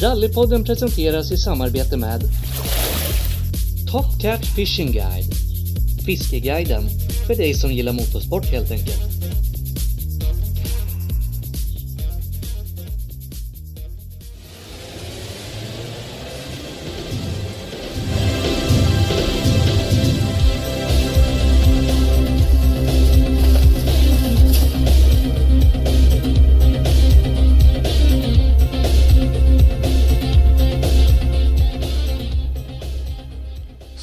[0.00, 2.22] Rallypodden presenteras i samarbete med
[3.90, 5.34] Top Cat Fishing Guide
[6.06, 6.88] Fiskeguiden
[7.26, 9.19] för dig som gillar motorsport helt enkelt.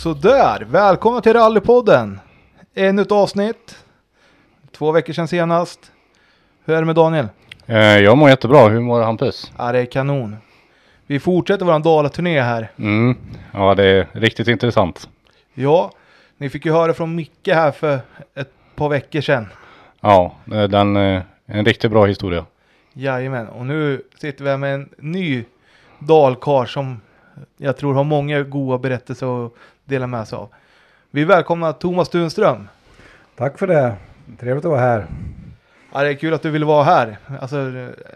[0.08, 2.20] Sådär, välkomna till Rallypodden!
[2.76, 3.78] Ännu ett avsnitt.
[4.72, 5.92] Två veckor sedan senast.
[6.66, 7.28] Hur är det med Daniel?
[7.66, 8.68] Eh, jag mår jättebra.
[8.68, 9.52] Hur mår Hampus?
[9.58, 10.36] Ja, det är kanon.
[11.08, 12.72] Vi fortsätter våran Dalaturné här.
[12.78, 13.18] Mm.
[13.52, 15.10] Ja, det är riktigt intressant.
[15.54, 15.92] Ja,
[16.38, 18.00] ni fick ju höra från Micke här för
[18.36, 19.48] ett par veckor sedan.
[20.02, 22.46] Ja, är den, eh, en riktigt bra historia.
[22.94, 25.44] Jajamän, och nu sitter vi här med en ny
[26.00, 27.02] dalkar som
[27.58, 29.54] jag tror har många goda berättelser att
[29.88, 30.50] dela med sig av.
[31.12, 32.68] Vi välkomnar Thomas Tunström.
[33.36, 33.96] Tack för det.
[34.40, 35.06] Trevligt att vara här.
[35.94, 37.18] Ja, det är kul att du ville vara här.
[37.42, 37.58] Alltså,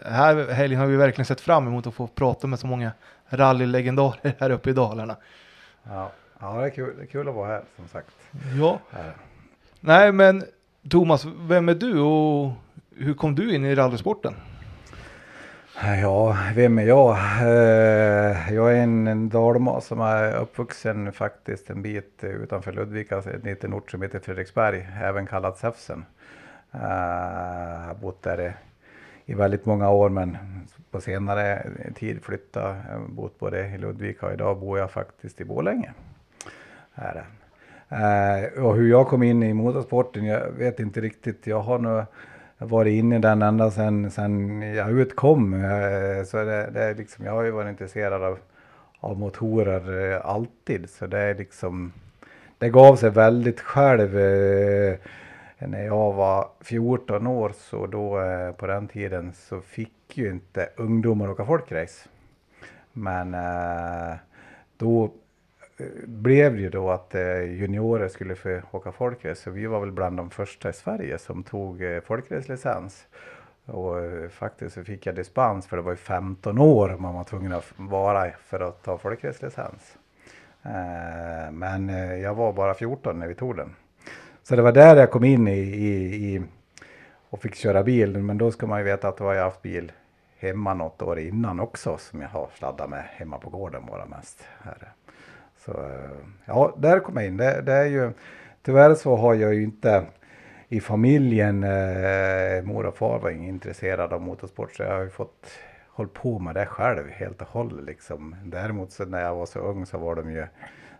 [0.06, 2.92] här helgen har vi verkligen sett fram emot att få prata med så många
[3.28, 5.16] rallylegendarer här uppe i Dalarna.
[5.88, 8.10] Ja, ja det, är kul, det är kul att vara här som sagt.
[8.58, 9.12] Ja, Här.
[9.80, 10.44] nej men
[10.90, 12.52] Thomas, vem är du och
[12.96, 14.34] hur kom du in i rallysporten?
[15.80, 17.16] Ja, vem är jag?
[17.40, 23.30] Eh, jag är en, en dalma som är uppvuxen faktiskt en bit utanför Ludvika, alltså
[23.30, 26.04] en liten ort som heter Fredriksberg, även kallat Säfsen.
[26.70, 28.54] Jag har bott där
[29.26, 30.36] i, väldigt många år men
[30.90, 35.40] på senare tid flyttat, Jag har bott både i Ludvika och idag bor jag faktiskt
[35.40, 35.92] i Borlänge.
[36.94, 37.24] Här.
[38.58, 41.46] och hur jag kom in i motorsporten, jag vet inte riktigt.
[41.46, 42.04] Jag har nog
[42.64, 45.54] varit inne i den ända sedan, sen jag utkom.
[45.54, 48.38] Eh, så det, det är liksom, jag har ju varit intresserad av,
[49.00, 50.90] av motorer eh, alltid.
[50.90, 51.92] Så det är liksom,
[52.58, 54.18] det gav sig väldigt själv.
[54.18, 54.96] Eh,
[55.58, 58.20] när jag var 14 år så då
[58.56, 62.08] på den tiden så fick ju inte ungdomar åka folkrace.
[62.92, 63.36] Men
[64.76, 65.10] då
[66.06, 69.42] blev det ju då att eh, juniorer skulle få åka folkrace.
[69.42, 73.06] Så vi var väl bland de första i Sverige som tog eh, folkracelicens.
[73.64, 77.24] Och eh, faktiskt så fick jag dispens för det var ju 15 år man var
[77.24, 79.98] tvungen att vara för att ta folkracelicens.
[81.52, 81.88] Men
[82.20, 83.74] jag var bara 14 när vi tog den.
[84.42, 86.42] Så det var där jag kom in i, i, i
[87.30, 88.18] och fick köra bil.
[88.18, 89.92] Men då ska man ju veta att då har jag haft bil
[90.38, 94.44] hemma något år innan också som jag har sladdat med hemma på gården bara mest.
[94.62, 94.92] Här.
[95.64, 96.10] Så eh,
[96.44, 97.36] ja, där kom jag in.
[97.36, 98.12] Det, det är ju,
[98.62, 100.04] tyvärr så har jag ju inte
[100.68, 105.46] i familjen, eh, mor och far var intresserade av motorsport så jag har ju fått
[105.88, 108.36] hålla på med det själv helt och hållet liksom.
[108.44, 110.46] Däremot så när jag var så ung så var de ju,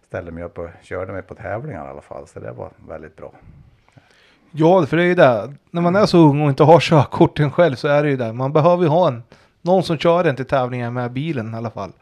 [0.06, 3.16] ställde mig upp och körde mig på tävlingar i alla fall så det var väldigt
[3.16, 3.32] bra.
[4.50, 5.54] Ja, för det är ju det.
[5.70, 8.32] När man är så ung och inte har körkorten själv så är det ju det.
[8.32, 9.22] Man behöver ju ha en,
[9.62, 11.92] någon som kör en till tävlingar med bilen i alla fall.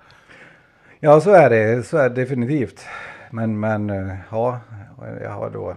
[1.03, 1.87] Ja, så är det.
[1.87, 2.87] Så är det definitivt.
[3.31, 4.61] Men, men eh, ja,
[5.23, 5.75] jag har då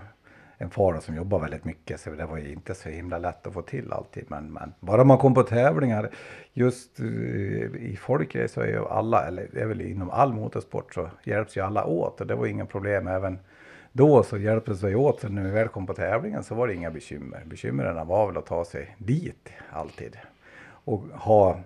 [0.58, 3.54] en far som jobbar väldigt mycket så det var ju inte så himla lätt att
[3.54, 4.26] få till alltid.
[4.28, 6.10] Men, men bara man kom på tävlingar,
[6.54, 10.94] just eh, i folkrace så är ju alla, eller det är väl inom all motorsport
[10.94, 13.40] så hjälps ju alla åt och det var inga problem även
[13.92, 15.22] då så hjälptes vi åt.
[15.22, 17.44] Så när vi väl kom på tävlingen så var det inga bekymmer.
[17.46, 20.18] Bekymren var väl att ta sig dit alltid.
[20.64, 21.60] Och ha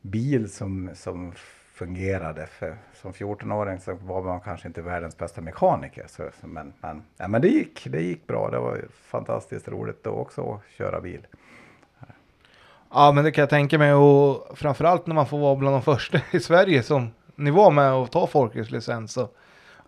[0.00, 1.32] bil som, som
[1.74, 2.46] fungerade.
[2.46, 6.04] För som 14-åring så var man kanske inte världens bästa mekaniker.
[6.08, 8.50] Så, men, men, ja, men det gick, det gick bra.
[8.50, 11.26] Det var fantastiskt roligt då också att köra bil.
[12.90, 15.82] Ja, men det kan jag tänka mig och framförallt när man får vara bland de
[15.82, 19.16] första i Sverige som ni var med och ta folkracelicens.
[19.16, 19.36] Och,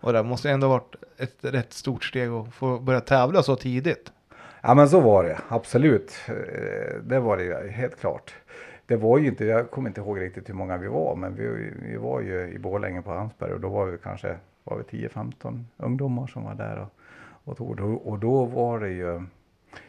[0.01, 4.11] och det måste ändå varit ett rätt stort steg att få börja tävla så tidigt.
[4.61, 6.15] Ja men så var det, absolut.
[6.27, 8.33] Eh, Det var det helt klart.
[8.87, 11.73] Det var ju inte, jag kommer inte ihåg riktigt hur många vi var, men vi,
[11.81, 15.63] vi var ju i Borlänge på Hansberg och då var vi kanske var vi 10-15
[15.77, 16.89] ungdomar som var där och,
[17.51, 17.79] och tog.
[18.07, 19.21] Och då var det ju,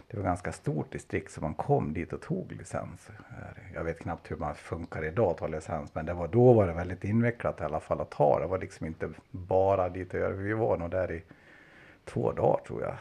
[0.09, 3.11] det var ganska stort distrikt så man kom dit och tog licens.
[3.11, 6.53] Eh, jag vet knappt hur man funkar idag att ta licens men det var, då
[6.53, 8.41] var det väldigt invecklat i alla fall att ta.
[8.41, 10.33] Det var liksom inte bara dit och göra.
[10.33, 11.23] Vi var nog där i
[12.05, 12.95] två dagar tror jag.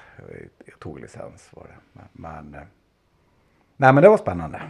[0.65, 1.77] Jag tog licens var det.
[1.93, 2.67] Men, men eh,
[3.77, 4.61] nej men det var spännande.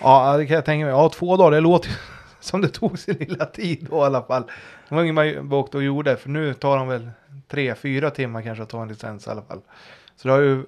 [0.00, 0.94] Ja, det kan jag tänka mig.
[0.94, 1.90] Ja, två dagar, det låter
[2.40, 4.42] som det tog sin lilla tid då i alla fall.
[4.88, 7.10] Det var inget man åkte och gjorde, för nu tar de väl
[7.48, 9.60] tre, fyra timmar kanske att ta en licens i alla fall.
[10.16, 10.64] Så det har ju,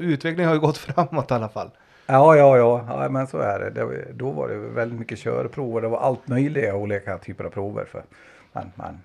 [0.00, 1.70] utvecklingen har ju gått framåt i alla fall.
[2.06, 3.70] Ja, ja, ja, ja men så är det.
[3.70, 5.80] det då var det väldigt mycket körprover.
[5.80, 7.84] Det var allt möjliga olika typer av prover.
[7.84, 8.04] För,
[8.52, 9.00] men, men,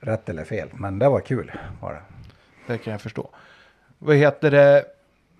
[0.00, 1.52] rätt eller fel, men det var kul.
[1.80, 2.02] Var det.
[2.72, 3.28] det kan jag förstå.
[3.98, 4.84] Vad heter det?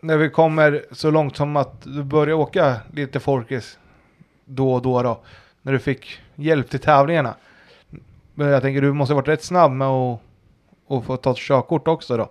[0.01, 3.79] När vi kommer så långt som att du börjar åka lite folkis
[4.45, 5.21] då och då då.
[5.63, 7.35] När du fick hjälp till tävlingarna.
[8.35, 10.21] Men jag tänker du måste ha varit rätt snabb med att,
[10.89, 12.29] att få ta ett körkort också då.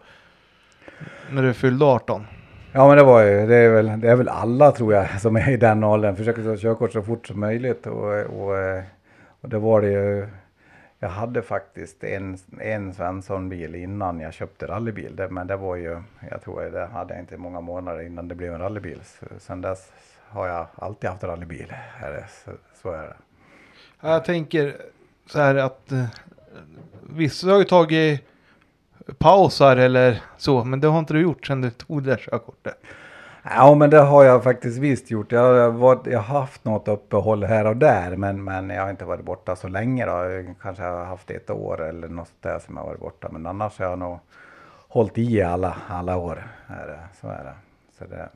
[1.32, 2.26] När du fyllde 18.
[2.72, 5.36] Ja men det var ju, det är väl, det är väl alla tror jag som
[5.36, 6.16] är i den åldern.
[6.16, 7.88] Försöker ta körkort så fort som möjligt.
[7.88, 8.56] Och, och,
[9.42, 10.28] och det var det ju.
[11.00, 15.16] Jag hade faktiskt en, en Svensson-bil innan jag köpte rallybil.
[15.16, 16.02] Det, men det var ju,
[16.32, 19.00] jag tror det hade jag inte många månader innan det blev en rallybil.
[19.04, 19.92] Så, sen dess
[20.30, 21.74] har jag alltid haft rallybil.
[22.46, 22.52] Så,
[22.82, 23.16] så är det.
[24.02, 24.76] Jag tänker
[25.26, 26.06] så här att eh,
[27.10, 28.22] vissa har ju tagit
[29.18, 32.82] pausar eller så, men det har inte du gjort sedan du tog det där körkortet.
[33.50, 35.32] Ja, men det har jag faktiskt visst gjort.
[35.32, 38.90] Jag har, varit, jag har haft något uppehåll här och där, men, men jag har
[38.90, 40.06] inte varit borta så länge.
[40.06, 40.12] Då.
[40.12, 43.46] Jag kanske har haft ett år eller något där som jag har varit borta, men
[43.46, 44.20] annars har jag nog
[44.88, 46.48] hållit i alla, alla år.
[47.22, 47.54] Så är det.
[47.98, 48.30] Så det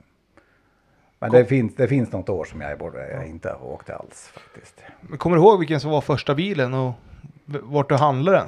[1.22, 4.82] men det finns, det finns något år som jag, borde, jag inte åkte alls faktiskt.
[5.18, 6.94] kommer du ihåg vilken som var första bilen och
[7.46, 8.48] vart du handlade den?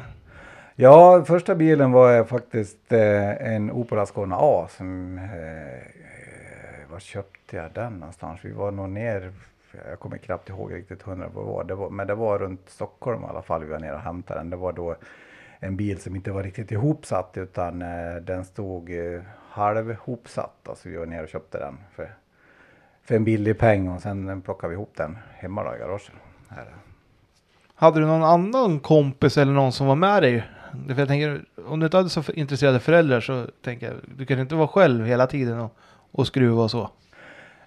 [0.75, 4.67] Ja, första bilen var faktiskt eh, en Opel Ascona A.
[4.77, 6.02] Som, eh,
[6.93, 8.39] var köpte jag den någonstans?
[8.43, 9.33] Vi var nog ner,
[9.89, 12.69] jag kommer knappt ihåg riktigt hundra vad det var, det var, men det var runt
[12.69, 14.49] Stockholm i alla fall vi var nere och hämtade den.
[14.49, 14.95] Det var då
[15.59, 20.69] en bil som inte var riktigt ihopsatt utan eh, den stod eh, halvhopsatt.
[20.69, 22.15] Alltså vi var nere och köpte den för,
[23.03, 26.11] för en billig peng och sen plockade vi ihop den hemma då i garaget.
[26.47, 26.67] Här.
[27.75, 30.43] Hade du någon annan kompis eller någon som var med dig
[30.87, 34.39] för jag tänker, om du inte hade så intresserade föräldrar så tänker jag, du kan
[34.39, 35.77] inte vara själv hela tiden och,
[36.13, 36.89] och skruva och så.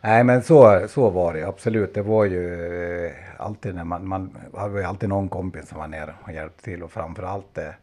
[0.01, 1.95] Nej men så, så var det absolut.
[1.95, 5.89] Det var ju eh, alltid när man, man hade ju alltid någon kompis som var
[5.89, 7.75] nere och hjälpte till och framförallt det,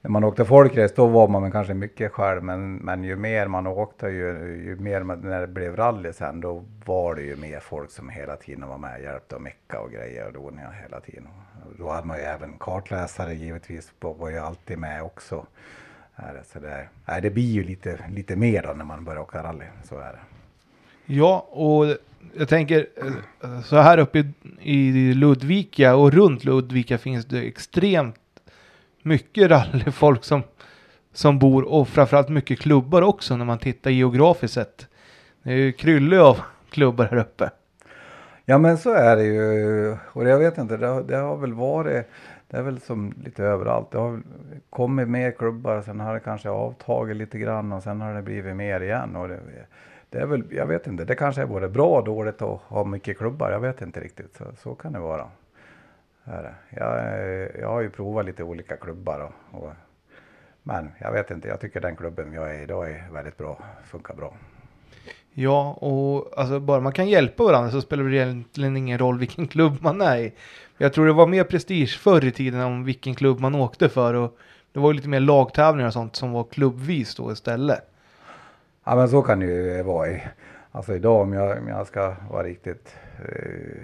[0.00, 3.66] när man åkte folkrace då var man kanske mycket själv men, men ju mer man
[3.66, 4.26] åkte ju,
[4.64, 8.08] ju mer man, när det blev rally sen då var det ju mer folk som
[8.08, 11.28] hela tiden var med och hjälpte och mecka och grejer och doningar hela tiden.
[11.78, 15.46] Då hade man ju även kartläsare givetvis var ju alltid med också.
[16.52, 19.64] Så det, nej, det blir ju lite, lite mer då när man börjar åka rally,
[19.84, 20.18] så är det.
[21.06, 21.96] Ja, och
[22.34, 22.86] jag tänker
[23.42, 28.16] eh, så här uppe i, i Ludvika och runt Ludvika finns det extremt
[29.02, 30.42] mycket rallyfolk som,
[31.12, 34.88] som bor och framförallt mycket klubbar också när man tittar geografiskt sett.
[35.42, 37.50] Det är ju kryllo av klubbar här uppe.
[38.44, 41.52] Ja men så är det ju och jag vet inte, det har, det har väl
[41.52, 42.06] varit,
[42.52, 43.90] det är väl som lite överallt.
[43.90, 44.22] Det har
[44.70, 48.56] kommit mer klubbar, sen har det kanske avtagit lite grann och sen har det blivit
[48.56, 49.16] mer igen.
[49.16, 49.40] Och det,
[50.10, 52.84] det är väl, jag vet inte, det kanske är både bra och dåligt att ha
[52.84, 54.36] mycket klubbar, jag vet inte riktigt.
[54.36, 55.28] Så, så kan det vara.
[56.68, 57.04] Jag,
[57.60, 59.72] jag har ju provat lite olika klubbar och, och,
[60.62, 63.58] men jag vet inte, jag tycker den klubben jag är i idag är väldigt bra,
[63.84, 64.34] funkar bra.
[65.34, 69.48] Ja, och alltså bara man kan hjälpa varandra så spelar det egentligen ingen roll vilken
[69.48, 70.32] klubb man är i.
[70.82, 74.14] Jag tror det var mer prestige förr i tiden om vilken klubb man åkte för
[74.14, 74.38] och
[74.72, 77.80] det var lite mer lagtävlingar och sånt som var klubbvis då istället.
[78.84, 80.10] Ja men så kan det ju vara.
[80.10, 80.22] I,
[80.72, 83.82] alltså idag om jag, om jag ska vara riktigt eh,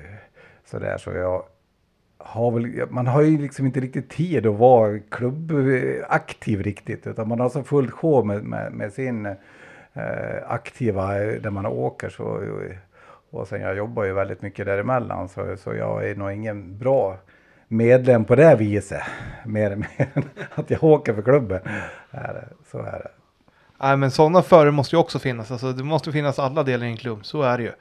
[0.65, 1.43] sådär så jag
[2.19, 7.41] har väl, man har ju liksom inte riktigt tid att vara klubbaktiv riktigt utan man
[7.41, 9.37] har så fullt sjå med, med, med sin
[9.99, 12.09] Eh, aktiva eh, där man åker.
[12.09, 12.77] Så, eh,
[13.31, 17.17] och sen jag jobbar ju väldigt mycket däremellan så, så jag är nog ingen bra
[17.69, 19.03] medlem på det viset.
[19.47, 21.61] Mer, mer än att jag åker för klubben.
[22.71, 23.11] Så är det.
[23.81, 25.51] Nej men sådana förare måste ju också finnas.
[25.51, 27.27] Alltså, det måste finnas alla delar i en klubb.
[27.27, 27.73] Så är det ju.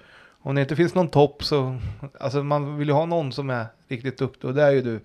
[0.41, 1.77] Om det inte finns någon topp så,
[2.19, 4.99] alltså man vill ju ha någon som är riktigt duktig och det är ju du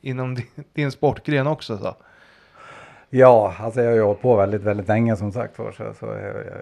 [0.00, 1.78] inom din, din sportgren också.
[1.78, 1.96] Så.
[3.10, 5.72] Ja, alltså jag har ju hållit på väldigt, väldigt länge som sagt var.
[5.72, 6.06] Så, så,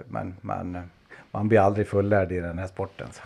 [0.09, 0.91] men, men
[1.33, 3.09] man blir aldrig fullärd i den här sporten.
[3.13, 3.23] Så.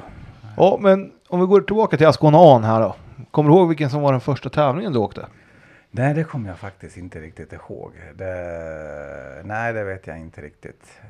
[0.57, 2.97] Ja, men om vi går tillbaka till Ascona An här då.
[3.31, 5.27] Kommer du ihåg vilken som var den första tävlingen du åkte?
[5.91, 7.93] Nej, det kommer jag faktiskt inte riktigt ihåg.
[8.15, 11.01] Det, nej, det vet jag inte riktigt.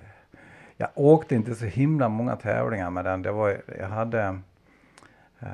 [0.76, 3.22] jag åkte inte så himla många tävlingar med den.
[3.22, 4.38] Det var, jag hade,
[5.40, 5.48] eh,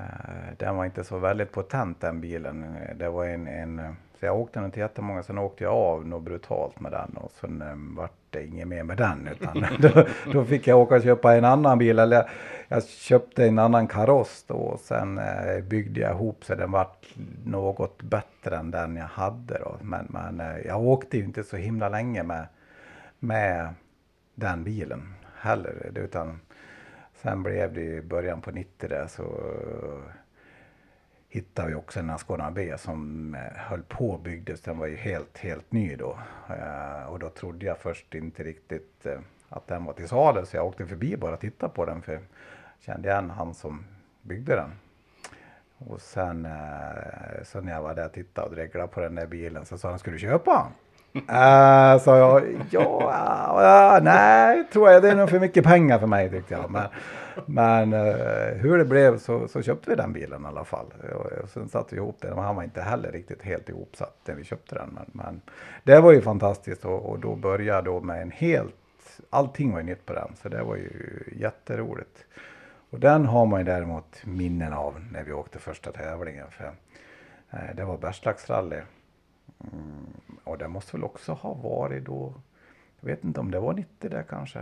[0.57, 2.77] den var inte så väldigt potent den bilen.
[2.97, 6.23] Det var en, en så jag åkte den till jättemånga, sen åkte jag av något
[6.23, 9.29] brutalt med den och sen um, vart det inget mer med den.
[9.29, 12.27] Utan då, då, fick jag åka och köpa en annan bil, eller jag,
[12.69, 17.07] jag köpte en annan kaross då och sen eh, byggde jag ihop så den vart
[17.45, 19.77] något bättre än den jag hade då.
[19.83, 22.47] Men, men eh, jag åkte ju inte så himla länge med,
[23.19, 23.69] med
[24.35, 26.41] den bilen heller, utan
[27.23, 29.25] sen blev det i början på 90 där så
[31.33, 34.61] hittade vi också en Ascona B som eh, höll på och byggdes.
[34.61, 36.19] Den var ju helt, helt ny då.
[36.49, 40.57] Eh, och då trodde jag först inte riktigt eh, att den var till salu så
[40.57, 42.23] jag åkte förbi bara och tittade på den för jag
[42.81, 43.85] kände igen han som
[44.23, 44.71] byggde den.
[45.79, 46.49] Och sen
[47.45, 49.89] så när jag var där och tittade och dreglade på den där bilen så sa
[49.91, 50.73] han, ska du köpa?
[51.15, 53.13] Uh, sa jag, ja,
[53.63, 56.71] ja, nej, tror jag det är nog för mycket pengar för mig tyckte jag.
[56.71, 56.89] Men,
[57.47, 60.87] men uh, hur det blev så, så, köpte vi den bilen i alla fall.
[61.15, 62.39] Och, och sen satte vi ihop den.
[62.39, 64.89] Han var inte heller riktigt helt ihopsatt när vi köpte den.
[64.95, 65.41] Men, men
[65.85, 68.75] det var ju fantastiskt och, och då började jag då med en helt,
[69.31, 70.33] allting var ju nytt på den.
[70.43, 72.25] Så det var ju jätteroligt.
[72.91, 76.47] Och den har man ju däremot minnen av när vi åkte första tävlingen.
[76.51, 76.65] För,
[77.55, 78.81] uh, det var Bergslagsrally.
[79.73, 80.07] Mm,
[80.45, 82.35] och det måste väl också ha varit då,
[83.01, 84.59] jag vet inte om det var 90 där kanske.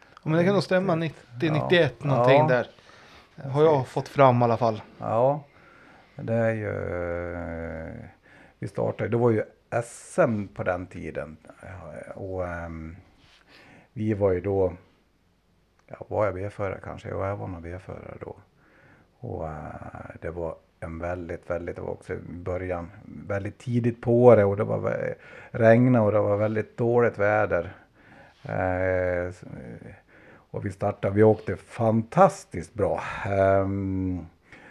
[0.00, 2.46] Ja, men det kan nog stämma, 90, ja, 91 någonting ja.
[2.48, 2.66] där.
[3.50, 4.82] Har jag fått fram i alla fall.
[4.98, 5.44] Ja,
[6.16, 6.72] det är ju,
[8.58, 9.44] vi startade, det var ju
[9.84, 11.36] SM på den tiden.
[12.14, 12.96] Och um,
[13.92, 14.72] vi var ju då,
[15.86, 17.08] ja, var jag B-förare kanske?
[17.08, 18.36] Ja, jag var nog B-förare då.
[19.20, 19.50] Och uh,
[20.20, 22.90] det var en väldigt, väldigt, det var också i början,
[23.26, 25.14] väldigt tidigt på året och det var
[25.50, 27.72] regna och det var väldigt dåligt väder.
[28.42, 29.34] Eh,
[30.50, 33.00] och vi startade, vi åkte fantastiskt bra.
[33.26, 33.68] Eh,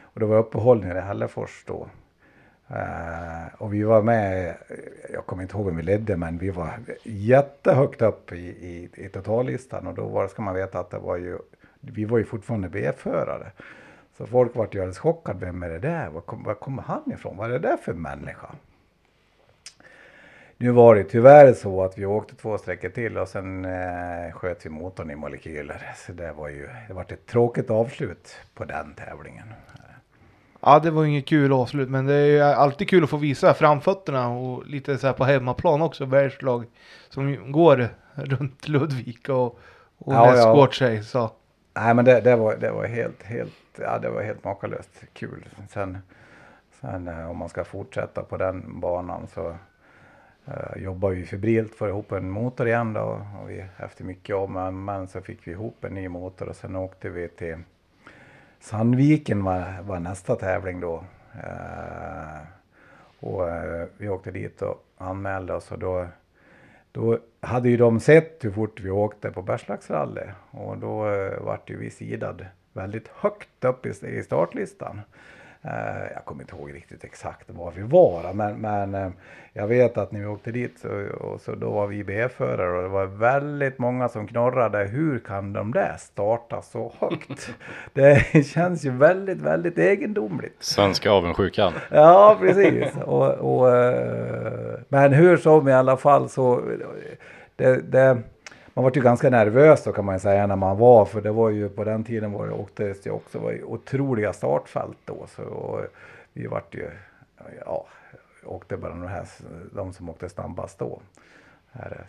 [0.01, 1.87] och det var uppehållningar i Hällefors då.
[2.67, 4.55] Eh, och vi var med,
[5.13, 9.09] jag kommer inte ihåg vem vi ledde, men vi var jättehögt upp i, i, i
[9.09, 11.37] totallistan och då var, ska man veta att det var ju,
[11.79, 13.51] vi var ju fortfarande B-förare.
[14.19, 15.45] Så folk vart ju alldeles chockade.
[15.45, 16.09] Vem är det där?
[16.09, 17.37] Var, kom, var kommer han ifrån?
[17.37, 18.47] Vad är det där för människa?
[20.57, 24.65] Nu var det tyvärr så att vi åkte två sträckor till och sen eh, sköt
[24.65, 25.93] vi motorn i molekyler.
[25.95, 29.53] Så det var ju, det var ett tråkigt avslut på den tävlingen.
[30.61, 33.53] Ja, det var inget kul avslut, men det är ju alltid kul att få visa
[33.53, 36.65] framfötterna och lite så här på hemmaplan också, bergslag
[37.09, 39.59] som går runt Ludvika och,
[39.97, 40.71] och ja, ja.
[40.71, 41.03] sig.
[41.03, 41.31] Så.
[41.73, 45.45] Nej, men det, det, var, det var helt, helt ja, det var helt makalöst kul.
[45.69, 45.97] Sen,
[46.81, 49.55] sen eh, om man ska fortsätta på den banan så
[50.45, 53.21] eh, jobbar vi febrilt för att få ihop en motor igen då.
[53.41, 56.75] Och vi, efter mycket om men så fick vi ihop en ny motor och sen
[56.75, 57.57] åkte vi till
[58.59, 61.03] Sandviken var, var nästa tävling då.
[61.43, 62.39] Eh,
[63.19, 66.07] och eh, vi åkte dit och anmälde oss och då
[66.91, 71.69] då hade ju de sett hur fort vi åkte på Bergslagsrally och då eh, vart
[71.69, 72.45] ju vi sidad
[72.79, 75.01] väldigt högt upp i, startlistan.
[75.65, 79.11] Uh, jag kommer inte ihåg riktigt exakt var vi var, men, men uh,
[79.53, 82.83] jag vet att när vi åkte dit så, och så då var vi B-förare och
[82.83, 84.77] det var väldigt många som knorrade.
[84.77, 87.49] Hur kan de där starta så högt?
[87.93, 90.55] det känns ju väldigt, väldigt egendomligt.
[90.59, 91.73] Svenska avundsjukan.
[91.91, 92.95] ja, precis.
[93.05, 96.61] Och, och uh, men hur som i alla fall så
[97.55, 98.17] det, det
[98.79, 101.31] man var ju ganska nervös då kan man ju säga när man var, för det
[101.31, 105.25] var ju på den tiden var det åktes det också var otroliga startfält då.
[105.35, 105.79] Så
[106.33, 106.89] vi vart ju,
[107.65, 107.85] ja,
[108.45, 109.25] åkte bara de, här,
[109.71, 110.99] de som åkte snabbast då.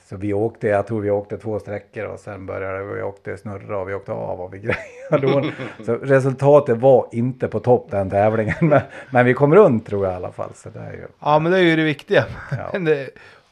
[0.04, 3.78] Så vi åkte, jag tror vi åkte två sträckor och sen började vi åkte snurra
[3.78, 4.58] och vi åkte av och vi
[5.10, 5.52] grejade.
[5.86, 8.54] Så resultatet var inte på topp den tävlingen.
[8.60, 10.54] Men, men vi kom runt tror jag i alla fall.
[10.54, 11.06] Så det är ju...
[11.20, 12.24] Ja men det är ju det viktiga.
[12.50, 12.78] Ja.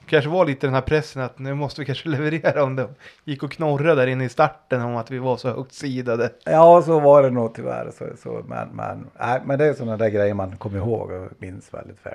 [0.08, 2.88] kanske var lite den här pressen att nu måste vi kanske leverera om det
[3.24, 6.30] gick och knorra där inne i starten om att vi var så högt sidade.
[6.44, 7.90] Ja, så var det nog tyvärr.
[7.98, 11.28] Så, så, men, men, äh, men det är sådana där grejer man kommer ihåg och
[11.38, 12.14] minns väldigt väl.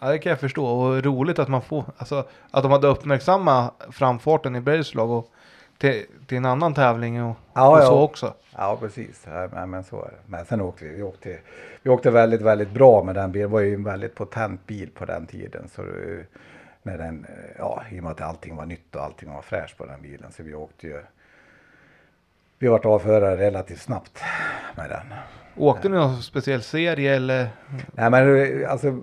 [0.00, 3.86] Ja, det kan jag förstå och roligt att man får, alltså att de hade uppmärksammat
[3.90, 5.30] framfarten i Bergslag och
[5.78, 8.02] till, till en annan tävling och, ja, och så ja.
[8.02, 8.34] också.
[8.56, 9.26] Ja, precis.
[9.52, 10.16] Ja, men så är det.
[10.26, 11.38] Men sen åkte vi, vi åkte,
[11.82, 13.50] vi åkte väldigt, väldigt bra med den bilen.
[13.50, 15.68] Det var ju en väldigt potent bil på den tiden.
[15.68, 15.82] Så
[16.82, 17.26] med den,
[17.58, 20.32] ja, i och med att allting var nytt och allting var fräscht på den bilen.
[20.32, 21.02] Så vi åkte ju,
[22.58, 24.22] vi vart avförare relativt snabbt
[24.76, 25.18] med den.
[25.56, 27.48] Åkte ni någon speciell serie eller?
[27.92, 28.98] Nej men alltså,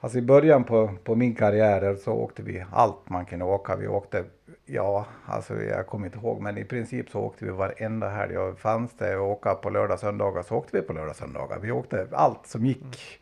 [0.00, 3.76] alltså i början på, på min karriär så åkte vi allt man kunde åka.
[3.76, 4.24] Vi åkte
[4.66, 8.38] Ja, alltså jag kommer inte ihåg, men i princip så åkte vi varenda helg.
[8.38, 11.58] Och fanns det att åka på lördag söndagar så åkte vi på lördag söndagar.
[11.58, 13.20] Vi åkte allt som gick.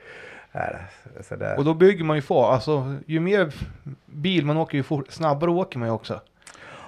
[0.51, 0.87] Här,
[1.21, 3.55] så det, Och då bygger man ju få, alltså ju mer
[4.07, 6.21] bil man åker ju fort, snabbare åker man ju också.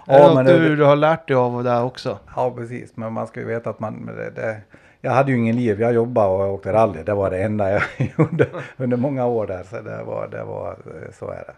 [0.07, 2.19] Ja, är det men något du, du har lärt dig av det också?
[2.37, 2.97] Ja, precis.
[2.97, 4.07] Men man ska ju veta att man...
[4.07, 4.61] Det, det,
[5.01, 5.81] jag hade ju ingen liv.
[5.81, 7.03] Jag jobbade och åkte rally.
[7.03, 7.83] Det var det enda jag
[8.19, 8.47] gjorde
[8.77, 9.63] under många år där.
[9.63, 10.77] Så det var, det var
[11.19, 11.55] så är det.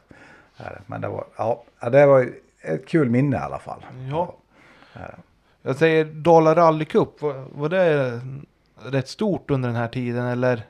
[0.86, 2.28] Men det var, ja, det var
[2.66, 3.86] ett kul minne i alla fall.
[4.10, 4.36] Ja.
[5.62, 8.20] Jag säger Dala Rally Cup, var, var det
[8.78, 10.62] rätt stort under den här tiden eller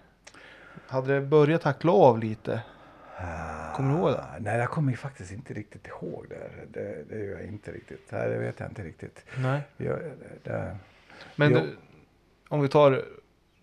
[0.87, 2.61] hade det börjat tackla av lite?
[3.75, 4.19] Kommer du ihåg det?
[4.21, 6.50] Ah, Nej, jag kommer ju faktiskt inte riktigt ihåg det.
[6.81, 8.09] Det, det gör jag inte riktigt.
[8.12, 9.25] Nej, det vet jag inte riktigt.
[9.38, 9.61] Nej.
[9.76, 9.99] Jag,
[10.43, 10.76] det,
[11.37, 11.76] Men du,
[12.49, 13.03] om vi tar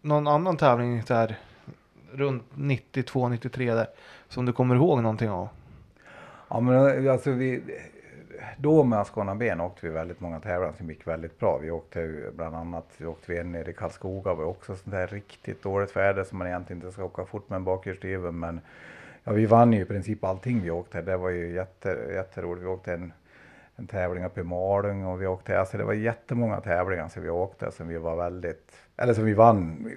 [0.02, 1.40] någon annan tävling här
[2.12, 3.88] runt 92, 93 där.
[4.28, 5.50] Som du kommer ihåg någonting av?
[6.48, 7.64] Ja men alltså vi,
[8.58, 11.58] då med Ascona Ben åkte vi väldigt många tävlingar som gick väldigt bra.
[11.58, 15.08] Vi åkte bland annat, vi åkte vi en nere i Karlskoga, var också sånt där
[15.08, 18.40] riktigt dåligt väder som man egentligen inte ska åka fort med en bakhjulsdriven.
[18.40, 18.62] Men
[19.24, 21.02] ja, vi vann ju i princip allting vi åkte.
[21.02, 22.64] Det var ju jätte, jätteroligt.
[22.64, 23.14] Vi åkte en,
[23.76, 27.30] en tävling uppe i Malung och vi åkte, alltså det var jättemånga tävlingar som vi
[27.30, 29.92] åkte som vi var väldigt, eller som vi vann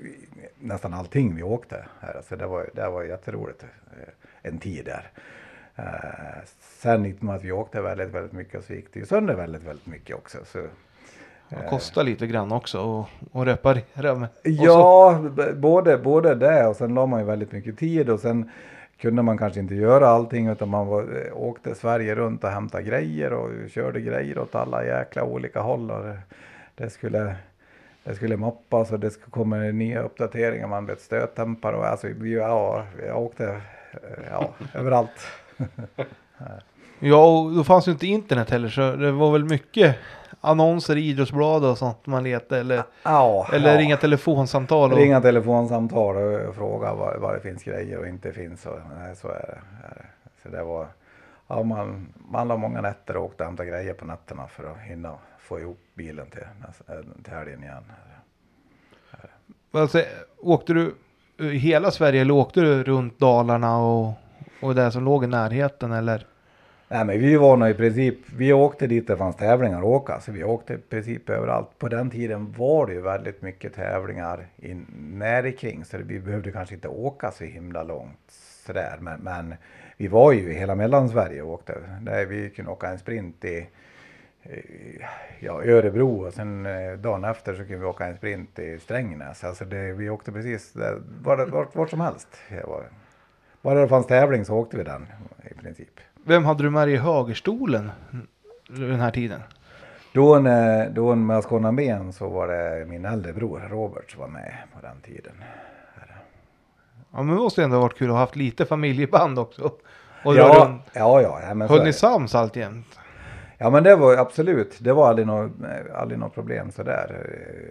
[0.59, 1.87] nästan allting vi åkte.
[2.01, 2.23] Här.
[2.29, 4.09] Så det var, det var jätteroligt eh,
[4.43, 5.11] en tid där.
[5.77, 5.85] Eh,
[6.59, 9.35] sen i och med att vi åkte väldigt, väldigt mycket så gick det ju sönder
[9.35, 10.39] väldigt, väldigt mycket också.
[10.45, 10.59] Så,
[11.49, 14.13] Det kostar lite grann också och, och reparera.
[14.13, 15.21] Och så- ja,
[15.57, 18.51] både, både det och sen la man ju väldigt mycket tid och sen
[18.99, 22.83] kunde man kanske inte göra allting utan man var, eh, åkte Sverige runt och hämtade
[22.85, 25.91] grejer och körde grejer åt alla jäkla olika håll.
[25.91, 26.19] Och det,
[26.75, 27.37] det skulle
[28.05, 32.85] det skulle mappas och det skulle komma nya uppdateringar, man blev stötdämpare och alltså, ja,
[33.07, 33.45] jag åkte
[33.93, 35.27] eh, ja, överallt.
[36.99, 39.97] Ja, och då fanns ju inte internet heller så det var väl mycket
[40.41, 43.79] annonser i idrottsblad och sånt man letade eller, Ja, eller ja.
[43.81, 44.93] ringa telefonsamtal.
[44.93, 48.67] Och, Ringa telefonsamtal och fråga var, var det finns grejer och inte finns.
[48.67, 49.59] Och, nej, så är det.
[50.43, 50.87] Så det var,
[51.49, 54.79] ja, man, man la många nätter och åkte och hämtade grejer på nätterna för att
[54.79, 57.85] hinna få ihop bilen till, nästa- till helgen igen.
[59.73, 60.03] Alltså,
[60.39, 60.95] åkte du
[61.39, 64.13] i hela Sverige eller åkte du runt Dalarna och,
[64.61, 66.27] och det som låg i närheten eller?
[66.89, 70.21] Nej men vi var nog i princip, vi åkte dit det fanns tävlingar att åka.
[70.21, 71.79] Så vi åkte i princip överallt.
[71.79, 75.85] På den tiden var det ju väldigt mycket tävlingar i nära kring.
[75.85, 78.21] Så vi behövde kanske inte åka så himla långt
[78.67, 78.97] sådär.
[79.01, 79.55] Men, men
[79.97, 81.75] vi var ju i hela Mellansverige och åkte.
[82.01, 83.67] Där vi kunde åka en sprint i
[85.41, 89.45] ja, Örebro och sen eh, dagen efter så kunde vi åka en sprint i Strängnäs.
[89.45, 92.29] Alltså det, vi åkte precis där, vart, vart, vart som helst.
[92.49, 92.85] Det var,
[93.67, 95.07] bara det fanns tävling så åkte vi den
[95.51, 96.01] i princip.
[96.25, 97.91] Vem hade du med dig i högerstolen
[98.69, 99.41] den här tiden?
[100.13, 104.29] Då, när, då med Skåne Ben så var det min äldre bror Robert som var
[104.29, 105.33] med på den tiden.
[107.13, 109.73] Ja men det måste ändå varit kul att ha haft lite familjeband också.
[110.25, 110.83] Och ja, runt.
[110.93, 112.99] ja, ja, ja, men så Höll är ni sams alltjämt?
[113.59, 115.53] Ja men det var absolut, det var aldrig något,
[115.95, 117.27] aldrig något problem sådär.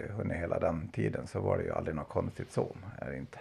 [0.09, 2.75] eh, Under hela den tiden så var det ju aldrig något konstigt så.
[2.99, 3.37] Är inte.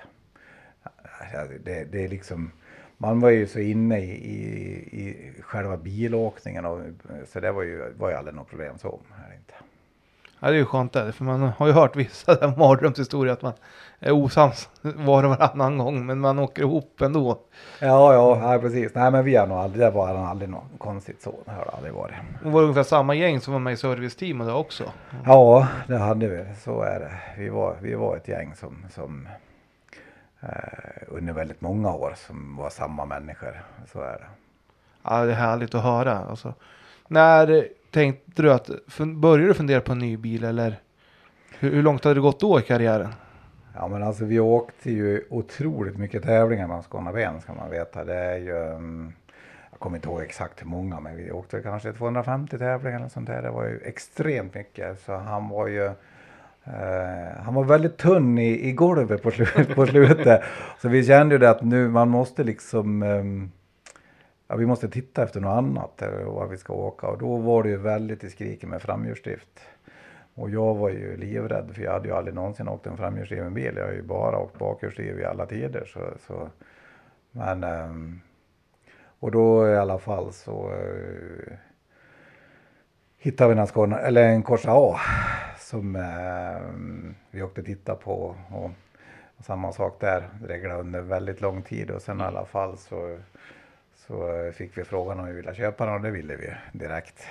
[1.32, 2.50] Ja, Det, det är liksom,
[2.98, 4.68] man var ju så inne i, i,
[5.02, 6.80] i själva bilåkningen och
[7.32, 9.00] så det var ju, var ju aldrig något problem så.
[9.36, 9.54] Inte.
[10.40, 13.52] Ja det är ju skönt det, för man har ju hört vissa mardrömshistorier att man
[13.98, 17.38] är osams var och varannan gång men man åker ihop ändå.
[17.80, 18.94] Ja, ja, ja, precis.
[18.94, 21.34] Nej men vi har nog aldrig, det var aldrig något konstigt så.
[21.44, 22.14] Det har det aldrig varit.
[22.42, 24.84] Det var ungefär samma gäng som var med i serviceteamet också.
[25.26, 26.44] Ja, det hade vi.
[26.64, 27.12] Så är det.
[27.38, 29.28] Vi var, vi var ett gäng som, som
[31.08, 33.62] under väldigt många år som var samma människor.
[33.92, 34.26] Så är det.
[35.02, 36.18] Ja det är härligt att höra.
[36.18, 36.54] Alltså,
[37.08, 38.70] när tänkte du att,
[39.16, 40.80] började du fundera på en ny bil eller
[41.58, 43.14] hur, hur långt hade det gått då i karriären?
[43.74, 48.04] Ja men alltså vi åkte ju otroligt mycket tävlingar med Skåne Ben ska man veta.
[48.04, 49.12] Det är ju, mm,
[49.70, 53.26] jag kommer inte ihåg exakt hur många men vi åkte kanske 250 tävlingar eller sånt
[53.26, 53.42] där.
[53.42, 55.00] Det var ju extremt mycket.
[55.00, 55.90] Så han var ju
[56.64, 60.42] Eh, han var väldigt tunn i, i golvet på, slut, på slutet.
[60.78, 63.50] Så vi kände ju det att nu man måste liksom ehm,
[64.48, 67.62] Ja, vi måste titta efter något annat eh, var vi ska åka och då var
[67.62, 69.60] det ju väldigt i skriken med framhjulsdrift.
[70.34, 73.74] Och jag var ju livrädd för jag hade ju aldrig någonsin åkt en framhjulsdriven bil.
[73.76, 75.84] Jag har ju bara åkt bakhjulsdriv i alla tider.
[75.84, 76.48] Så, så.
[77.30, 78.20] Men, ehm,
[79.20, 81.52] och då i alla fall så eh,
[83.18, 85.00] hittade vi en, Ascona, eller en Corsa A
[85.74, 86.62] som eh,
[87.30, 88.36] vi åkte och tittade på.
[88.50, 88.70] Och,
[89.40, 93.18] samma sak där, reglade under väldigt lång tid och sen i alla fall så
[93.94, 97.26] så fick vi frågan om vi ville köpa den och det ville vi direkt.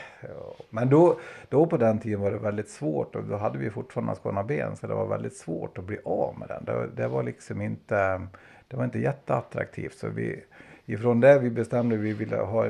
[0.70, 4.16] Men då, då på den tiden var det väldigt svårt och då hade vi fortfarande
[4.16, 6.66] Skåna ben så det var väldigt svårt att bli av med den.
[6.66, 8.28] Det, det var liksom inte,
[8.68, 10.44] det var inte jätteattraktivt så vi,
[10.86, 12.70] ifrån det vi bestämde vi ville ha,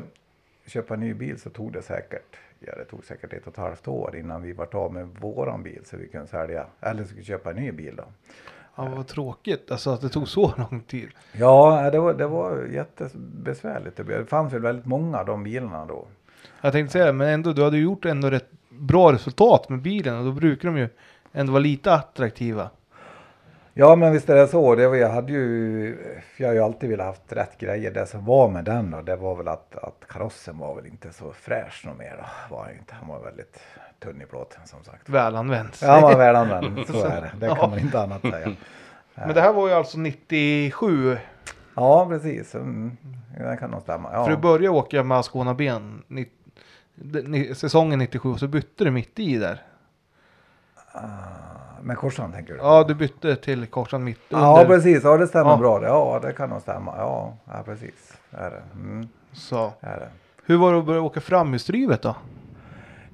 [0.66, 2.36] köpa en ny bil så tog det säkert,
[2.68, 5.64] ja det tog säkert ett och ett halvt år innan vi var av med våran
[5.64, 8.04] bil så vi kunde sälja, eller skulle köpa en ny bil då.
[8.76, 11.10] Ja, vad tråkigt alltså att det tog så lång tid.
[11.32, 13.98] Ja, det var, det var jättebesvärligt.
[13.98, 16.06] Det fanns väl väldigt många av de bilarna då.
[16.62, 20.18] Jag tänkte säga men ändå, du hade ju gjort ändå rätt bra resultat med bilen
[20.18, 20.90] och då brukar de ju
[21.32, 22.70] ändå vara lite attraktiva.
[23.76, 24.76] Ja, men visst är det så.
[24.76, 25.98] Det var, jag hade ju,
[26.38, 27.92] jag har ju alltid velat haft rätt grejer.
[27.92, 31.14] Det som var med den då, det var väl att, att karossen var väl inte
[31.14, 32.16] så fräsch något mer
[32.50, 32.56] då.
[32.56, 32.96] Var inte.
[32.96, 33.60] Han var väldigt
[34.00, 35.10] tunn i plåten som sagt.
[35.10, 35.80] Välanvänt.
[35.82, 36.88] Ja, han var välanvänd.
[36.88, 37.32] Så är det.
[37.40, 37.56] Det Ja.
[37.56, 38.52] kan man inte annat säga.
[39.16, 41.18] Men det här var ju alltså 97.
[41.76, 42.56] Ja, precis.
[42.56, 42.98] Mm.
[43.38, 44.10] Det kan nog stämma.
[44.12, 44.40] För du Ja.
[44.40, 46.04] började åka med Ascona ben
[47.56, 49.62] säsongen 97 och så bytte du mitt i där.
[51.84, 52.60] Med korsan tänker du?
[52.60, 54.46] Ja, du bytte till korsan mitt under.
[54.46, 55.04] Ja, precis.
[55.04, 55.58] Ja, det stämmer Ja.
[55.58, 55.84] bra.
[55.84, 56.94] Ja, det kan nog stämma.
[56.98, 58.18] Ja, ja precis.
[58.32, 58.62] Är det.
[58.76, 59.08] Mm.
[59.32, 59.74] Så.
[59.80, 60.08] Är det.
[60.46, 62.16] Hur var det att börja åka framhjulsdrivet då?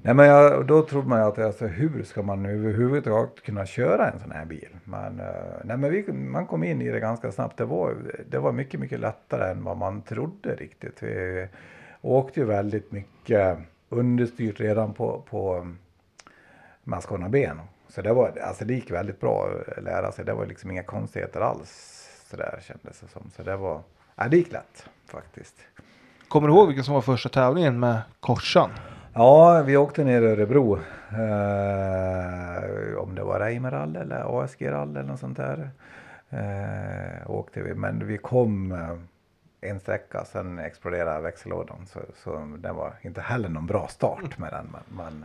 [0.02, 4.10] Nej, men jag, då trodde man ju att alltså, hur ska man överhuvudtaget kunna köra
[4.10, 4.68] en sån här bil?
[4.84, 5.26] Men, eh,
[5.64, 7.56] nej, men vi, man kom in i det ganska snabbt.
[7.56, 7.94] Det var,
[8.30, 11.02] det var mycket, mycket lättare än vad man trodde riktigt.
[11.02, 11.48] Vi
[12.00, 15.66] åkte ju väldigt mycket understyrt redan på, på
[16.84, 17.60] Mascona ben.
[17.90, 20.24] Så det, var, alltså det gick väldigt bra att lära sig.
[20.24, 21.96] Det var liksom inga konstigheter alls.
[22.30, 23.30] Så där kändes det som.
[23.36, 23.80] Så det var,
[24.16, 25.56] ja, det gick lätt faktiskt.
[26.28, 28.70] Kommer du ihåg vilken som var första tävlingen med korsan?
[29.14, 30.78] Ja, vi åkte ner i Örebro.
[31.10, 35.70] Eh, om det var Reimerall eller ASG-rall eller något sånt där.
[36.30, 41.86] Eh, åkte vi, men vi kom eh, en sträcka, sen exploderade växellådan.
[41.86, 44.68] Så, så det var inte heller någon bra start med den.
[44.72, 45.24] Men, men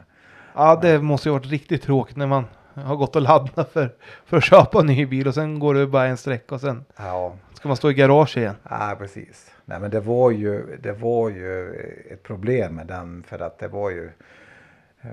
[0.55, 4.37] Ja, det måste ju varit riktigt tråkigt när man har gått och laddat för, för
[4.37, 7.35] att köpa en ny bil och sen går det bara en sträcka och sen ja,
[7.53, 8.55] ska man stå i garage igen.
[8.69, 9.51] ja, precis.
[9.65, 11.73] Nej, men det var, ju, det var ju
[12.11, 14.09] ett problem med den för att det var ju
[15.01, 15.09] eh,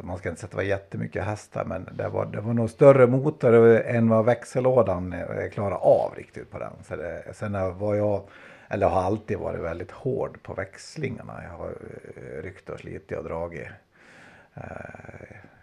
[0.00, 2.70] man ska inte säga att det var jättemycket hästar men det var, det var nog
[2.70, 6.72] större motor än vad växellådan eh, klarade av riktigt på den.
[6.82, 8.22] Så det, sen var jag,
[8.68, 11.40] eller har alltid varit väldigt hård på växlingarna.
[11.42, 13.68] Jag har eh, ryckt och slitit och dragit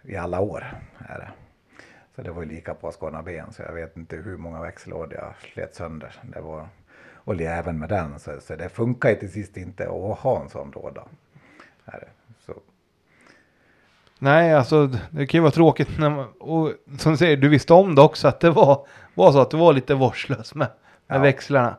[0.02, 0.64] i alla år.
[1.08, 1.28] Är det.
[2.16, 5.14] Så det var ju lika på Skåne ben så jag vet inte hur många växellådor
[5.14, 6.14] jag slet sönder.
[6.22, 6.68] Det var,
[7.14, 10.48] och även med den så, så det funkar ju till sist inte att ha en
[10.48, 11.04] sån låda.
[11.84, 12.08] Är det.
[12.46, 12.54] Så,
[14.18, 17.74] Nej, alltså det kan ju vara tråkigt när man, och som du säger, du visste
[17.74, 20.68] om det också att det var, var så att det var lite vårdslöst med,
[21.06, 21.22] med Ja.
[21.22, 21.76] växlarna.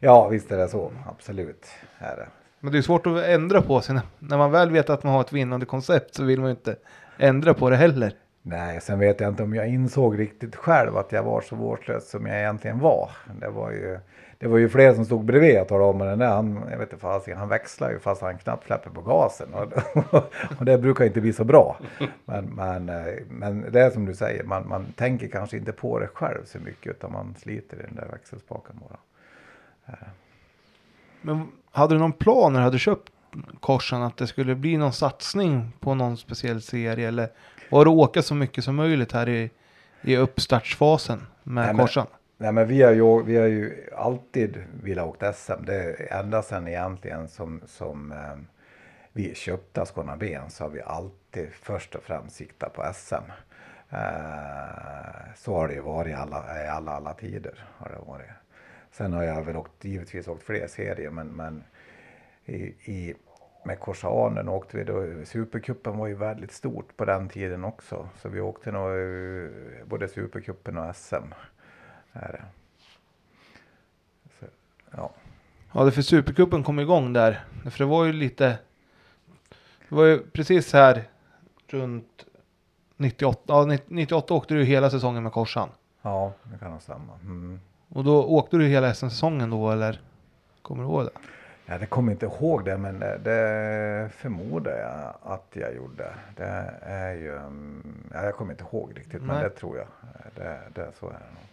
[0.00, 0.92] Ja, visst är det så.
[1.06, 1.66] Absolut.
[1.98, 2.28] Är det.
[2.60, 4.00] Men det är svårt att ändra på sig.
[4.18, 6.76] När, man väl vet att man har ett vinnande koncept så vill man ju inte
[7.18, 8.12] ändra på det heller.
[8.42, 12.10] Nej, sen vet jag inte om jag insåg riktigt själv att jag var så vårdslös
[12.10, 13.10] som jag egentligen var.
[13.40, 13.98] Det var ju,
[14.38, 16.28] det var ju fler som stod bredvid och talade om den där.
[16.28, 19.54] Han, jag vet inte, fast, han växlar ju fast han knappt släpper på gasen.
[19.54, 19.72] Och,
[20.58, 21.78] och det brukar inte bli så bra.
[22.24, 25.98] Men, men, eh, men det är som du säger, man, man tänker kanske inte på
[25.98, 28.98] det själv så mycket utan man sliter i den där växelspaken bara.
[31.22, 33.12] Men hade du någon plan när du hade köpt
[33.60, 37.28] korsan att det skulle bli någon satsning på någon speciell serie eller
[37.70, 39.50] var det åka så mycket som möjligt här i,
[40.02, 42.06] i uppstartsfasen med Nej, men- korsan?
[42.40, 45.64] Nej men vi har ju, vi har ju alltid velat åka SM.
[45.66, 48.18] Det är ända sedan egentligen som, som eh,
[49.12, 53.14] vi köpte Skåne ben så har vi alltid först och främst siktat på SM.
[53.90, 53.98] Eh,
[55.36, 57.64] så har det ju varit i alla, alla, alla tider.
[57.78, 58.26] Har det varit.
[58.90, 61.64] Sen har jag väl åkt, givetvis åkt fler serier men, men
[62.44, 62.56] i,
[62.92, 63.14] i,
[63.64, 68.08] med Korsanen åkte vi då, Supercupen var ju väldigt stort på den tiden också.
[68.22, 71.14] Så vi åkte nog eh, både Supercupen och SM.
[72.12, 72.44] Är det.
[74.40, 74.46] Så,
[74.90, 75.10] ja.
[75.72, 77.44] Ja, det för Supercupen kom igång där.
[77.70, 78.58] För det var ju lite...
[79.88, 81.04] Det var ju precis här
[81.66, 82.26] runt
[82.96, 83.42] 98.
[83.46, 85.68] Ja, 98 åkte du hela säsongen med korsan.
[86.02, 87.12] ja, det kan nog stämma.
[87.22, 87.60] Mm.
[87.88, 90.00] Och då åkte du hela SM-säsongen då eller?
[90.62, 91.10] Kommer du ihåg det?
[91.66, 96.08] Ja, det kommer inte ihåg det men det, det förmodar jag att jag gjorde.
[96.36, 97.40] Det är ju,
[98.12, 99.44] ja, jag kommer inte ihåg riktigt men Nej.
[99.44, 99.86] det tror jag.
[100.34, 101.44] Det, det, så är det nog.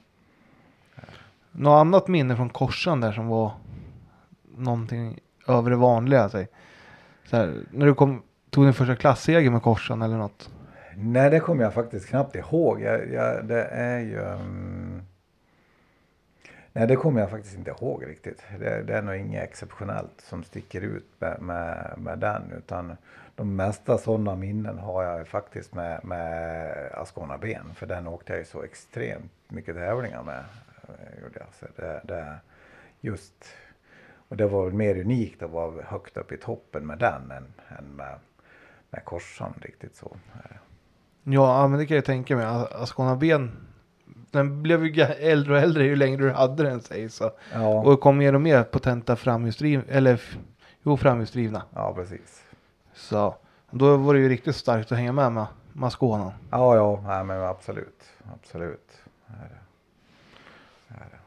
[1.51, 3.51] Något annat minne från korsan där som var
[4.57, 6.29] någonting över det vanliga?
[6.29, 6.37] Så
[7.31, 10.49] här, när du kom, tog din första klasseger med korsan eller något?
[10.95, 12.81] Nej, det kommer jag faktiskt knappt ihåg.
[12.81, 14.23] Jag, jag, det är ju...
[14.23, 14.94] mm,
[16.77, 18.43] Nej, det kommer jag faktiskt inte ihåg riktigt.
[18.59, 22.97] Det, det är nog inget exceptionellt som sticker ut med, med, med den, utan
[23.35, 28.39] de mesta sådana minnen har jag faktiskt med, med Ascona Ben, för den åkte jag
[28.39, 30.43] ju så extremt mycket tävlingar med.
[30.87, 31.47] Eh, gjorde jag.
[31.59, 32.35] Så det, det,
[33.01, 33.45] just,
[34.29, 37.53] och det var väl mer unikt att vara högt upp i toppen med den än,
[37.77, 38.19] än med,
[38.89, 40.17] med korsan riktigt så.
[41.23, 42.45] Ja, men det kan jag tänka mig.
[42.71, 43.67] Ascona Ben,
[44.35, 47.15] den blev ju äldre och äldre ju längre du hade den sägs.
[47.15, 47.31] Så.
[47.53, 50.21] Ja, Och kom mer och mer potenta framhjulsdrivna, eller
[50.83, 51.63] jo, framhjulsdrivna.
[51.73, 52.43] ja precis.
[52.93, 53.35] Så
[53.71, 56.31] då var det ju riktigt starkt att hänga med med, Skåne.
[56.51, 58.91] Ja, ja, nej, men absolut, absolut.
[59.27, 61.17] Är det.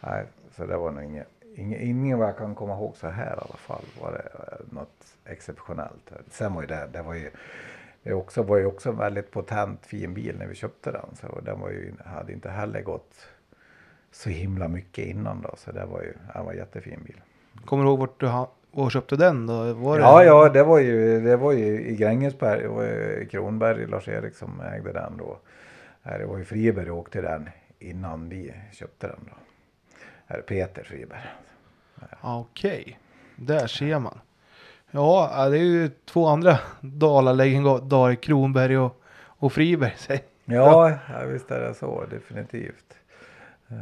[0.00, 0.24] Nej,
[0.56, 3.30] så det var nog inget, inget, ingen vad jag kan komma ihåg så här i
[3.30, 6.12] alla fall var det eh, något exceptionellt.
[6.30, 7.30] Sen var ju det, det var ju,
[8.06, 11.16] det också, var ju också en väldigt potent fin bil när vi köpte den.
[11.20, 13.28] Så den var ju, hade inte heller gått
[14.10, 15.54] så himla mycket innan då.
[15.56, 17.20] Så det var ju, det var en jättefin bil.
[17.64, 19.72] Kommer du ihåg vart du ha, var köpte den då?
[19.72, 20.02] Var det?
[20.02, 24.34] Ja, ja, det var ju, det var ju i Grängesberg, det var ju Kronberg, Lars-Erik
[24.34, 25.38] som ägde den då.
[26.02, 29.36] Det var ju Friberg och åkte den innan vi köpte den då.
[30.26, 31.20] Här är Peter Friberg.
[32.22, 32.98] Ja, Okej,
[33.36, 34.18] där ser man.
[34.90, 39.94] Ja, det är ju två andra Dalalägendar, Kronberg och, och Friberg.
[40.48, 42.94] Ja, ja, visst är det så, definitivt.
[43.68, 43.76] Eh,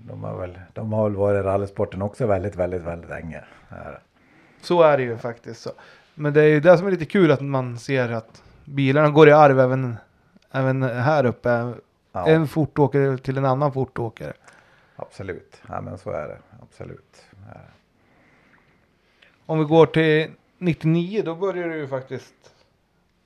[0.00, 3.44] De har väl, de har väl varit i rallysporten också väldigt, väldigt, väldigt länge.
[4.62, 5.62] Så är det ju faktiskt.
[5.62, 5.70] Så.
[6.14, 9.28] Men det är ju det som är lite kul att man ser att bilarna går
[9.28, 9.96] i arv även,
[10.52, 11.72] även här uppe.
[12.12, 14.32] Ja, En fortåkare till en annan fortåkare.
[14.96, 15.62] absolut.
[15.68, 16.38] Ja, men så är det.
[16.62, 17.24] Absolut.
[17.54, 17.60] Ja.
[19.46, 22.34] Om vi går till 99 då börjar du ju faktiskt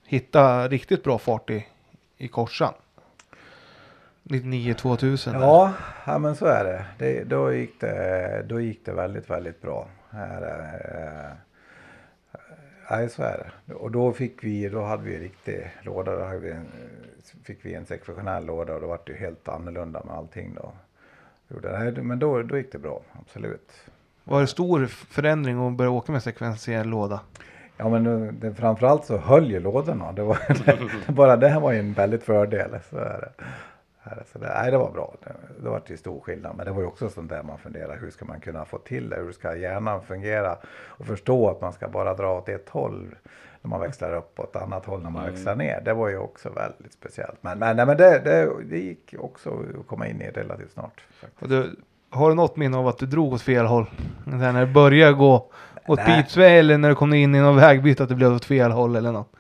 [0.06, 1.66] hitta riktigt bra fart i,
[2.16, 2.74] i korsan.
[4.22, 5.35] 99 2000.
[5.35, 5.72] Ja,
[6.06, 6.85] ja men så är det.
[6.98, 9.88] det då, gick det då gick det väldigt, väldigt bra.
[10.11, 11.37] Här, eh, eh,
[12.90, 13.74] nej, så är det.
[13.74, 16.16] Och då fick vi, då hade vi en riktig låda.
[16.16, 16.66] Då hade vi en,
[17.44, 20.72] fick vi en sektionell låda och då var det ju helt annorlunda med allting då.
[22.02, 23.72] Men då, då gick det bra, absolut.
[24.24, 27.20] Var det stor förändring att börja åka med sekventiell låda?
[27.76, 30.12] Ja men nu, det, framförallt så höll ju lådorna.
[30.12, 30.38] Det var,
[31.12, 32.70] bara det här var ju en väldigt fördel.
[32.90, 33.44] Så är det.
[34.33, 35.14] Så det, nej, det var bra.
[35.22, 36.56] Det, det var till stor skillnad.
[36.56, 37.98] Men det var ju också sånt där man funderar.
[38.00, 39.16] Hur ska man kunna få till det?
[39.16, 40.56] Hur ska hjärnan fungera?
[40.66, 43.14] Och förstå att man ska bara dra åt ett håll
[43.62, 45.80] när man växlar upp och ett annat håll när man växlar ner.
[45.80, 47.38] Det var ju också väldigt speciellt.
[47.40, 51.04] Men, men, nej, men det, det, det gick också att komma in i relativt snart.
[51.20, 51.42] faktiskt.
[51.42, 51.76] Och du,
[52.11, 53.87] har du något minne av att du drog åt fel håll?
[54.25, 55.51] Sen när det började gå
[55.87, 56.23] åt Nej.
[56.23, 58.96] pipsvä eller när du kom in i någon vägbyte att det blev åt fel håll
[58.96, 59.33] eller något?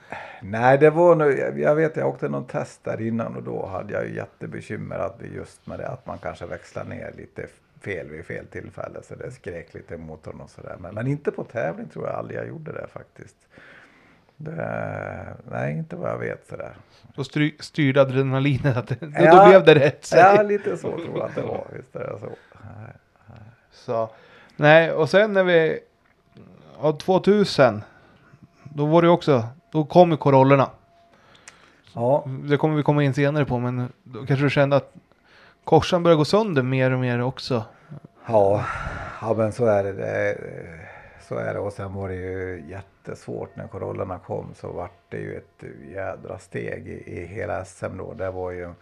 [0.42, 3.92] Nej, det var nog, jag- vet jag åkte någon test där innan och då hade
[3.92, 7.46] jag ju jättebekymmer att just med det att man kanske växlar ner lite
[7.84, 10.76] fel vid fel tillfälle så det skrek lite i motorn och sådär.
[10.80, 13.36] Men, men inte på tävling tror jag aldrig jag gjorde det faktiskt.
[14.36, 16.72] Det, nej, inte vad jag vet sådär.
[17.14, 19.36] Då styr, styrde adrenalinet att det, Ja.
[19.44, 20.04] då blev det rätt.
[20.04, 20.20] säg.
[20.20, 21.64] Ja, lite så tror jag att det var.
[21.76, 22.28] Visst är det så.
[23.72, 24.08] Så,
[24.56, 25.78] nej, och sen när vi,
[26.82, 27.82] ja, 2000,
[28.64, 30.70] då var det också, då kom ju Corollerna.
[31.94, 34.94] Ja, Det kommer vi komma in senare på, men då kanske du kände att
[35.64, 37.64] korsan började gå sönder mer och mer också.
[38.26, 38.64] Ja,
[39.20, 40.38] ja men så är det.
[41.28, 45.16] Så är det och sen var det ju jättesvårt när Corollerna kom så vart det
[45.16, 48.14] ju ett jädra steg i, i hela SM då.
[48.14, 48.74] Det var ju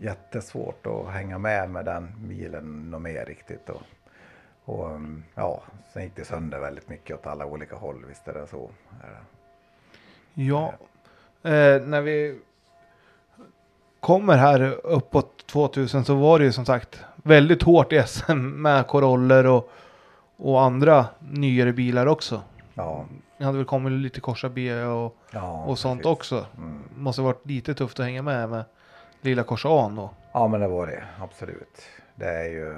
[0.00, 3.80] jättesvårt att hänga med med den bilen något mer riktigt då.
[4.64, 8.34] Och um, ja, sen gick det sönder väldigt mycket åt alla olika håll, visst är
[8.34, 8.70] det så.
[10.34, 10.72] Ja,
[11.42, 12.38] eh, när vi
[14.00, 18.86] kommer här uppåt 2000 så var det ju som sagt väldigt hårt i SM med
[18.86, 19.70] Coroller och,
[20.36, 22.42] och andra nyare bilar också.
[22.74, 23.06] Ja,
[23.38, 26.12] Det hade väl kommit lite Corsa B och, ja, och sånt precis.
[26.12, 26.46] också.
[26.56, 26.78] Mm.
[26.96, 28.64] Måste varit lite tufft att hänga med med
[29.20, 30.10] lilla Corsa A då.
[30.32, 31.82] Ja men det var det, absolut.
[32.14, 32.74] Det är ju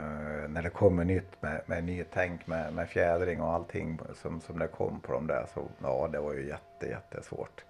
[0.48, 4.58] när det kommer nytt med, med ny tänk med, med fjädring och allting som, som
[4.58, 7.64] det kom på de där så ja det var ju jätte jättesvårt.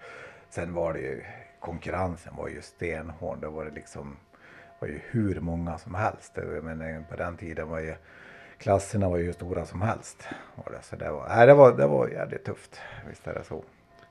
[0.51, 1.23] Sen var det ju
[1.61, 3.41] konkurrensen var ju stenhård.
[3.41, 4.17] Det var det liksom
[4.79, 6.39] var ju hur många som helst.
[6.63, 7.95] Men på den tiden var ju
[8.59, 10.29] klasserna var ju hur stora som helst.
[10.55, 10.83] Var det.
[10.83, 12.81] Så det var, nej, det var, det var jävligt tufft.
[13.09, 13.65] Visst är det så.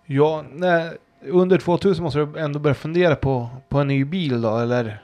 [0.05, 4.57] Ja, när, under 2000 måste du ändå börja fundera på, på en ny bil då,
[4.57, 5.03] eller?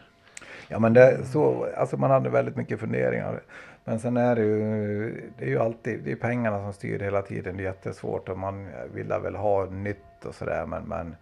[0.68, 3.42] Ja men det, så, alltså man hade väldigt mycket funderingar.
[3.84, 7.22] Men sen är det ju, det är ju alltid, det är pengarna som styr hela
[7.22, 7.58] tiden.
[7.58, 11.16] Det är jättesvårt och man vill väl ha nytt och sådär men, men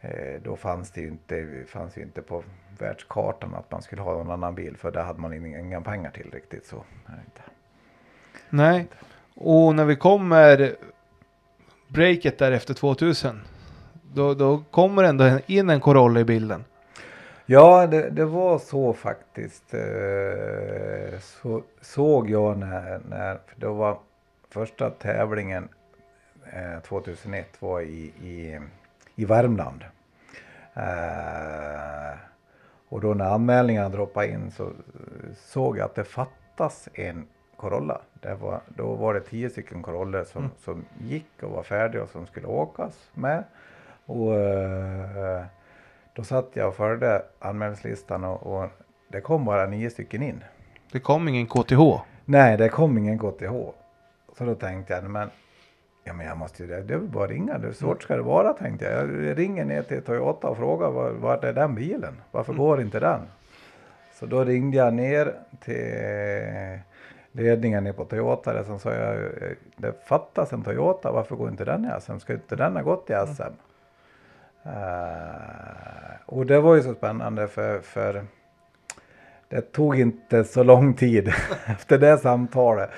[0.00, 2.42] eh, då fanns det ju inte, fanns ju inte på
[2.78, 6.30] världskartan att man skulle ha någon annan bil för det hade man inga, pengar till
[6.32, 6.84] riktigt så.
[8.50, 8.86] Nej.
[9.34, 10.76] Och när vi kommer
[11.88, 13.40] breaket där efter 2000.
[14.14, 16.64] Då, då kommer ändå in en Corolla i bilden.
[17.46, 19.74] Ja, det, det var så faktiskt.
[19.74, 23.98] Eh, Så såg jag när, när för då var
[24.50, 25.68] första tävlingen
[26.52, 28.60] eh, 2001 var i, i,
[29.14, 29.84] i Värmland.
[30.74, 32.18] Eh,
[32.88, 34.70] och då när anmälningarna droppade in så eh,
[35.36, 38.00] såg jag att det fattas en Corolla.
[38.20, 42.10] Det var, då var det tio stycken Corollor som, som gick och var färdiga och
[42.10, 43.44] som skulle åkas med.
[44.06, 45.44] Och eh,
[46.14, 48.70] då satt jag och följde anmälningslistan och, och
[49.08, 50.44] det kom bara nio stycken in.
[50.92, 51.80] Det kom ingen KTH.
[52.24, 53.52] Nej, det kom ingen KTH.
[54.38, 55.30] Så då tänkte jag, men,
[56.04, 57.58] ja, men jag måste ju, det är väl bara att ringa.
[57.58, 59.24] Hur svårt ska det vara tänkte jag.
[59.24, 62.14] Jag ringer ner till Toyota och frågar var, vart är den bilen?
[62.30, 63.20] Varför går inte den?
[64.14, 66.78] Så då ringde jag ner till
[67.32, 69.30] ledningen på Toyota där som sa jag,
[69.76, 72.18] det fattas en Toyota, varför går inte den i SM?
[72.18, 73.42] Ska inte den ha gått i SM?
[73.42, 73.48] Eh,
[74.64, 78.24] Eh, och det var ju så spännande för, för
[79.48, 81.28] det tog inte så lång tid
[81.66, 82.90] efter det samtalet.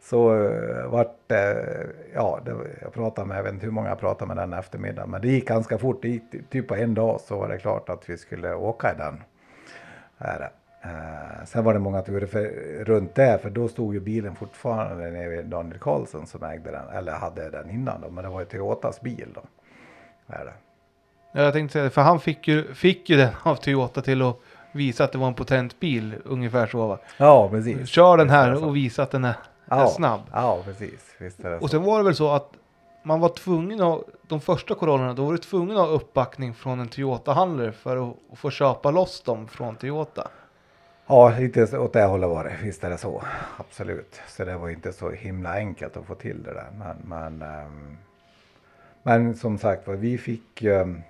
[0.00, 1.66] Så uh, vart det,
[2.14, 5.10] ja, det, jag pratade med, jag vet inte hur många jag pratade med den eftermiddagen,
[5.10, 6.02] men det gick ganska fort.
[6.02, 8.96] Det gick typ på en dag så var det klart att vi skulle åka i
[8.96, 9.22] den.
[10.18, 10.40] Här.
[10.40, 12.44] Uh, eh, sen var det många turer för,
[12.84, 13.38] runt det.
[13.42, 17.50] för då stod ju bilen fortfarande nere vid Daniel Karlsson som ägde den, eller hade
[17.50, 19.42] den innan då, men det var ju Toyotas bil då.
[20.26, 20.52] Här.
[21.36, 24.22] Ja, Jag tänkte säga det, för han fick ju, fick ju den av Toyota till
[24.22, 24.36] att
[24.72, 26.14] visa att det var en potent bil.
[26.24, 26.98] Ungefär så va.
[27.16, 27.88] Ja, precis.
[27.88, 29.34] Kör den är här och visa att den är, är
[29.78, 30.20] ja, snabb.
[30.32, 31.14] Ja, precis.
[31.18, 32.52] Visst är det Och sen var det väl så att
[33.02, 36.80] man var tvungen att, de första Corollorna, då var du tvungen att ha uppbackning från
[36.80, 40.28] en Toyota-handlare för att, att få köpa loss dem från Toyota.
[41.06, 41.32] Ja,
[41.70, 42.56] så- åt det hållet var det.
[42.62, 43.22] Visst är det så.
[43.56, 44.20] Absolut.
[44.28, 46.68] Så det var inte så himla enkelt att få till det där.
[46.78, 47.96] Men, men, ehm,
[49.02, 51.02] men som sagt var, vi fick ehm,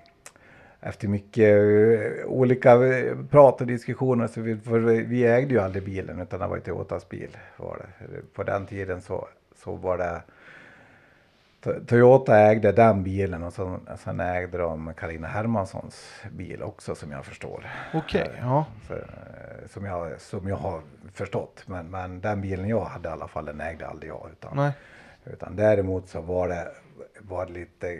[0.86, 4.54] efter mycket eh, olika eh, prat och diskussioner, så vi,
[5.02, 7.36] vi ägde ju aldrig bilen utan det var ju Toyotas bil.
[7.56, 8.06] Var det.
[8.34, 10.22] På den tiden så, så var det
[11.62, 17.12] To- Toyota ägde den bilen och sen, sen ägde de Karina Hermanssons bil också som
[17.12, 17.66] jag förstår.
[17.94, 18.66] Okej, ja.
[18.86, 20.80] För, eh, som, jag, som jag har
[21.12, 21.62] förstått.
[21.66, 24.28] Men, men den bilen jag hade i alla fall, den ägde aldrig jag.
[24.32, 24.72] Utan, Nej.
[25.24, 26.68] utan däremot så var det,
[27.18, 27.98] var det lite...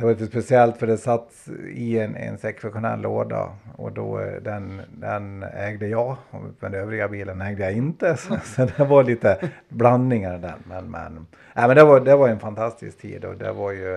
[0.00, 4.42] Det var lite speciellt för det satt i en, en sektionell låda och då eh,
[4.42, 8.16] den, den ägde jag och den övriga bilen ägde jag inte.
[8.18, 10.54] Så, så det var lite blandningar där.
[10.64, 13.94] Men, men, äh, men det, var, det var en fantastisk tid och det var ju...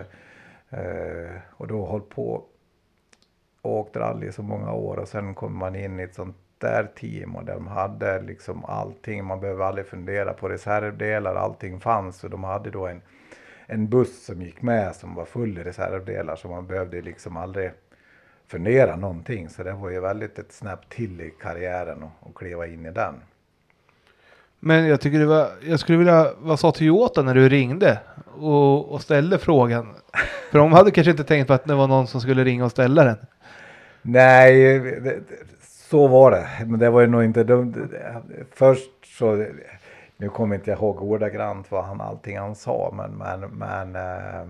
[0.69, 2.43] Eh, och då hållit på
[3.61, 6.37] och åkt rally i så många år och sen kom man in i ett sånt
[6.57, 9.25] där team och de hade liksom allting.
[9.25, 13.01] Man behöver aldrig fundera på reservdelar, allting fanns och de hade då en,
[13.67, 17.71] en buss som gick med som var full i reservdelar så man behövde liksom aldrig
[18.47, 19.49] fundera någonting.
[19.49, 22.91] Så det var ju väldigt ett snäpp till i karriären och, och kliva in i
[22.91, 23.15] den.
[24.59, 27.99] Men jag tycker det var, jag skulle vilja, vad sa Toyota när du ringde
[28.37, 29.87] och, och ställde frågan?
[30.51, 32.71] För de hade kanske inte tänkt på att det var någon som skulle ringa och
[32.71, 33.17] ställa den.
[34.01, 35.19] Nej, det,
[35.61, 36.47] så var det.
[36.65, 37.89] Men det var ju nog inte dumt.
[38.51, 39.45] Först så,
[40.23, 44.41] nu kommer inte jag ihåg ordagrant vad han, allting han sa, men, men, men eh,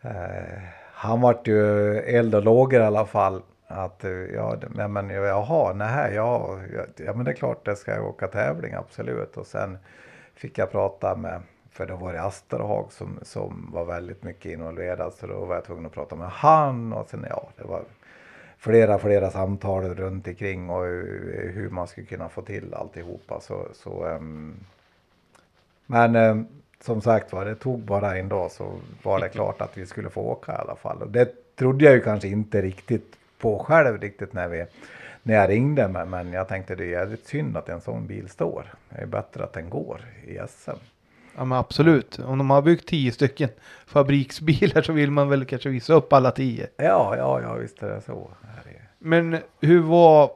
[0.00, 3.42] eh, han vart ju eld och lågor i alla fall.
[3.66, 4.56] Att, eh, ja,
[4.88, 6.58] men, jaha, nej, ja,
[6.96, 9.36] ja, men det är klart det ska jag åka tävling, absolut.
[9.36, 9.78] Och sen
[10.34, 15.12] fick jag prata med, för då var det Asterhag som, som var väldigt mycket involverad,
[15.12, 17.82] så då var jag tvungen att prata med han och sen, ja, det var
[18.56, 20.84] flera, flera samtal runt omkring och
[21.54, 23.40] hur man skulle kunna få till alltihopa.
[23.40, 24.56] Så, så, um,
[25.86, 26.46] men ehm,
[26.80, 30.10] som sagt var, det tog bara en dag så var det klart att vi skulle
[30.10, 31.02] få åka i alla fall.
[31.02, 34.66] Och det trodde jag ju kanske inte riktigt på själv riktigt när, vi,
[35.22, 35.88] när jag ringde.
[35.88, 38.74] Men, men jag tänkte det är jävligt synd att en sån bil står.
[38.88, 40.70] Det är bättre att den går i SM.
[41.36, 42.18] Ja men absolut.
[42.18, 43.48] Om de har byggt tio stycken
[43.86, 46.66] fabriksbilar så vill man väl kanske visa upp alla tio.
[46.76, 48.30] Ja, ja, ja, visst är det så.
[48.98, 50.30] Men hur var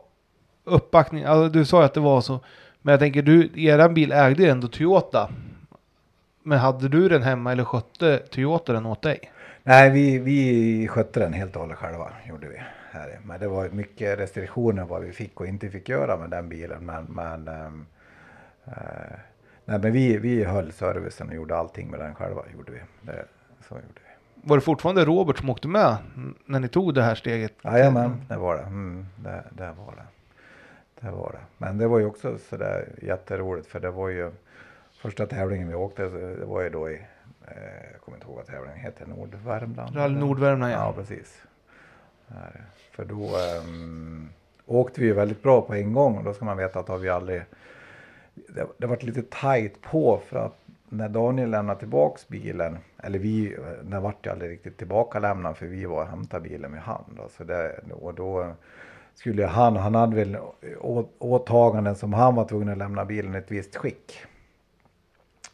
[0.65, 1.29] uppbackningen?
[1.29, 2.41] Alltså, du sa ju att det var så.
[2.89, 5.31] Men jag tänker, du, eran bil ägde ju ändå Toyota.
[6.43, 9.33] Men hade du den hemma eller skötte Toyota den åt dig?
[9.63, 12.57] Nej, vi, vi skötte den helt och hållet själva, gjorde vi.
[12.91, 13.19] Här.
[13.25, 16.87] Men det var mycket restriktioner vad vi fick och inte fick göra med den bilen.
[16.87, 17.71] Men, men, eh,
[19.65, 22.79] nej, men vi, vi höll servicen och gjorde allting med den själva, gjorde vi.
[23.03, 23.25] Det,
[23.69, 24.49] så gjorde vi.
[24.49, 25.97] var det fortfarande Robert som åkte med
[26.45, 27.53] när ni tog det här steget?
[27.65, 28.63] Jajamän, det var det.
[28.63, 30.18] Mm, det, det var det.
[31.01, 31.45] Det var det.
[31.59, 34.31] Men det var ju också sådär jätteroligt för det var ju
[34.93, 36.95] första tävlingen vi åkte, det var ju då i,
[37.47, 39.97] eh, jag kommer inte ihåg vad tävlingen heter, Nordvärmland.
[39.97, 40.77] Rally Nordvärmland, ja.
[40.77, 41.43] Ja, precis.
[42.27, 42.65] Där.
[42.93, 44.29] För då ehm,
[44.67, 46.99] åkte vi ju väldigt bra på en gång och då ska man veta att har
[46.99, 47.43] vi aldrig,
[48.35, 53.57] det, det varit lite tajt på för att när Daniel lämnade tillbaks bilen, eller vi,
[53.83, 57.07] den vart ju aldrig riktigt tillbaka lämnad för vi var och hämtade bilen med hand.
[57.17, 58.55] Då, så det, och då
[59.19, 60.37] skulle han, han hade väl
[60.81, 64.25] å- åtaganden som han var tvungen att lämna bilen i ett visst skick.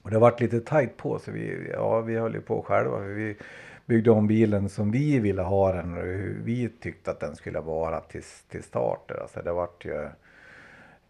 [0.03, 2.99] Och det varit lite tajt på så vi, ja, vi höll ju på själva.
[2.99, 3.37] Vi
[3.87, 7.61] byggde om bilen som vi ville ha den och hur vi tyckte att den skulle
[7.61, 9.11] vara till, till start.
[9.11, 10.09] Alltså det vart ju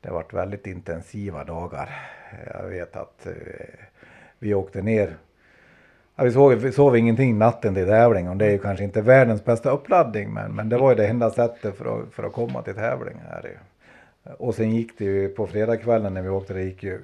[0.00, 1.90] det vart väldigt intensiva dagar.
[2.54, 3.32] Jag vet att eh,
[4.38, 5.16] vi åkte ner.
[6.16, 8.38] Ja, vi, sov, vi sov ingenting natten till tävlingen.
[8.38, 11.30] det är ju kanske inte världens bästa uppladdning men, men det var ju det enda
[11.30, 13.16] sättet för att, för att komma till tävling.
[13.28, 13.58] Här.
[14.38, 17.00] Och sen gick det ju på fredagskvällen när vi åkte, det gick ju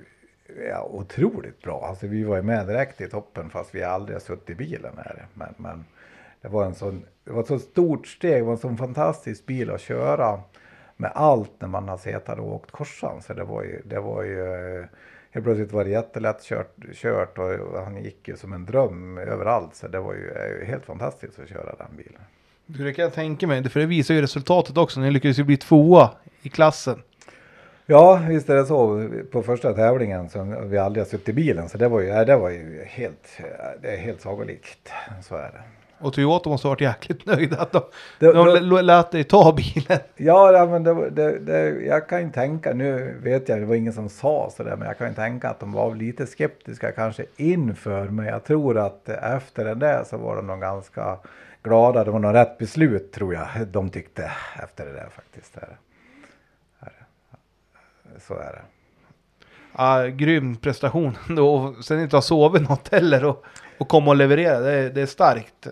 [0.70, 1.86] ja, otroligt bra.
[1.88, 4.92] Alltså vi var ju med direkt i toppen fast vi aldrig har suttit i bilen
[4.96, 5.26] här.
[5.34, 5.84] Men, men
[6.40, 9.46] det var en sån, det var ett så stort steg, det var en sån fantastisk
[9.46, 10.40] bil att köra
[10.96, 13.22] med allt när man har suttit och åkt korsan.
[13.22, 14.84] Så det var ju, det var ju
[15.30, 19.74] helt plötsligt var det jättelätt kört, kört och han gick ju som en dröm överallt.
[19.74, 22.20] Så det var ju helt fantastiskt att köra den bilen.
[22.66, 25.00] Du, Det kan jag tänka mig, för det visar ju resultatet också.
[25.00, 26.10] Ni lyckades ju bli tvåa
[26.42, 27.02] i klassen.
[27.86, 29.08] Ja, visst är det så.
[29.32, 31.68] På första tävlingen som vi aldrig har suttit i bilen.
[31.68, 33.40] Så det var ju, det var ju helt,
[33.82, 34.92] det är helt sagolikt.
[35.22, 35.79] Så är det.
[36.00, 37.82] Och Toyota måste ha varit jäkligt nöjda att de,
[38.18, 39.98] Det- de l- lät dig ta bilen.
[40.16, 43.92] Ja, men det, det, det, jag kan ju tänka, nu vet jag, det var ingen
[43.92, 48.04] som sa sådär, men jag kan ju tänka att de var lite skeptiska kanske inför,
[48.08, 51.18] men jag tror att efter det där så var de nog ganska
[51.62, 52.04] glada.
[52.04, 54.30] Det var nog rätt beslut tror jag de tyckte
[54.62, 55.56] efter det där faktiskt.
[58.26, 58.62] Så är det.
[59.76, 61.54] Ja, grym prestation då.
[61.54, 63.44] Och sen inte ha sovit något heller och,
[63.78, 64.60] och komma och leverera.
[64.60, 65.66] Det är, det är starkt.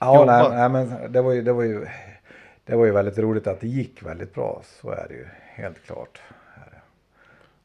[0.00, 1.86] Ja, nej, nej, men det var, ju, det, var ju,
[2.64, 4.62] det var ju väldigt roligt att det gick väldigt bra.
[4.64, 6.20] Så är det ju helt klart.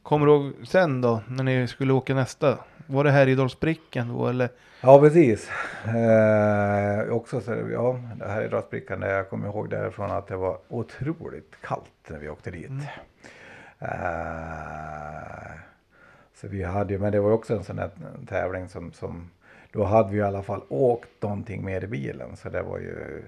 [0.04, 2.58] Kommer du ihåg sen då när ni skulle åka nästa?
[2.88, 4.50] Var det här i Dalsbricken då eller?
[4.82, 5.50] Ja, precis.
[5.86, 10.36] Eh, också så, ja, det här är Rasbrickan där jag kommer ihåg därifrån att det
[10.36, 12.72] var otroligt kallt när vi åkte dit.
[13.80, 13.88] Eh,
[16.36, 17.90] så vi hade ju, men det var också en sån här
[18.28, 19.30] tävling som, som
[19.76, 22.36] då hade vi i alla fall åkt någonting mer i bilen.
[22.36, 23.23] Så det var ju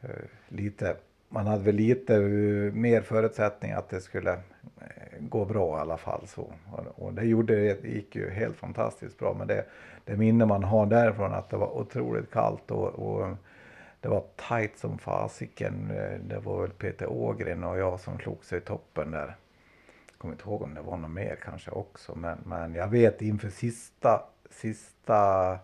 [0.00, 0.08] eh,
[0.48, 0.96] lite,
[1.28, 5.96] man hade väl lite uh, mer förutsättning att det skulle eh, gå bra i alla
[5.96, 6.26] fall.
[6.26, 6.52] Så.
[6.72, 9.34] Och, och det gjorde det, gick ju helt fantastiskt bra.
[9.38, 9.64] Men det,
[10.04, 13.36] det minne man har därifrån att det var otroligt kallt och, och
[14.00, 15.90] det var tajt som fasiken.
[15.90, 19.36] Eh, det var väl Peter Ågren och jag som slog sig i toppen där.
[20.10, 22.14] Jag kommer inte ihåg om det var någon mer kanske också.
[22.14, 25.58] Men, men jag vet inför sista, sista,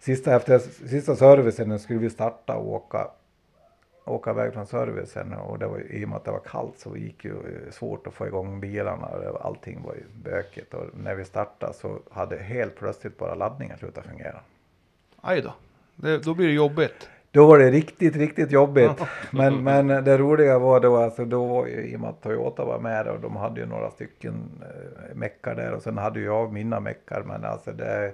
[0.00, 3.10] sista efter sista servicen skulle vi starta och åka
[4.04, 6.96] åka iväg från servicen och det var i och med att det var kallt så
[6.96, 11.14] gick ju eh, svårt att få igång bilarna och allting var ju bökigt och när
[11.14, 14.40] vi startade så hade helt plötsligt bara laddningen slutat fungera.
[15.20, 15.54] Aj då.
[15.96, 17.08] Det, då blir det jobbigt.
[17.34, 18.90] Då var det riktigt, riktigt jobbigt.
[19.30, 22.64] Men, men det roliga var då, alltså då var ju, i och med att Toyota
[22.64, 26.24] var med och de hade ju några stycken eh, meckar där och sen hade ju
[26.24, 27.22] jag mina meckar.
[27.22, 28.12] Men alltså det,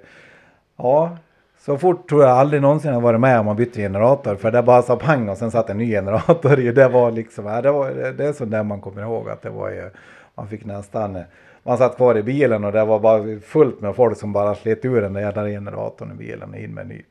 [0.77, 1.17] ja,
[1.59, 4.35] så fort tror jag aldrig någonsin jag varit med om man bytte generator.
[4.37, 6.73] För det bara sa pang och sen satt en ny generator i.
[6.73, 9.43] Det var liksom, ja, det, var, det, det är sånt där man kommer ihåg att
[9.43, 9.91] det var ju,
[10.35, 11.23] man fick nästan,
[11.63, 14.85] man satt kvar i bilen och det var bara fullt med folk som bara slet
[14.85, 17.03] ur den där jävla generatorn i bilen in med en ny.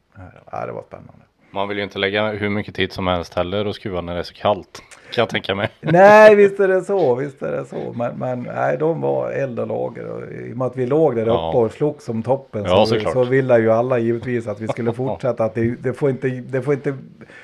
[0.52, 1.29] Ja, det var spännande.
[1.52, 4.20] Man vill ju inte lägga hur mycket tid som helst heller och skruva när det
[4.20, 4.82] är så kallt.
[5.12, 5.70] Kan jag tänka mig.
[5.82, 7.94] Nej, visst är det så, visst är det så.
[7.96, 10.08] Men, men nej, de var eld och lager.
[10.08, 11.52] Och I och med att vi låg där uppe Ja.
[11.54, 13.14] och slogs som toppen Ja, så, såklart.
[13.14, 15.44] så ville ju alla givetvis att vi skulle fortsätta.
[15.44, 16.98] Att det, det, får inte, det får inte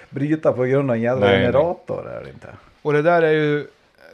[0.10, 1.46] bryta på grund av en jävla Nej, nej.
[1.46, 2.10] generator.
[2.10, 2.48] Är det inte.
[2.82, 3.60] Och det där är ju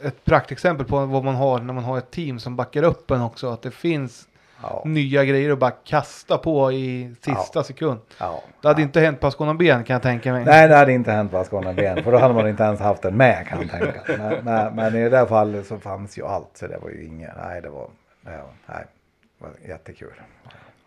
[0.02, 3.22] ett praktexempel på vad man har när man har ett team som backar upp en
[3.22, 3.48] också.
[3.48, 4.28] Att det finns
[4.62, 8.00] Ja, nya grejer att bara kasta på i sista sekund.
[8.18, 8.42] ja.
[8.62, 10.44] Det hade inte hänt på Ascona Ben kan jag tänka mig.
[10.44, 12.04] Nej, det hade inte hänt på Ascona Ben.
[12.04, 14.00] För då hade man inte ens haft den med kan jag tänka.
[14.18, 16.50] Men, men, men i det där fallet så fanns ju allt.
[16.54, 17.30] Så det var ju inget.
[17.44, 17.88] Nej, det var,
[18.20, 20.12] nej, det var jättekul.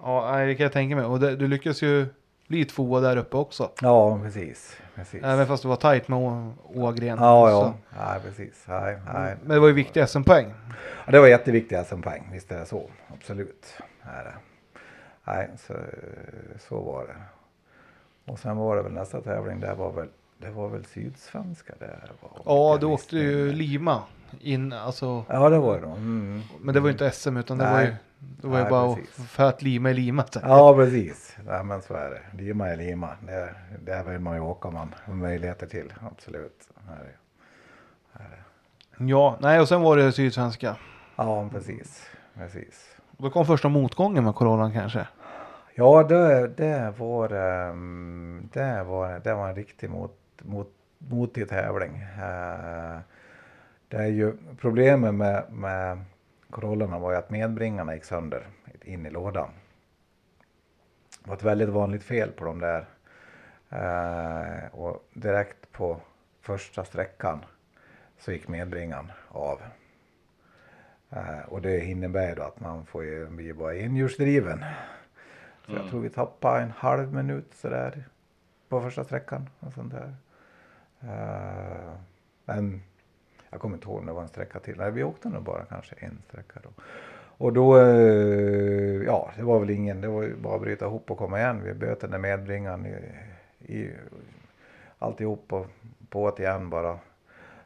[0.04, 1.06] Ja, nej, det kan jag tänka mig.
[1.06, 2.06] Och det, du lyckas ju
[2.48, 3.70] bli tvåa där uppe också.
[3.82, 4.78] Ja, precis.
[4.96, 5.24] Precis.
[5.24, 7.18] Även fast du var tajt med Å- Ågren.
[7.22, 7.52] Ja, Så.
[7.52, 7.74] ja.
[8.06, 8.64] Nej, precis.
[8.68, 9.36] Nej, nej.
[9.42, 10.54] Men det var ju viktiga SM-poäng.
[11.06, 12.90] Ja, det var jätteviktiga SM-poäng, visst är det så.
[13.14, 13.66] Absolut.
[14.04, 14.34] Är det.
[15.24, 15.74] Nej, så,
[16.70, 17.16] så var det.
[18.32, 22.00] Och sen var det väl nästa tävling, det var väl, det var väl Sydsvenska det
[22.22, 22.32] var.
[22.46, 23.54] Ja, du åkte ju.
[23.54, 24.02] Lima
[24.40, 25.24] in, alltså.
[25.30, 25.92] Ja, det var det då.
[25.92, 26.42] Mm.
[26.62, 27.74] Men det var ju inte SM utan det Nej.
[27.74, 29.28] var ju, det var ju bara precis.
[29.30, 30.26] för att lima är lima.
[30.44, 31.38] Ja, precis.
[31.46, 32.44] Nej, men så är det.
[32.44, 33.10] Lima är Lima.
[33.28, 33.56] Det,
[33.86, 35.94] där vill man ju åka om man har möjligheter till.
[36.12, 36.70] Absolut.
[36.88, 37.16] Här är-
[38.98, 40.76] Ja, nej och sen var det Sydsvenska.
[41.16, 42.10] Ja, precis.
[42.38, 42.96] Precis.
[43.18, 45.08] Då kom första motgången med coronan kanske.
[45.76, 51.96] Ja, det, det, var, ehm, det, var, det var en riktig mot, mot, motig tävling.
[52.02, 52.98] Eh,
[53.88, 55.98] Det är ju problemet med, med
[56.56, 58.48] Corollerna var ju att medbringarna gick sönder
[58.82, 59.50] in i lådan.
[61.24, 62.86] Det var ett väldigt vanligt fel på de där.
[63.70, 66.02] Eh, och direkt på
[66.42, 67.46] första sträckan
[68.18, 69.62] så gick medbringaren av.
[71.10, 74.66] Eh, och det innebär då att man får ju bli bara enhjulsdriven.
[75.66, 78.04] Så jag tror vi tappade en halv minut sådär
[78.70, 79.50] på första sträckan.
[79.60, 80.16] Och sånt där.
[81.00, 81.94] Eh,
[82.46, 82.82] men
[83.56, 84.78] jag kommer inte ihåg om det var en sträcka till.
[84.78, 86.70] Nej, vi åkte nog bara kanske en sträcka då.
[87.38, 91.12] Och då, eh, ja, det var väl ingen, det var ju bara att bryta ihop
[91.12, 91.64] och komma igen.
[91.64, 92.96] Vi böt den där medbringaren i,
[93.74, 93.92] i
[95.00, 95.68] alltihop och
[96.10, 97.00] på igen bara.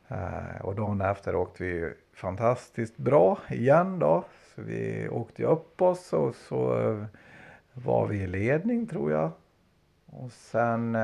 [0.08, 4.24] Eh, och dagen efter åkte vi ju fantastiskt bra igen då.
[4.56, 7.06] Så vi åkte ju upp oss och så eh,
[7.74, 9.32] var vi i ledning tror jag.
[10.06, 10.98] Och sen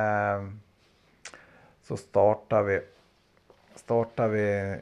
[1.82, 2.82] så startade vi
[3.76, 4.76] startade vi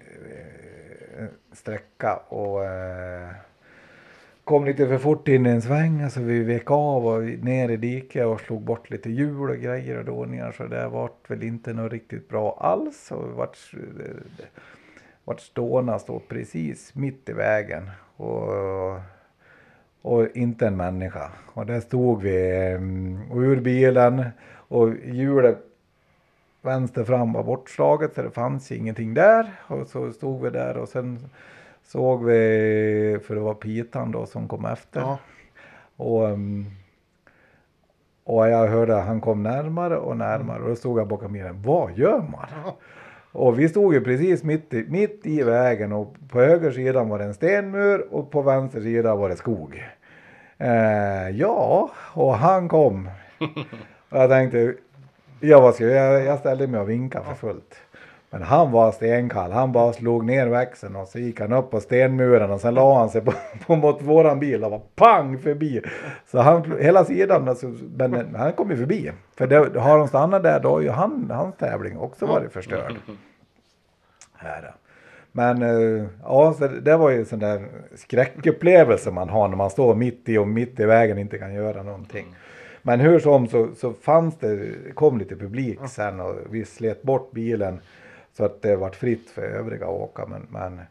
[1.17, 3.29] en sträcka och eh,
[4.43, 6.01] kom lite för fort in i en sväng.
[6.01, 9.97] Alltså vi vek av och ner i diket och slog bort lite hjul och grejer
[9.97, 10.51] och dåningar.
[10.51, 13.11] Så det vart väl inte något riktigt bra alls.
[13.11, 14.49] Och vi vart, eh,
[15.23, 17.89] vart stående stå precis mitt i vägen.
[18.15, 18.49] Och,
[20.01, 21.31] och inte en människa.
[21.53, 24.25] Och där stod vi mm, och ur bilen
[24.67, 25.72] och hjulet
[26.65, 29.51] vänster fram var bortslaget så det fanns ingenting där.
[29.67, 31.19] Och så stod vi där och sen
[31.83, 34.99] såg vi, för det var Pitan då som kom efter.
[34.99, 35.17] Ja.
[35.97, 36.65] Och, mm,
[38.23, 41.61] och jag hörde att han kom närmare och närmare och då stod jag bakom bilen.
[41.61, 42.73] Vad gör man?
[43.31, 47.19] Och vi stod ju precis mitt i, mitt i vägen och på höger sida var
[47.19, 49.83] det en stenmur och på vänster sida var det skog.
[50.57, 53.09] Eh, ja, och han kom.
[54.09, 54.75] Och jag tänkte,
[55.43, 57.75] ja vad ska jag, jag, ställde mig och vinkade för fullt.
[58.29, 61.79] Men han var stenkall, han bara slog ner växeln och så gick han upp på
[61.79, 63.33] stenmuren och sen la han sig på,
[63.65, 65.81] på mot våran bil och var pang förbi.
[66.31, 69.11] Så han, hela sidan, alltså, men han kom ju förbi.
[69.35, 72.95] För det, har de stannat där då har ju han, hans tävling också varit förstörd.
[74.33, 74.73] Här.
[75.31, 77.65] Men eh, ja, så det, det var ju en sån där
[77.95, 81.83] skräckupplevelse man har när man står mitt i och mitt i vägen inte kan göra
[81.83, 82.35] någonting.
[82.85, 87.31] Men hur som så, så fanns det, kom lite publik sen och vi slet bort
[87.31, 87.79] bilen
[88.33, 90.25] så att det vart fritt för övriga att åka.
[90.25, 90.81] Men, men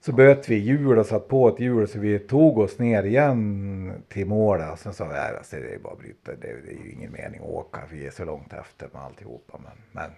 [0.00, 3.92] så böt vi hjul och satt på ett hjul så vi tog oss ner igen
[4.08, 4.72] till målet.
[4.72, 6.92] Och sen sa vi, "Nej, alltså, det är bara att bryta, det, det är ju
[6.92, 9.60] ingen mening att åka, vi är så långt efter med alltihopa.
[9.64, 10.10] Men, men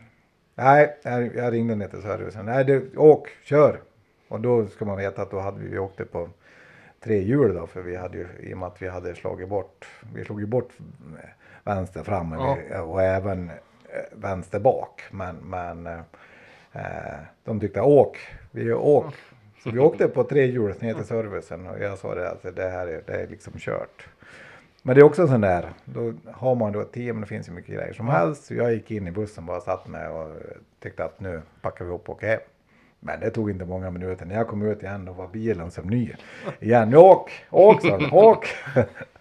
[0.55, 3.81] nej, jag, jag ringde ner till servicen, nej du, åk, kör.
[4.29, 6.29] Och då ska man veta att då hade vi, vi åkte på
[7.05, 9.87] tre hjul då, för vi hade ju, i och med att vi hade slagit bort,
[10.15, 10.73] vi slog ju bort
[11.65, 13.55] vänster fram och, vi, och även eh,
[14.13, 15.03] vänster bak.
[15.11, 16.01] Men, men eh,
[16.73, 18.19] eh, de tyckte åk,
[18.51, 19.15] vi åk.
[19.63, 22.71] Så vi åkte på tre hjul ner till servicen och jag sa det att det
[22.71, 24.09] här är, det är liksom kört.
[24.83, 27.49] Men det är också en sån där, då har man då ett team, det finns
[27.49, 28.45] ju mycket grejer som helst.
[28.45, 30.29] Så jag gick in i bussen bara satt med och
[30.83, 32.41] tyckte att nu packar vi upp och åker hem.
[33.07, 34.27] Men det tog inte många minuter.
[34.27, 36.13] När jag kom ut igen då var bilen som ny.
[36.61, 38.47] Igen, åk, åk sa de, åk.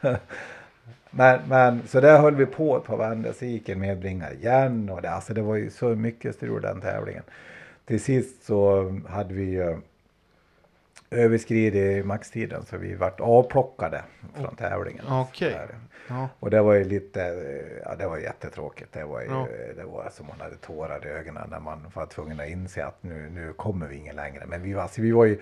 [1.09, 4.89] men, men så där höll vi på ett par vändor, så gick en medbringare igen.
[4.89, 7.23] Och det, alltså det var ju så mycket strul den tävlingen.
[7.85, 9.77] Till sist så hade vi ju
[11.13, 14.03] överskridit maxtiden så vi vart avplockade
[14.35, 15.05] från tävlingen.
[15.39, 15.75] Där.
[16.07, 16.29] Ja.
[16.39, 17.19] Och det var ju lite,
[17.85, 18.93] ja det var jättetråkigt.
[18.93, 19.47] Det var ju, Ja.
[19.75, 23.03] det var som man hade tårar i ögonen när man var tvungen att inse att
[23.03, 24.43] nu, nu kommer vi ingen längre.
[24.47, 25.39] Men vi var, alltså, vi var ju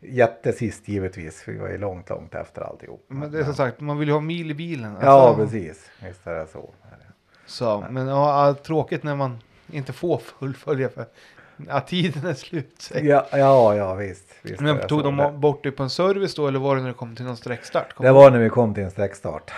[0.00, 1.48] jättesist givetvis.
[1.48, 3.04] Vi var ju långt, långt efter alltihop.
[3.08, 4.96] Men det är som sagt, man vill ju ha mil i bilen.
[5.00, 5.90] Ja, Alltså, precis.
[6.06, 6.70] Visst är det så.
[7.46, 9.38] Så, men ja, ja, tråkigt när man
[9.70, 11.06] inte får fullfölja för
[11.68, 12.90] ja, tiden är slut.
[12.94, 14.24] Ja, ja, ja visst.
[14.42, 16.88] visst Men tog de Det- bort det på en service då eller var det när
[16.88, 17.92] det kom till någon sträckstart?
[17.94, 19.50] Kom Det var när vi kom till en sträckstart.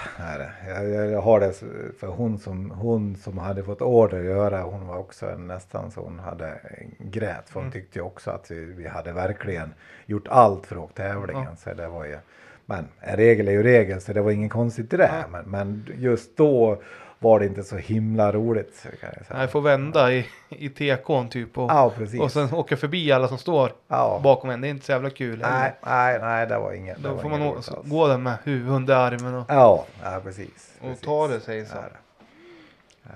[0.67, 1.53] Jag, jag, jag har det
[2.01, 6.01] för hon som, hon som hade fått order att göra, hon var också nästan så
[6.01, 6.61] hon hade
[6.99, 7.49] grät.
[7.51, 9.75] För hon tyckte ju också att vi, vi hade verkligen
[10.07, 11.57] gjort allt för att åka tävlingen.
[11.57, 12.19] Så det var ju,
[12.67, 15.25] Men en regel är ju regel så det var ingen konstigt i det.
[15.31, 16.83] Men, men just då
[17.25, 18.83] var det inte så himla roligt.
[19.01, 19.41] Kan jag säga.
[19.41, 23.39] Jag får vända i, i tekon typ och, Ja, och sen åka förbi alla som
[23.39, 24.21] står Ja.
[24.25, 24.61] bakom en.
[24.61, 25.43] Det är inte så jävla kul.
[25.43, 25.59] heller.
[25.61, 26.99] Nej, nej, nej, det var inget.
[26.99, 30.73] Då får man å- gå där med huvudet under armen och, Ja, ja precis.
[30.81, 31.05] och precis.
[31.05, 31.77] ta det sig så.
[31.77, 31.97] Är det.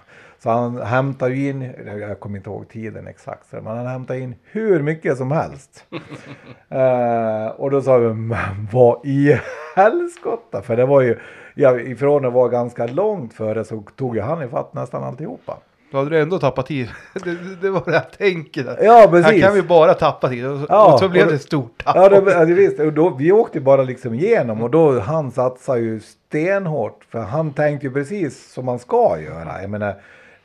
[0.44, 4.36] Så han hämtar ju in, jag kommer inte ihåg tiden exakt, men han hämtar in
[4.44, 5.86] hur mycket som helst.
[6.70, 9.40] eh, och då sa vi, men vad i
[9.76, 10.62] helskotta?
[10.62, 11.18] För det var ju,
[11.56, 15.58] ja, ifrån att vara ganska långt före så tog ju han ifatt nästan alltihopa.
[15.92, 16.90] då hade du ändå tappat tid.
[17.24, 18.78] Det, det, det var det jag tänkte.
[18.82, 19.26] Ja, precis.
[19.32, 20.46] Här kan vi bara tappa tid.
[20.48, 21.96] Och, så- Ja, och så blev och det då- ett stort tapp.
[21.96, 22.80] Ja, det, det visst.
[22.80, 27.04] Och då, vi åkte bara liksom igenom och då han satsade ju stenhårt.
[27.10, 29.62] För han tänkte ju precis som man ska göra.
[29.62, 29.96] Jag menar,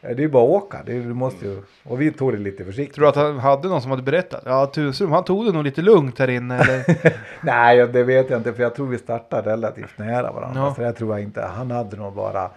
[0.02, 0.82] det är ju bara att åka.
[0.86, 2.94] Det, du måste ju, och vi tog det lite försiktigt.
[2.94, 4.42] Tror du att han hade någon som hade berättat?
[4.46, 6.58] Ja, Tunström han tog det nog lite lugnt här inne.
[6.58, 6.84] Eller?
[7.42, 8.52] Nej, ja, det vet jag inte.
[8.52, 10.60] För jag tror vi startade relativt nära varandra.
[10.60, 10.74] Ja.
[10.74, 11.42] Så det tror jag inte.
[11.42, 12.50] Han hade nog bara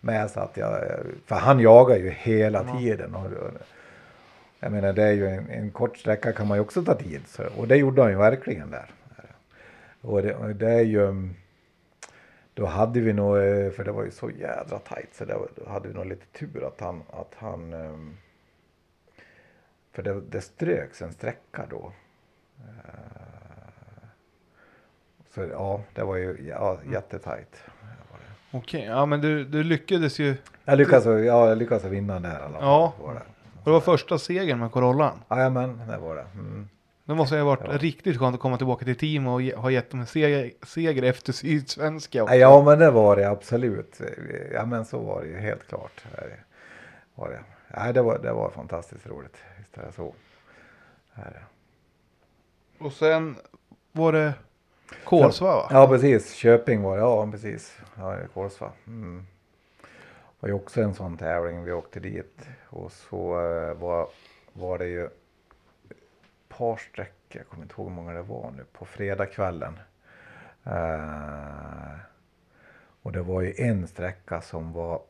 [0.00, 0.78] med sig att jag...
[1.26, 3.14] För han jagar ju hela tiden.
[3.14, 3.30] Och,
[4.60, 7.20] jag menar, det är ju en, en kort sträcka kan man ju också ta tid.
[7.26, 8.86] Så, och det gjorde han ju verkligen där.
[10.00, 11.28] Och det, det är ju...
[12.54, 15.70] Då hade vi nog, eh, för det var ju så jädra tajt, så var- då
[15.70, 18.16] hade vi nog lite tur att han, att han ehm,
[19.92, 21.92] för det, det ströks en sträcka då.
[22.58, 24.08] Eh,
[25.34, 27.56] Så ja, det var ju ja, jättetajt.
[28.50, 30.34] Okej, ja men du, du lyckades ju.
[30.64, 32.62] Jag lyckades, ja, jag lyckades vinna där i alla fall.
[32.62, 32.92] Ja.
[33.00, 33.20] Var det.
[33.58, 35.18] Och det var första segern med Corollan.
[35.30, 36.26] Jajamän, det var det.
[36.34, 36.68] Mm.
[37.04, 37.78] Det måste ju ha varit Ja.
[37.78, 41.02] riktigt skönt att komma tillbaka till team och ge, ha gett dem en seger, seger
[41.02, 42.22] efter Sydsvenska.
[42.22, 42.34] också.
[42.34, 44.00] Ja, men det var det absolut.
[44.52, 46.04] Ja, men så var det ju helt klart.
[46.12, 46.36] Det
[47.14, 47.40] Var det.
[47.74, 49.36] Ja, det, var, det var fantastiskt roligt.
[49.58, 50.14] Visst är det så.
[51.14, 51.42] Det.
[52.78, 53.36] Och sen
[53.92, 54.34] var det
[55.04, 55.68] Kolsva va?
[55.70, 56.34] Ja, precis.
[56.34, 57.02] Köping var det.
[57.02, 57.78] Ja, precis.
[57.98, 58.70] Ja, Kolsva.
[58.86, 59.26] Mm.
[59.80, 59.86] Det
[60.40, 61.64] var ju också en sån tävling.
[61.64, 64.08] Vi åkte dit och så eh, var,
[64.52, 65.08] var det ju
[66.58, 67.12] par sträckor.
[67.28, 68.64] Jag kommer inte ihåg hur många det var nu.
[68.72, 69.78] På fredagskvällen.
[70.64, 71.94] Eh,
[73.02, 75.02] och det var ju en sträcka som var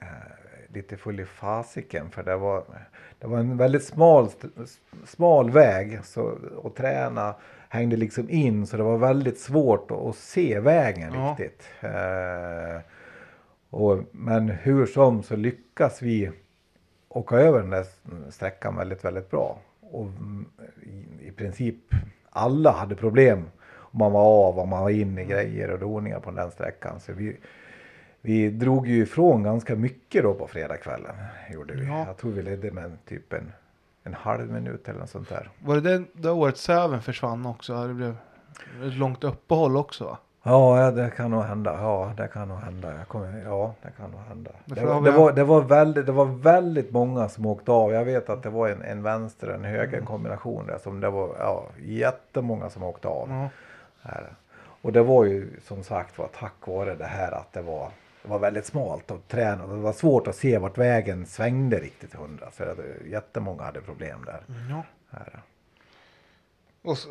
[0.00, 0.06] eh,
[0.68, 2.10] lite full i fasiken.
[2.10, 2.64] För det var,
[3.18, 4.28] det var en väldigt smal,
[5.06, 6.04] smal väg.
[6.04, 6.22] Så,
[6.56, 7.34] och träna
[7.68, 8.66] hängde liksom in.
[8.66, 11.36] Så det var väldigt svårt att, att se vägen Ja.
[11.38, 11.68] riktigt.
[11.80, 12.80] Eh,
[13.70, 16.30] och, men hur som så lyckas vi
[17.08, 17.86] åka över den där
[18.30, 19.58] sträckan väldigt, väldigt bra.
[19.90, 20.46] Och mm,
[21.20, 21.76] i, princip
[22.30, 23.44] alla hade problem.
[23.70, 27.00] Om man var av, om man var in i grejer och doningar på den sträckan.
[27.00, 27.36] Så vi,
[28.20, 31.14] vi drog ju ifrån ganska mycket då på fredagskvällen.
[31.52, 31.86] Gjorde vi.
[31.86, 32.06] Ja.
[32.06, 33.52] Jag tror vi ledde med typ en,
[34.04, 35.50] en halv minut eller något sånt där.
[35.64, 37.86] Var det det, det året Säven försvann också?
[37.86, 38.16] Det blev
[38.84, 40.18] ett långt uppehåll också va?
[40.48, 41.78] Ja, det kan nog hända.
[41.80, 42.94] Ja, det kan nog hända.
[42.98, 44.50] Jag kommer, ja, det kan nog hända.
[44.64, 47.92] Det, har det, var, det, var väldigt, det var väldigt många som åkte av.
[47.92, 50.78] Jag vet att det var en, en vänster och en höger kombination där.
[50.78, 53.28] Som det var ja, jättemånga som åkte av.
[53.30, 53.48] Ja.
[54.02, 54.32] Här.
[54.82, 57.88] Och det var ju som sagt var tack vare det här att det var,
[58.22, 59.66] det var väldigt smalt och träna.
[59.66, 62.50] Det var svårt att se vart vägen svängde riktigt hundra.
[62.50, 64.40] Så det, jättemånga hade problem där.
[64.70, 64.82] ja.
[65.10, 65.40] här.
[66.82, 67.08] Och så,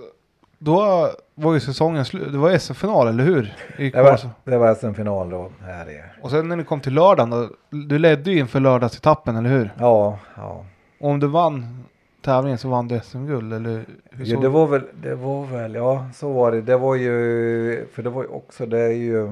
[0.58, 2.32] då var ju säsongen slut.
[2.32, 3.55] Det var SM-final, eller hur?
[3.78, 6.01] I Det var, det var SM-final då här i.
[6.22, 9.74] Och sen när ni kom till lördagen då, du ledde ju inför lördagsetappen, eller hur?
[9.80, 10.66] Ja, ja.
[10.99, 11.84] Och om du vann
[12.22, 16.10] tävlingen så vann du SM-guld, eller hur Jo, det var väl, det var väl, ja
[16.14, 16.62] så var det.
[16.62, 19.32] Det var ju, för det var ju också, det är ju,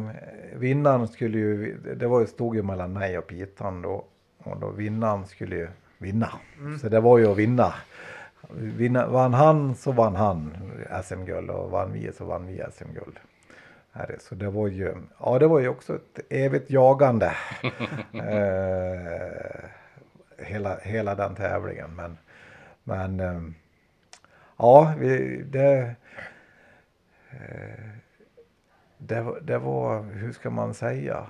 [0.56, 4.06] vinnaren skulle ju, det var ju, stod ju mellan mig och Pitan då.
[4.44, 5.68] Och då vinnaren skulle ju
[5.98, 6.30] vinna.
[6.82, 7.74] Så det var ju att vinna.
[8.58, 9.08] Vinna.
[9.08, 10.58] Vann han så vann han
[11.04, 13.20] SM-guld och vann vi så vann vi SM-guld.
[14.20, 17.26] Så det var ju, ja det var ju också ett evigt jagande.
[18.14, 19.70] eh,
[20.38, 21.96] hela, hela den tävlingen.
[21.96, 22.18] Men,
[22.84, 23.56] men ehm,
[24.58, 25.96] Ja, vi, det,
[27.32, 27.90] eh,
[28.98, 31.26] det, det var, hur ska man säga?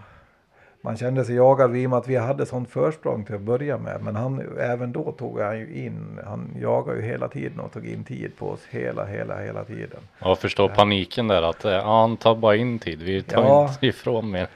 [0.85, 3.77] Man kände sig jagad i och med att vi hade sånt försprång till att börja
[3.77, 4.01] med.
[4.03, 7.85] Men han, även då tog han ju in, han jagade ju hela tiden och tog
[7.87, 9.99] in tid på oss hela, hela, hela tiden.
[10.19, 13.01] Jag förstår paniken där att eh, ja, han tar bara in tid.
[13.01, 13.67] Vi tar Ja.
[13.69, 14.47] inte ifrån mer.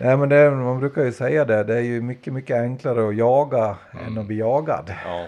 [0.00, 3.16] Nej men det, man brukar ju säga det, det är ju mycket, mycket enklare att
[3.16, 3.76] jaga
[4.06, 4.92] än att bli jagad.
[5.04, 5.26] Ja.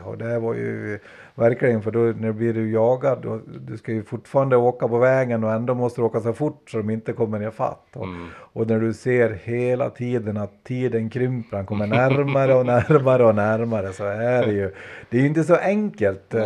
[0.04, 0.98] Och det var ju
[1.36, 5.44] verkligen, för då när blir du jagad, då, du ska ju fortfarande åka på vägen
[5.44, 7.86] och ändå måste du åka så fort så de inte kommer ner fatt.
[7.94, 8.28] Och, Mm.
[8.36, 13.34] och när du ser hela tiden att tiden krymper, han kommer närmare och närmare och
[13.34, 14.70] närmare så är det ju,
[15.10, 16.34] det är ju inte så enkelt.
[16.34, 16.44] Eh,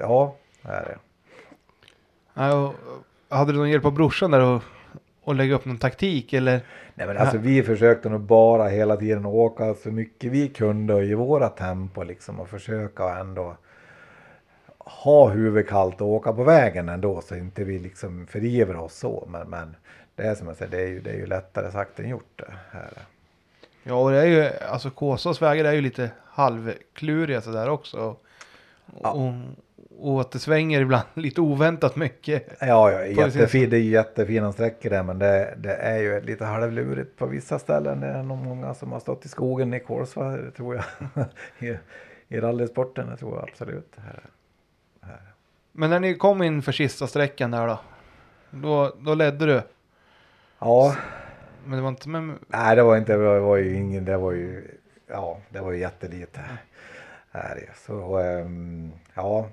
[0.00, 0.98] ja, är det.
[2.34, 2.74] Nej, och,
[3.28, 4.62] hade du någon hjälp av brorsan där och,
[5.24, 6.60] och lägga upp någon taktik eller?
[6.94, 11.04] Nej men alltså vi försökte nog bara hela tiden åka så mycket vi kunde och
[11.04, 13.56] i våra tempo liksom och försöka ändå
[14.84, 19.28] ha huvudet kallt och åka på vägen ändå så inte vi liksom förivrar oss så.
[19.30, 19.76] Men, men
[20.14, 22.32] det är som jag säger, det är ju, det är ju lättare sagt än gjort
[22.36, 22.92] det här.
[23.82, 27.98] Ja, och det är ju, alltså Kåsas vägar är ju lite halvkluriga sådär också.
[27.98, 28.26] Och,
[29.02, 29.10] Ja.
[29.10, 29.32] och,
[29.98, 32.46] och att det svänger ibland lite oväntat mycket.
[32.60, 36.44] Ja, ja jättefin, det är ju jättefina sträckor där men det, det är ju lite
[36.44, 38.00] halvlurigt på vissa ställen.
[38.00, 40.84] Det är nog många som har stått i skogen i Kolsva tror jag.
[41.68, 41.78] I,
[42.28, 43.96] i rallysporten, tror jag absolut.
[43.96, 44.20] Här.
[45.72, 47.80] Men när ni kom in för sista sträckan där då?
[48.50, 49.62] Då, då ledde du.
[50.58, 50.96] Ja,
[51.64, 52.34] Men det var inte med...
[52.46, 55.78] Nej, det var inte, det var ju ingen, det var ju, ja, det var ju
[55.78, 56.40] jättelite.
[57.30, 57.70] Här, är.
[57.86, 59.48] så, ehm, ja.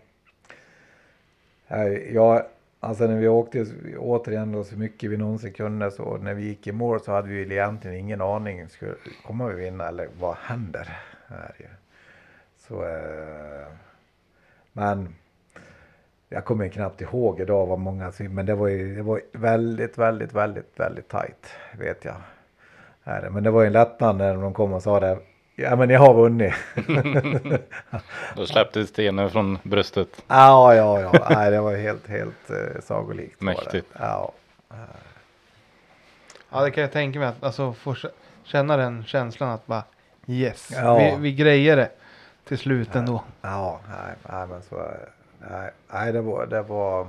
[1.68, 2.48] Eh, Ja,
[2.80, 3.66] alltså när vi åkte
[3.98, 7.28] återigen då så mycket vi någonsin kunde så när vi gick i mål så hade
[7.28, 8.70] vi egentligen ingen aning.
[8.70, 8.96] Skulle,
[9.26, 10.98] kommer vi vinna eller vad händer?
[11.28, 11.78] Här, är.
[12.58, 13.68] Så, eh,
[14.74, 15.16] men
[16.30, 20.34] jag kommer knappt ihåg idag vad många, men det var ju det var väldigt, väldigt,
[20.34, 21.48] väldigt, väldigt tajt
[21.80, 22.16] vet jag.
[23.32, 25.18] Men det var ju en lättnad när de kom och sa det.
[25.56, 26.54] Ja men jag har vunnit.
[28.36, 30.24] Då släppte stenen från bröstet.
[30.28, 31.28] ja, ja, ja.
[31.30, 33.40] Nej, det var helt, helt uh, sagolikt.
[33.40, 33.46] det.
[33.46, 33.88] Mäktigt.
[34.00, 34.32] Ja.
[36.50, 37.28] Ja, det kan jag tänka mig.
[37.28, 37.96] Att, alltså få
[38.44, 39.84] känna den känslan att bara
[40.28, 40.98] yes, Ja.
[40.98, 41.90] vi, vi grejer det
[42.48, 43.24] till slut ändå.
[43.42, 44.76] Ja, nej, nej men så.
[44.76, 45.10] Nej,
[45.94, 47.08] nej det, var, det var.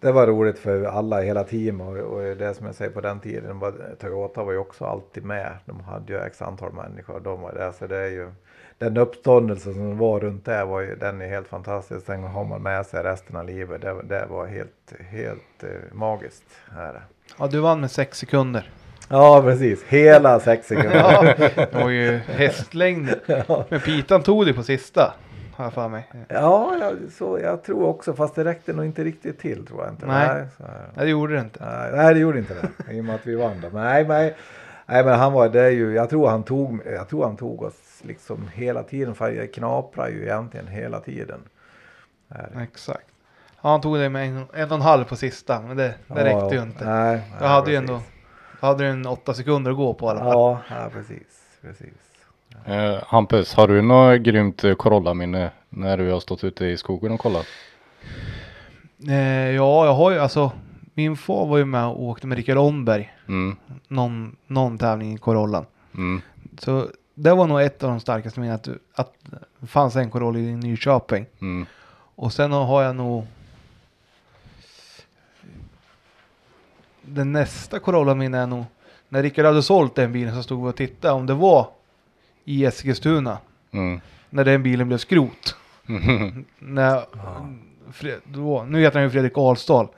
[0.00, 3.00] Det var roligt för alla i hela team och, och det som jag säger på
[3.00, 5.52] den tiden var Toyota var ju också alltid med.
[5.64, 7.20] De hade ju x antal människor.
[7.20, 8.30] De var där så det är ju
[8.78, 12.06] den uppståndelse som var runt det var ju den är helt fantastisk.
[12.06, 13.80] Den har man med sig resten av livet.
[13.80, 16.44] Det, det var helt, helt eh, magiskt.
[16.76, 17.00] Här.
[17.38, 18.70] Ja, du vann med sex sekunder.
[19.08, 19.84] Ja, precis.
[19.84, 20.98] Hela sex sekunder.
[21.56, 23.14] Ja, det var ju hästlängd.
[23.68, 25.14] Men Pitan tog det på sista.
[25.58, 26.10] Har jag för mig.
[26.28, 29.92] Ja, jag, så jag tror också, fast det räckte nog inte riktigt till tror jag
[29.92, 30.06] inte.
[30.06, 30.46] Nej.
[30.56, 30.90] så här.
[30.94, 31.64] Nej, det gjorde det inte.
[31.64, 32.92] Nej, nej, det gjorde inte det.
[32.92, 33.68] I och med att vi vann då.
[33.72, 34.36] Nej, nej,
[34.86, 38.00] nej, men han var, det ju, jag tror han tog, jag tror han tog oss
[38.02, 39.14] liksom hela tiden.
[39.14, 41.40] För jag knaprar ju egentligen hela tiden.
[42.62, 43.06] Exakt.
[43.62, 45.60] Ja, han tog det med en, en och en halv på sista.
[45.60, 46.84] Men det, det räckte ju inte.
[46.84, 47.90] Nej, Jag nej, hade ju precis.
[47.90, 48.02] ändå
[48.60, 50.32] då hade du en åtta sekunder att gå på i alla fall.
[50.32, 51.94] Ja, ja, precis, precis.
[52.66, 57.12] Eh, Hampus, har du något grymt eh, Corolla-minne när du har stått ute i skogen
[57.12, 57.46] och kollat?
[59.08, 59.16] Eh,
[59.50, 60.52] ja, jag har ju alltså.
[60.94, 63.12] Min far var ju med och åkte med Rickard Omberg.
[63.28, 63.56] Mm,
[63.88, 65.66] Någon, någon tävling i Corollan.
[65.94, 66.20] mm,
[66.60, 68.54] Så det var nog ett av de starkaste minnena.
[68.54, 69.12] Att, du- att
[69.60, 71.26] det fanns en Corolla i Nyköping.
[71.40, 71.66] mm.
[72.14, 73.26] Och sen har jag nog.
[77.02, 78.64] Den nästa Corolla minne är nog.
[79.08, 81.66] När Rickard hade sålt den bilen så stod vi och tittade om det var
[82.48, 83.38] i Eskilstuna.
[83.70, 84.00] Mm.
[84.30, 85.56] När den bilen blev skrot.
[86.58, 87.04] när,
[87.92, 89.88] Fre- då, nu heter han ju Fredrik Ahlstad.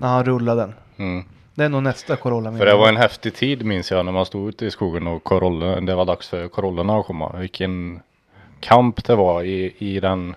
[0.00, 0.74] När han rullade den.
[0.96, 1.24] Mm.
[1.54, 2.52] Det är nog nästa Corolla.
[2.58, 5.24] För det var en häftig tid minns jag när man stod ute i skogen och
[5.24, 7.36] Corolla, det var dags för Corollorna att komma.
[7.38, 8.00] Vilken
[8.60, 10.34] kamp det var i, i den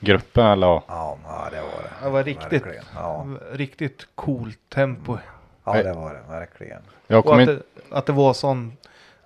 [0.00, 1.18] gruppen eller ja.
[1.50, 2.04] Det var det.
[2.04, 2.64] Det var riktigt.
[2.94, 5.18] Ja, riktigt coolt tempo.
[5.64, 6.82] ja det var det verkligen.
[7.06, 8.72] Jag Och kommer att inte, det, att det var sån,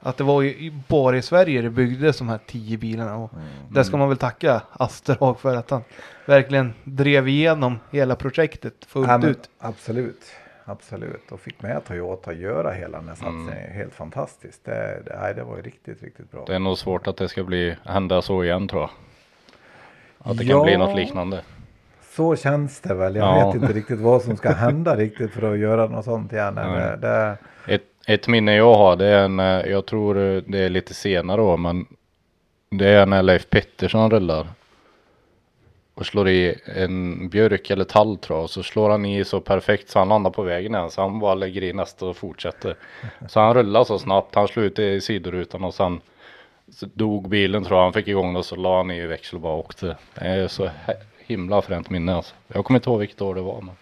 [0.01, 3.17] att det var i, i- bara i Sverige det byggdes de här tio bilarna.
[3.17, 3.45] Och Mm.
[3.71, 5.85] där ska man väl tacka Asterhag för att han
[6.27, 9.51] verkligen drev igenom hela projektet fullt Ja, ut.
[9.59, 10.23] Absolut,
[10.65, 11.33] absolut.
[11.33, 13.47] Och fick med Toyota att göra hela den här Mm.
[13.47, 13.73] satsningen.
[13.73, 14.65] Helt fantastiskt.
[14.65, 16.45] Det, det, nej, det var ju riktigt, riktigt bra.
[16.47, 18.91] det är nog svårt att det ska bli, hända så igen tror jag.
[20.31, 20.57] Att det Ja.
[20.59, 21.41] kan bli något liknande.
[22.17, 23.17] Så känns det väl.
[23.17, 23.47] Jag Ja.
[23.47, 26.55] vet inte riktigt vad som ska hända riktigt för att göra något sånt igen.
[26.55, 27.37] Det, det,
[28.09, 31.37] Ett, minne jag har det är en, eh, jag tror eh, det är lite senare
[31.37, 31.87] då men
[32.71, 34.49] det är när Leif Pettersson rullar.
[35.95, 39.41] Och slår i en björk eller tall tror jag och så slår han i så
[39.41, 42.77] perfekt så han landar på vägen igen så han bara lägger i nästa och fortsätter.
[43.29, 46.01] Så han rullar så snabbt, han slår ut i sidorutan och sen
[46.81, 49.43] dog bilen tror jag, han fick igång det och så la han i växel och
[49.43, 49.97] bara åkte.
[50.15, 50.71] Det är så
[51.19, 52.35] himla fränt minne alltså.
[52.49, 53.75] Jag kommer inte ihåg vilket år det var men.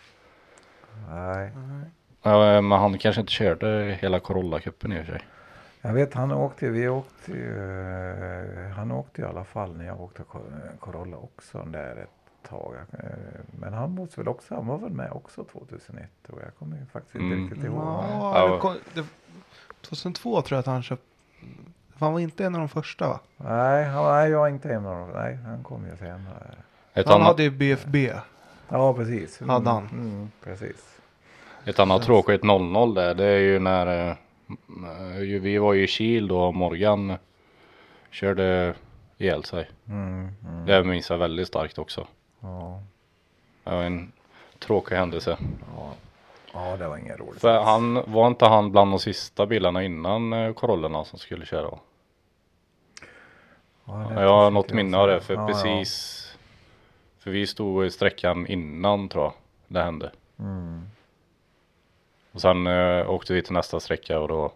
[1.08, 1.90] nej.
[2.24, 5.22] Ja, men han kanske inte körde hela Corolla-cupen i och för sig.
[5.82, 10.22] Jag vet han åkte, vi åkte eh, han åkte i alla fall när jag åkte
[10.22, 12.74] Cor- Corolla också där ett tag.
[12.92, 12.98] Eh,
[13.60, 16.86] Men han måste väl också, han var väl med också 2001 och jag kommer ju
[16.86, 17.48] faktiskt inte Mm.
[17.48, 17.78] riktigt ihåg.
[17.82, 18.54] Ja, Ja.
[18.54, 19.04] det kom, det,
[19.80, 21.04] 2002 tror jag att han köpte.
[21.98, 23.20] Han var inte en av de första va?
[23.36, 25.10] Nej, han, nej, jag är inte en av dem.
[25.14, 26.54] Nej, han kom ju senare.
[26.94, 28.12] Han annat, hade ju BFB.
[28.68, 29.40] Ja, precis.
[29.40, 29.88] Hade han.
[29.92, 30.93] Mm, precis.
[31.64, 35.86] Ett annat tråkigt 00 där, det är ju när eh, ju- vi var ju i
[35.86, 37.16] Kil då och Morgan
[38.10, 38.74] körde
[39.18, 39.70] ihjäl sig.
[39.88, 42.06] Mm, mm, Det minns jag väldigt starkt också.
[42.40, 42.82] ja,
[43.64, 44.12] Det var en
[44.58, 45.36] tråkig händelse.
[45.76, 45.92] ja.
[46.52, 47.40] ja, det var inget roligt.
[47.40, 51.78] För han, var inte han bland de sista bilarna innan eh, Corollorna som skulle köra?
[53.84, 56.20] Ja, Jag har något minne av det för Ja, precis
[57.18, 59.32] För vi stod i sträckan innan tror jag
[59.68, 60.12] det hände.
[60.36, 60.44] Ja.
[60.44, 60.82] Mm.
[62.35, 64.53] Och sen eh, åkte vi till nästa sträcka och då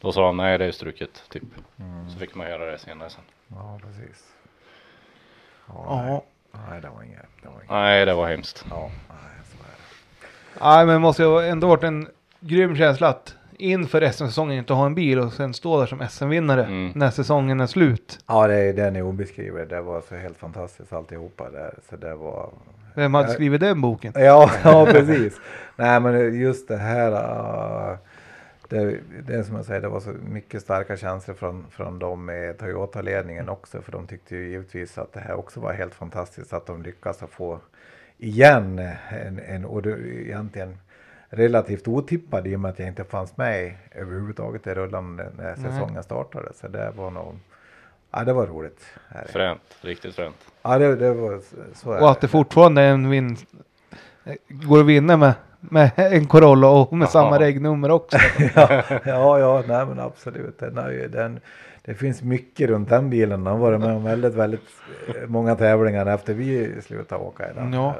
[0.00, 1.42] Då sa han nej det är struket typ.
[1.80, 2.10] Mm.
[2.10, 3.20] Så fick man göra det senare sen.
[3.48, 4.24] ja, precis.
[5.68, 6.02] Ja, Ja.
[6.02, 6.22] nej.
[6.70, 7.26] nej, det var inget.
[7.42, 7.70] Det var inget.
[7.70, 8.64] Nej det var hemskt.
[8.70, 10.64] Ja, nej, så är det.
[10.64, 12.08] Nej men det måste ju ändå varit en
[12.40, 16.64] grym känsla att inför SM-säsongen inte ha en bil och sen stå där som SM-vinnare
[16.64, 16.92] Mm.
[16.94, 18.18] när säsongen är slut.
[18.26, 19.68] Ja, det, den är obeskrivlig.
[19.68, 21.74] Det var så helt fantastiskt alltihopa där.
[21.90, 22.50] Så det var...
[22.94, 24.12] Vem hade skrivit den boken?
[24.16, 25.40] Ja, ja precis.
[25.76, 27.12] Nej, men just det här.
[27.12, 27.96] Uh,
[28.68, 32.24] det, det är som jag säger, det var så mycket starka känslor från, från dem
[32.24, 33.82] med Toyota-ledningen också.
[33.82, 37.22] För de tyckte ju givetvis att det här också var helt fantastiskt att de lyckas
[37.22, 37.60] att få
[38.18, 38.78] igen
[39.26, 39.90] en, en och det,
[40.26, 40.76] egentligen
[41.34, 45.56] relativt otippad i och med att jag inte fanns med överhuvudtaget i rullan när Nej.
[45.56, 46.48] säsongen startade.
[46.60, 47.38] Så det var nog,
[48.10, 48.84] ja det var roligt.
[49.08, 49.26] Här.
[49.32, 50.36] Fränt, riktigt fränt.
[50.62, 51.40] Ja det, det var
[51.74, 51.92] så.
[51.92, 53.46] är Och att det fortfarande är en vinst.
[54.48, 57.10] Går att vinna med, med en Corolla och med Ja.
[57.10, 58.18] samma regnummer också.
[58.54, 60.58] ja, ja, ja, nej men absolut.
[60.58, 61.40] Den ju, den,
[61.82, 63.44] det finns mycket runt den bilen.
[63.44, 64.68] Den har varit med om väldigt, väldigt
[65.08, 67.72] eh, många tävlingar efter vi slutade åka i den.
[67.72, 67.94] Ja.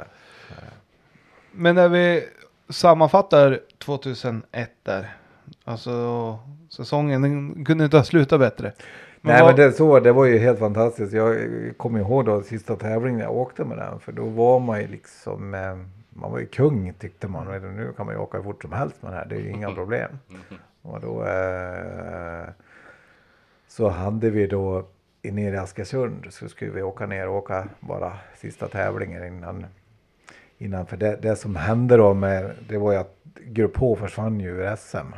[1.53, 2.25] Men när vi
[2.69, 5.17] sammanfattar 2001 där.
[5.65, 6.39] Alltså
[6.71, 8.73] säsongen den kunde inte ha slutat bättre.
[9.21, 11.13] Men Nej vad- men det, så, det var ju helt fantastiskt.
[11.13, 11.37] Jag
[11.77, 14.01] kommer ihåg då sista tävlingen jag åkte med den.
[14.01, 15.77] För då var man ju liksom, eh,
[16.11, 17.47] man var ju kung tyckte man.
[17.47, 19.27] Men nu kan man ju åka hur fort som helst med det här.
[19.27, 20.19] Det är ju inga problem.
[20.83, 22.49] Och då eh,
[23.69, 24.85] så hade vi då
[25.23, 29.67] i nere i Askersund så skulle vi åka ner och åka bara sista tävlingen innan.
[30.63, 34.41] Innan för det, det som hände då med, det var ju att Grupp H försvann
[34.41, 35.13] ju ur SM.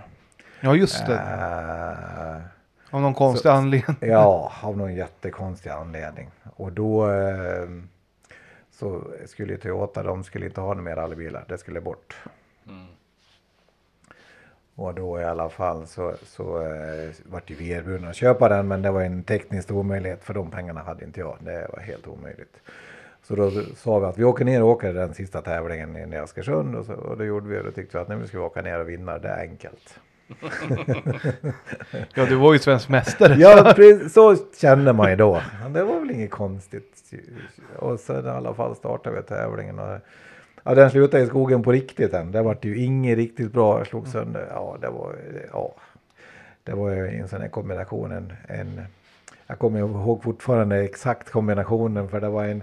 [0.60, 1.14] Ja just det.
[1.14, 2.36] Eh,
[2.94, 3.96] Av någon konstig så- anledning.
[4.00, 6.30] Ja, av någon jättekonstig anledning.
[6.56, 7.68] Och då eh,
[8.70, 12.16] så skulle ju Toyota, de skulle inte ha några mer rallybilar, det skulle bort.
[12.68, 12.86] Mm.
[14.76, 18.68] Och då i alla fall så, så eh, vart ju vi erbjudna att köpa den,
[18.68, 21.36] men det var en teknisk omöjlighet för de pengarna hade inte jag.
[21.40, 22.56] Det var helt omöjligt.
[23.24, 26.76] Så då sa vi att vi åker ner och åker den sista tävlingen i Askersund
[26.76, 28.62] och, så, och det gjorde vi och då tyckte vi att nu ska vi åka
[28.62, 30.00] ner och vinna, det är enkelt.
[32.14, 33.34] Ja du var ju svensk mästare.
[33.34, 33.74] Ja,
[34.10, 35.42] så kände man ju då.
[35.70, 37.12] Det var väl inget konstigt.
[37.76, 39.78] Och sen i alla fall startade vi tävlingen.
[39.78, 39.98] Och,
[40.62, 42.32] ja, den slutade i skogen på riktigt än.
[42.32, 43.78] Det var ju inget riktigt bra.
[43.78, 44.46] Jag slog sönder.
[44.50, 45.16] Ja, det var,
[45.52, 45.74] ja,
[46.64, 48.12] det var ju en sån här kombination.
[48.12, 48.80] En, en,
[49.46, 52.62] jag kommer ihåg fortfarande exakt kombinationen för det var en,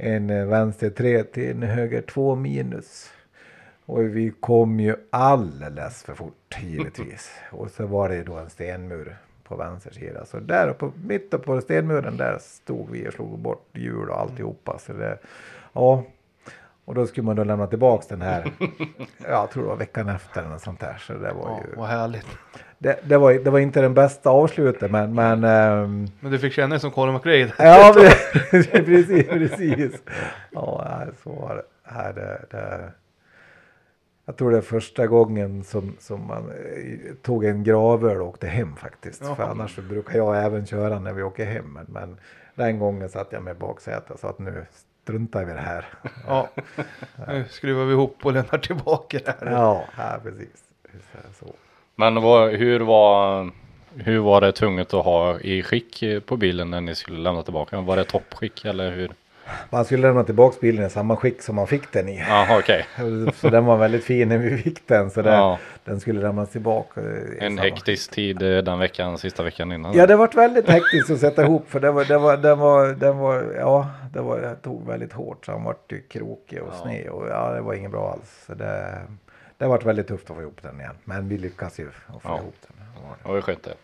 [0.00, 3.10] en vänster 3 till en höger 2 minus.
[3.86, 7.30] Och vi kom ju alldeles för fort givetvis.
[7.50, 10.24] Och så var det då en stenmur på vänster sida.
[10.24, 14.78] Så där uppe, mitt på stenmuren där stod vi och slog bort hjul och alltihopa.
[14.78, 15.18] Så det,
[15.72, 16.04] ja,
[16.90, 18.52] och då skulle man då lämna tillbaks den här,
[19.28, 20.96] jag tror det var veckan efter eller något sånt där.
[21.00, 22.26] Så det var Ja, ju, vad härligt.
[22.78, 26.52] det, det, var, det var inte den bästa avslutet men, men ehm, Men du fick
[26.52, 27.52] känna dig som Colin McRae.
[27.58, 27.92] Ja,
[28.72, 30.02] precis, precis.
[30.50, 31.62] Ja, så var det.
[31.94, 32.92] Nej, det, det.
[34.26, 38.46] Jag tror det är första gången som, som man eh, tog en gravöl och åkte
[38.46, 39.22] hem faktiskt.
[39.24, 39.34] Ja.
[39.34, 41.72] För annars så brukar jag även köra när vi åker hem.
[41.72, 42.16] Men, men
[42.54, 44.66] den gången satt jag med baksätet sa att nu
[45.10, 45.84] struntar vi i det här.
[46.26, 46.48] Ja.
[47.28, 49.52] Nu skruvar vi ihop och lämnar tillbaka det här.
[49.52, 50.64] Ja, ja precis.
[51.40, 51.54] Så.
[51.94, 53.50] Men vad, hur var
[53.94, 57.76] hur var det tvunget att ha i skick på bilen när ni skulle lämna tillbaka
[57.76, 57.84] den?
[57.84, 59.12] Var det toppskick eller hur?
[59.70, 62.18] Man skulle lämna tillbaka bilen i samma skick som man fick den i.
[62.18, 62.86] Jaha okej.
[63.34, 65.10] Så den var väldigt fin när vi fick den.
[65.10, 65.58] Så det, Ja.
[65.84, 67.00] den skulle lämnas tillbaka.
[67.00, 69.94] En samma- hektisk tid eh, den veckan, sista veckan innan.
[69.94, 72.86] Ja, det varit väldigt hektiskt att sätta ihop för det var, det var, det var,
[72.88, 76.74] det var, ja, det var, det tog väldigt hårt så han vart ju krokig och
[76.74, 78.44] sned och ja, det var inget bra alls.
[78.46, 78.98] Så det,
[79.58, 82.22] det har varit väldigt tufft att få ihop den igen, men vi lyckas ju att
[82.22, 82.38] få Ja.
[82.38, 82.76] ihop den.
[83.22, 83.74] Det var var skönt det.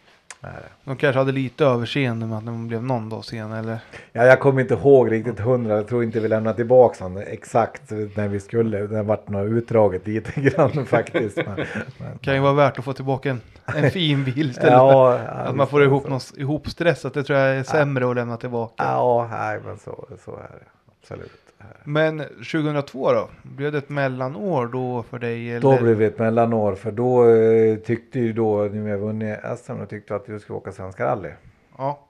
[0.85, 3.79] De kanske hade lite överseende med att de blev någon dag sen eller?
[4.13, 7.91] Ja, jag kommer inte ihåg riktigt hundra, jag tror inte vi lämnade tillbaka honom exakt
[7.91, 8.87] när vi skulle.
[8.87, 11.37] Det vart nog utdraget lite grann faktiskt.
[11.37, 11.67] Men,
[11.99, 15.25] men, Kan ju vara värt att få tillbaka en, en fin bil istället ja, för
[15.25, 16.09] ja, att man får ihop så.
[16.09, 17.15] något ihopstressat.
[17.15, 18.85] Det tror jag är sämre att lämna tillbaka.
[18.85, 20.67] Ja, nej, men så, så är det
[21.01, 21.46] absolut.
[21.85, 23.29] Men 2002 då?
[23.43, 25.51] Blev det ett mellanår då för dig?
[25.51, 25.61] Eller?
[25.61, 29.79] Då blev det ett mellanår för då eh, tyckte ju då, när vi vunnit SM,
[29.79, 31.31] då tyckte jag att vi skulle åka Svenska rally.
[31.79, 32.07] Ja,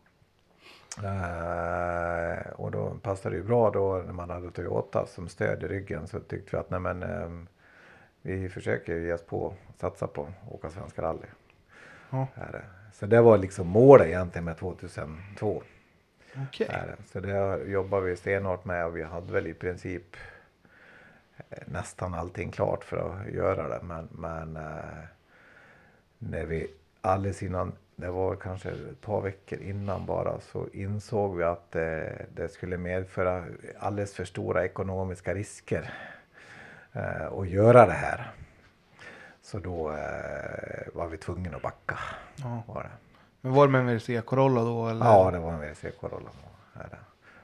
[1.05, 5.67] Eh, och då passade det ju bra då när man hade Toyota som stöd i
[5.69, 7.49] ryggen så tyckte vi att nej men ehm,
[8.23, 11.27] vi försöker ge oss på satsa på att åka Svenska rally.
[12.11, 12.27] Ja.
[12.93, 15.63] Så det var liksom målet egentligen med 2002.
[16.49, 16.67] Okej.
[16.71, 16.97] Är det.
[17.13, 20.17] Så det jobbar vi stenhårt med och vi hade väl i princip
[21.51, 23.81] eh, nästan allting klart för att göra det.
[23.83, 25.05] Men, men eh,
[26.19, 26.67] när vi
[27.01, 32.03] alldeles innan, det var kanske ett par veckor innan bara, så insåg vi att eh,
[32.35, 33.45] det skulle medföra
[33.79, 35.93] alldeles för stora ekonomiska risker
[37.39, 38.33] att göra det här.
[39.43, 39.83] Så då
[40.95, 41.99] var vi tvungna att backa.
[42.37, 42.63] Ja.
[42.67, 43.06] Var det.
[43.47, 44.89] Men var det med en WRC Corolla då?
[44.89, 45.07] Eller?
[45.07, 46.31] Ja, det var en WRC Corolla.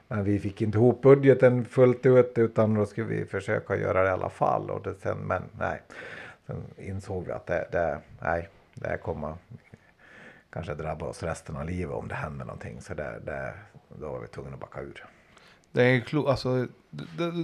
[0.07, 4.09] Men vi fick inte ihop budgeten fullt ut utan då skulle vi försöka göra det
[4.09, 4.69] i alla fall.
[4.69, 5.81] Och det sen, men nej,
[6.47, 9.33] sen insåg vi att det, det, nej, det här kommer
[10.49, 12.81] kanske drabba oss resten av livet om det händer någonting.
[12.81, 13.53] Så det, det,
[13.99, 15.05] då var vi tvungna att backa ur.
[15.71, 16.67] Det är klo- alltså,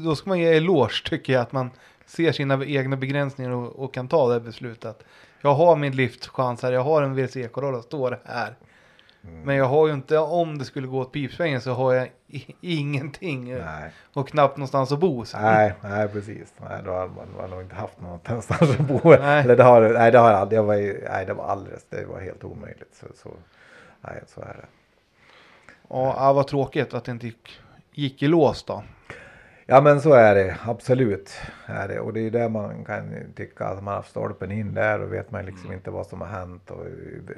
[0.04, 1.70] då ska man ge eloge tycker jag att man
[2.06, 5.04] ser sina egna begränsningar och, och kan ta det beslutet.
[5.42, 8.56] Jag har min livschans här, jag har en WRC Corolla, står här.
[9.22, 12.10] Men jag har ju inte, om det skulle gå åt pipsvängen så har jag
[12.62, 15.26] ingenting Nej, och knappt någonstans att bo.
[15.26, 15.40] Så.
[15.40, 16.54] nej, nej precis.
[16.58, 19.00] Nej, då hade man, nog inte haft någonstans att bo.
[19.04, 19.44] Nej.
[19.44, 20.58] Eller det har, nej, det har aldrig.
[20.60, 20.76] Jag var,
[21.10, 22.96] nej, det var alldeles, det var helt omöjligt.
[23.00, 23.30] Så, så,
[24.02, 24.66] nej, så är det.
[25.90, 27.60] Ja, ja, vad tråkigt att det inte gick,
[27.92, 28.84] gick i lås då.
[29.72, 31.32] Ja men så är det absolut.
[31.66, 32.00] Är det.
[32.00, 35.32] Och det är där man kan tycka att man har stolpen in där och vet
[35.32, 36.72] man liksom inte vad som har hänt.
[36.72, 36.86] Och,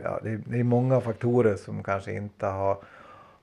[0.04, 2.78] ja, det, är, det är många faktorer som kanske inte har,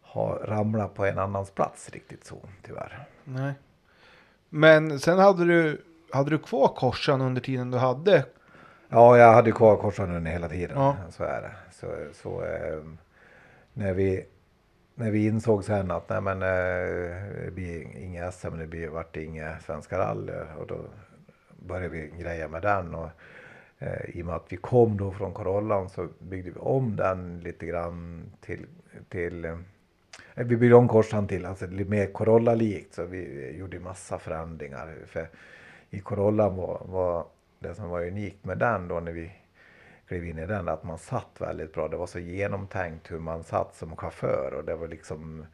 [0.03, 3.07] har ramlat på en annans plats riktigt så tyvärr.
[3.25, 3.53] Nej.
[4.49, 5.83] Men sen hade du,
[6.13, 8.25] hade du kvar korsan under tiden du hade.
[8.89, 10.79] Ja jag hade kvar korsanden hela tiden.
[10.81, 10.97] Ja.
[11.11, 11.53] Så är det.
[11.73, 11.87] Så,
[12.23, 12.83] så, eh,
[13.73, 14.25] när, vi,
[14.99, 19.15] när vi insåg sen att nej, men, eh, det blir inga SM, det blir, vart
[19.15, 20.33] det inga svenska rally.
[20.59, 20.85] Och då
[21.67, 22.95] började vi greja med den.
[22.95, 23.09] Och,
[23.79, 27.41] eh, I och med att vi kom då från Corollan så byggde vi om den
[27.41, 28.67] lite grann till,
[29.09, 29.59] till eh,
[30.35, 34.95] vi byggde om korsan till alltså lite mer Corolla-likt så vi gjorde massa förändringar.
[35.07, 35.29] För
[35.91, 37.27] i Corollan var, var
[37.59, 39.33] det som var unikt med den då när vi
[40.09, 41.89] klev in i den att man satt väldigt bra.
[41.89, 45.47] Det var så genomtänkt hur man satt som chaufför och det var liksom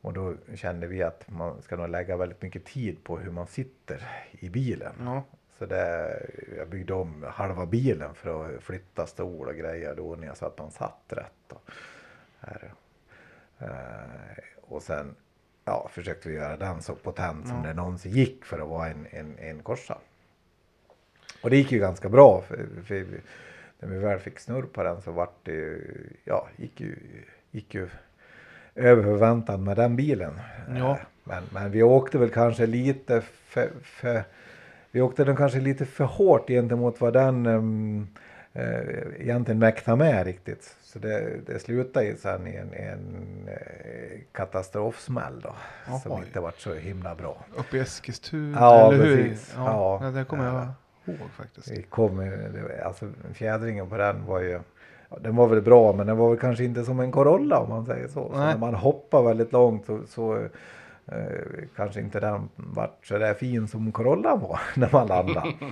[0.00, 3.46] och då kände vi att man ska nog lägga väldigt mycket tid på hur man
[3.46, 4.94] sitter i bilen.
[5.00, 5.22] Ja.
[5.58, 6.20] Så det,
[6.56, 10.46] jag byggde om halva bilen för att flytta stol och grejer då när jag så
[10.46, 11.52] att man satt rätt.
[11.52, 11.70] Och.
[12.40, 12.70] Eh,
[14.60, 15.14] och sen
[15.64, 19.06] ja, försökte vi göra den så potent som det någonsin gick för att vara en,
[19.10, 19.98] en, en korsa.
[21.42, 22.42] Och det gick ju ganska bra.
[22.42, 23.06] För, för
[23.84, 25.78] när vi väl fick snurr på den så vart det
[26.24, 26.96] ja, gick ju,
[27.50, 27.88] gick ju
[28.74, 30.40] över förväntan med den bilen.
[30.76, 30.90] Ja.
[30.90, 34.22] Eh, Men, men vi åkte väl kanske lite för, för
[34.90, 38.08] vi åkte den kanske lite för hårt gentemot vad den um,
[38.52, 38.78] eh,
[39.18, 40.76] egentligen mäkta med riktigt.
[40.82, 45.54] Så det, det slutade ju sen i en, en eh, katastrofsmäll då.
[45.86, 45.98] Jaha.
[46.00, 47.44] Som inte varit så himla bra.
[47.56, 49.16] Uppe i Eskilstuna, Ja, eller hur?
[49.16, 49.52] precis.
[49.56, 50.06] Ja, Ja.
[50.06, 50.74] ja, det kommer jag Ja.
[51.12, 51.70] Ihåg faktiskt.
[51.70, 54.60] Vi kom, det var- alltså fjädringen på den var ju,
[55.20, 57.86] den var väl bra men den var väl kanske inte som en Corolla om man
[57.86, 58.12] säger så.
[58.32, 60.36] så när man hoppar väldigt långt så, så
[61.06, 65.52] eh, kanske inte den vart så där fin som Corollan var när man landade.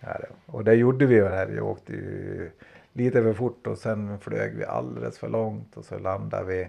[0.00, 2.50] Ja, det- och det gjorde vi väl här, vi åkte ju
[2.92, 6.68] lite för fort och sen flög vi alldeles för långt och så landade vi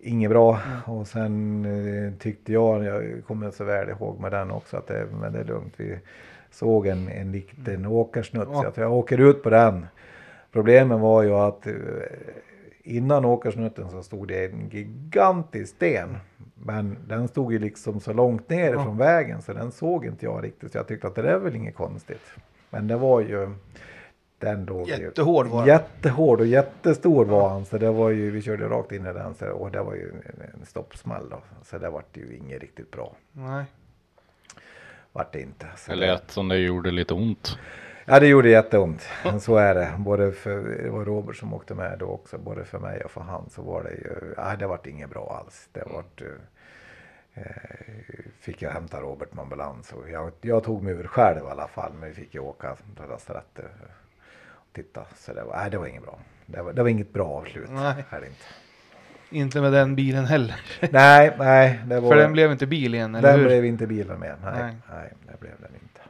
[0.00, 4.76] Inget bra och sen eh, tyckte jag, jag kommer så väl ihåg med den också
[4.76, 5.74] att det, men det är lugnt.
[5.76, 5.98] Vi
[6.56, 8.68] såg en, en liten åkersnutt så Ja.
[8.68, 9.86] att jag åker ut på den.
[10.52, 11.72] Problemet var ju att eh,
[12.82, 16.16] innan åkersnutten så stod det en gigantisk sten.
[16.54, 18.84] Men den stod ju liksom så långt ner Ja.
[18.84, 20.72] från vägen så den såg inte jag riktigt.
[20.72, 22.22] Så jag tyckte att det där är väl inget konstigt.
[22.70, 23.48] Men det var ju
[24.38, 25.68] den låg ju- Jättehård var den.
[25.68, 27.64] Jättehård och jättestor var han.
[27.64, 30.10] Så det var ju, vi körde rakt in i den så, och det var ju
[30.10, 31.38] en, en stoppsmäll då.
[31.64, 33.12] Så det vart ju inget riktigt bra.
[33.32, 33.64] Nej.
[35.16, 35.66] Vart det inte.
[35.76, 37.58] Så Det lät som det gjorde lite ont.
[38.04, 39.08] ja det gjorde jätteont.
[39.40, 39.94] Så är det.
[39.98, 42.38] Både för, det var Robert som åkte med då också.
[42.38, 45.40] Både för mig och för han så var det ju, nej det vart inget bra
[45.40, 45.68] alls.
[45.72, 46.22] Det vart
[47.34, 47.42] eh,
[48.40, 49.92] fick jag hämta Robert med ambulans.
[49.92, 51.92] Och jag, jag tog mig ur själv i alla fall.
[52.00, 53.64] Men vi fick ju åka till lasarettet
[54.52, 55.06] och titta.
[55.16, 56.18] Så det var, nej, det var inget bra.
[56.46, 57.70] Det var, det var inget bra avslut.
[57.70, 58.04] Nej.
[58.10, 58.44] Är det inte.
[59.30, 60.60] Inte med den bilen heller.
[60.90, 61.80] Nej, nej.
[61.86, 63.46] Det var, För den blev inte bil igen, eller den hur?
[63.46, 64.36] blev inte bilen med.
[64.42, 64.74] Nej, Nej.
[64.92, 65.12] nej.
[65.32, 66.00] det blev den inte.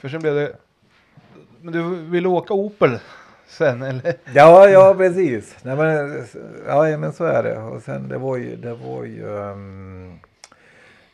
[0.00, 0.52] För sen blev det...
[1.60, 2.98] Men du ville åka Opel
[3.46, 4.14] sen, eller?
[4.34, 5.56] Ja, ja precis.
[5.62, 6.24] Nej, men,
[6.66, 7.58] ja, men så är det.
[7.58, 10.18] Och sen det var ju, det var ju, um,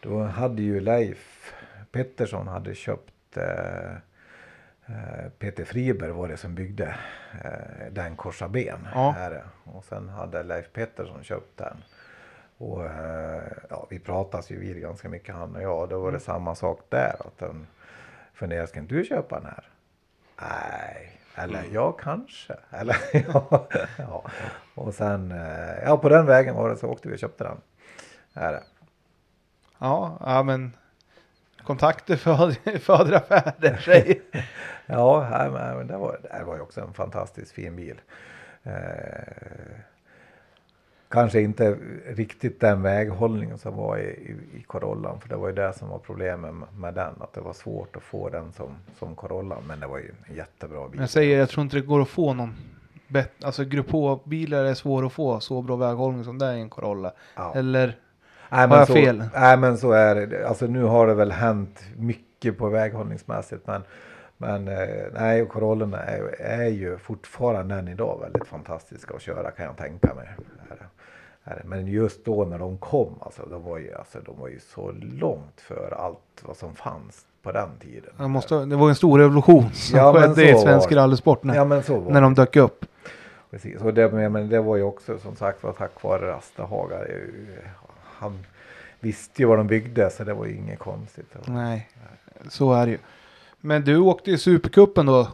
[0.00, 1.52] då hade ju Leif
[1.92, 3.92] Pettersson hade köpt eh,
[5.38, 6.96] Peter Friberg var det som byggde
[7.44, 8.88] eh, den korsa ben.
[8.94, 9.14] Ja.
[9.18, 9.44] Är det.
[9.64, 11.84] Och sen hade Leif Pettersson köpt den.
[12.58, 15.88] Och eh, ja, vi pratas ju vid ganska mycket han och jag.
[15.88, 17.16] Då var det samma sak där.
[17.20, 17.66] Att den
[18.34, 19.68] funderade, ska inte du köpa den här?
[20.40, 22.56] Nej, eller ja kanske.
[22.70, 23.68] Eller ja,
[23.98, 24.24] ja.
[24.74, 27.60] Och sen, eh, ja på den vägen var det så åkte vi och köpte den.
[28.34, 28.62] Är det.
[29.78, 30.76] Ja, ja men...
[31.66, 34.16] Kontakter föder, föder affärer, säger
[34.86, 38.00] Ja, nej, men det var, det var ju också en fantastiskt fin bil.
[38.62, 38.72] Eh,
[41.08, 45.20] kanske inte riktigt den väghållningen som var i, i, i Corollan.
[45.20, 47.14] För det var ju det som var problemet med, med den.
[47.20, 49.62] Att det var svårt att få den som, som Corollan.
[49.66, 50.90] Men det var ju en jättebra bil.
[50.90, 52.54] Men jag säger, jag tror inte det går att få någon
[53.08, 53.46] bättre...
[53.46, 56.70] Alltså grupp H-bilar är svåra att få så bra väghållning som det är i en
[56.70, 57.12] Corolla.
[57.34, 57.54] Ja.
[57.54, 57.98] Eller?
[58.52, 59.24] Nej, Har jag så, fel?
[59.34, 60.48] Nej men så är det.
[60.48, 63.66] Alltså nu har det väl hänt mycket på väghållningsmässigt.
[63.66, 63.82] Men,
[64.36, 64.78] men eh,
[65.12, 70.14] nej, Corollorna är, är ju fortfarande än idag väldigt fantastiska att köra kan jag tänka
[70.14, 70.28] mig.
[71.64, 74.92] Men just då när de kom, alltså, de, var ju, alltså, de var ju så
[75.00, 78.10] långt för allt vad som fanns på den tiden.
[78.16, 81.64] Det, måste, det var en stor revolution som Ja, skedde i svensk rallysport när, Ja
[82.08, 82.84] när de dök upp.
[83.50, 86.98] Precis, och det, men det var ju också som sagt var tack vare Rastahaga.
[88.22, 88.46] Ju- Han
[89.00, 91.34] visste ju vad de byggde så det var ju inget konstigt.
[91.46, 91.88] Nej,
[92.48, 92.98] så är det ju.
[93.60, 95.28] Men du åkte i Supercupen då?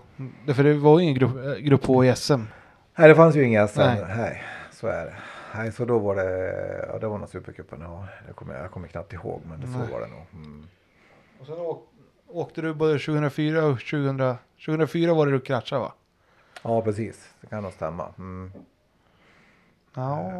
[0.55, 2.41] För det var ju ingen grupp, eh, grupp H i SM.
[2.97, 3.81] Nej, det fanns ju inga SM.
[3.81, 4.05] Nej.
[4.17, 4.43] Nej.
[4.73, 5.15] så är det.
[5.55, 8.07] Nej, så då var det, ja det var nog Supercupen, ja.
[8.27, 9.89] Det kommer, jag kommer knappt ihåg, men det, så Nej.
[9.93, 10.25] var det nog.
[10.33, 10.67] Mm.
[11.41, 11.89] Och sen åk,
[12.27, 14.35] åkte du både 2004 och 2000.
[14.67, 15.93] 2004 var det du kraschade va?
[16.63, 17.35] Ja, precis.
[17.41, 18.09] Det kan nog stämma.
[18.19, 18.53] Mm.
[19.95, 20.33] Ja,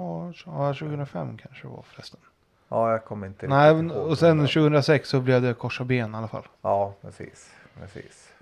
[0.47, 2.21] ja 2005 kanske det var förresten.
[2.69, 4.47] Ja, jag kommer inte Nej, ihåg och sen det.
[4.49, 6.47] 2006 så blev det korsa ben i alla fall.
[6.63, 7.51] Ja, precis.
[7.81, 8.33] Precis.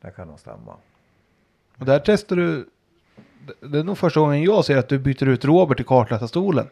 [0.00, 0.74] Det kan nog stämma.
[1.78, 2.68] Och där testade du.
[3.60, 6.68] det- är nog första gången jag ser att du byter ut Robert i kartläsarstolen.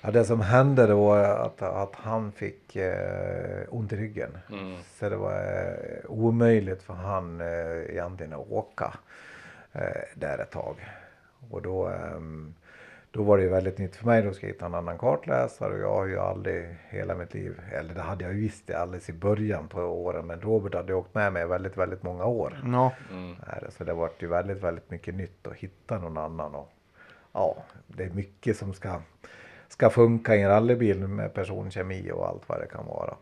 [0.00, 4.38] Ja, det som hände då var att, att han fick eh, ont i ryggen.
[4.98, 8.94] Så det var eh, omöjligt för han eh, egentligen att åka
[9.72, 9.80] eh,
[10.14, 10.76] där ett tag.
[11.50, 12.54] Och då, ehm,
[13.14, 14.22] då var det ju väldigt nytt för mig.
[14.22, 17.60] Då ska jag hitta en annan kartläsare och jag har ju aldrig hela mitt liv,
[17.72, 20.26] eller det hade jag ju visst alldeles i början på åren.
[20.26, 22.62] Men Robert hade åkt med mig väldigt, väldigt många år.
[22.72, 22.92] Ja,
[23.46, 23.70] Är det.
[23.70, 26.54] Så det vart ju väldigt, väldigt mycket nytt att hitta någon annan.
[26.54, 26.72] Och,
[27.32, 29.00] ja, det är mycket som ska,
[29.68, 33.14] ska funka i en rallybil med personkemi och allt vad det kan vara.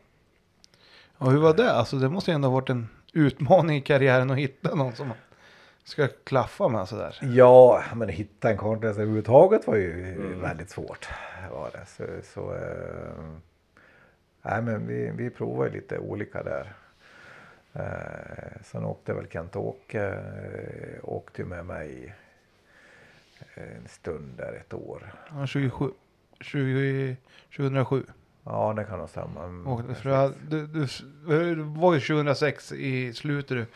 [1.19, 1.73] och hur var det?
[1.73, 5.13] Alltså det måste ju ändå ha varit en utmaning i karriären att hitta någon som
[5.85, 7.19] ska klaffa med sådär.
[7.23, 11.09] Ja, men hitta en kartläsare överhuvudtaget var ju väldigt svårt.
[11.53, 11.87] Var det.
[11.87, 13.25] Så, så, eh,
[14.43, 16.73] nej, men vi, vi provar ju lite olika där.
[17.73, 22.15] Eh, sen åkte väl Kent-Åke eh, åkte med mig
[23.55, 25.15] en stund där ett år.
[25.31, 25.91] Ja, 27,
[26.41, 27.17] 20,
[27.57, 28.03] 2007.
[28.45, 29.45] Ja det kan nog stämma.
[29.45, 30.87] Mm, Och, för du, du,
[31.55, 33.69] det var ju 2006 i slutet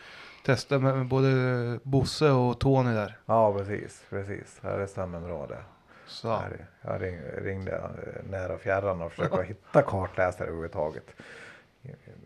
[0.47, 3.17] du testade med, både Bosse och Tony där.
[3.25, 4.59] Ja precis, precis.
[4.63, 5.63] Ja, det stämmer bra det.
[6.05, 6.27] Så.
[6.27, 6.43] Ja.
[6.81, 7.81] Jag ring, ringde
[8.29, 11.05] nära och fjärran och försökte hitta kartläsare överhuvudtaget.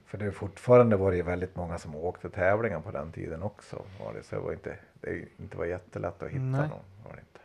[0.06, 3.82] För det är fortfarande var det väldigt många som åkte tävlingar på den tiden också.
[4.04, 6.70] Var det, så det var inte, det inte var jättelätt att hitta Nej.
[6.70, 6.86] någon.
[7.06, 7.40] Var det inte.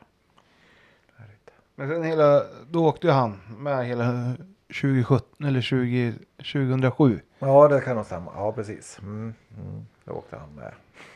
[1.74, 4.34] Men sen hela, då åkte ju han med hela
[4.68, 7.20] 2017 eller 20, 2007.
[7.38, 8.32] Ja det kan nog stämma.
[8.34, 8.98] Ja precis.
[9.02, 9.86] Mm, mm.
[10.04, 10.72] Då åkte han med.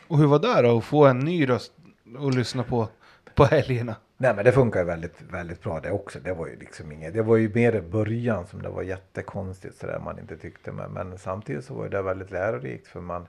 [0.09, 1.72] Och hur var det då att få en ny röst
[2.18, 2.89] och lyssna på
[3.35, 3.97] på helgerna?
[4.16, 6.18] Nej men det funkar ju väldigt, väldigt bra det också.
[6.20, 9.78] Det var ju liksom inget, det var ju mer i början som det var jättekonstigt
[9.78, 10.72] sådär man inte tyckte.
[10.72, 13.27] Men, men samtidigt så var det väldigt lärorikt för man,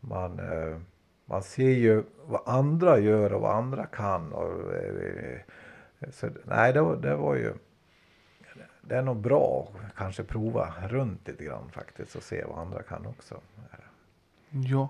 [0.00, 0.76] man, eh,
[1.24, 4.32] man ser ju vad andra gör och vad andra kan.
[4.32, 5.38] Och, eh,
[6.10, 7.52] så, nej det var, det var ju,
[8.88, 12.82] det är nog bra att kanske prova runt lite grann faktiskt och se vad andra
[12.82, 13.40] kan också.
[14.50, 14.88] Ja.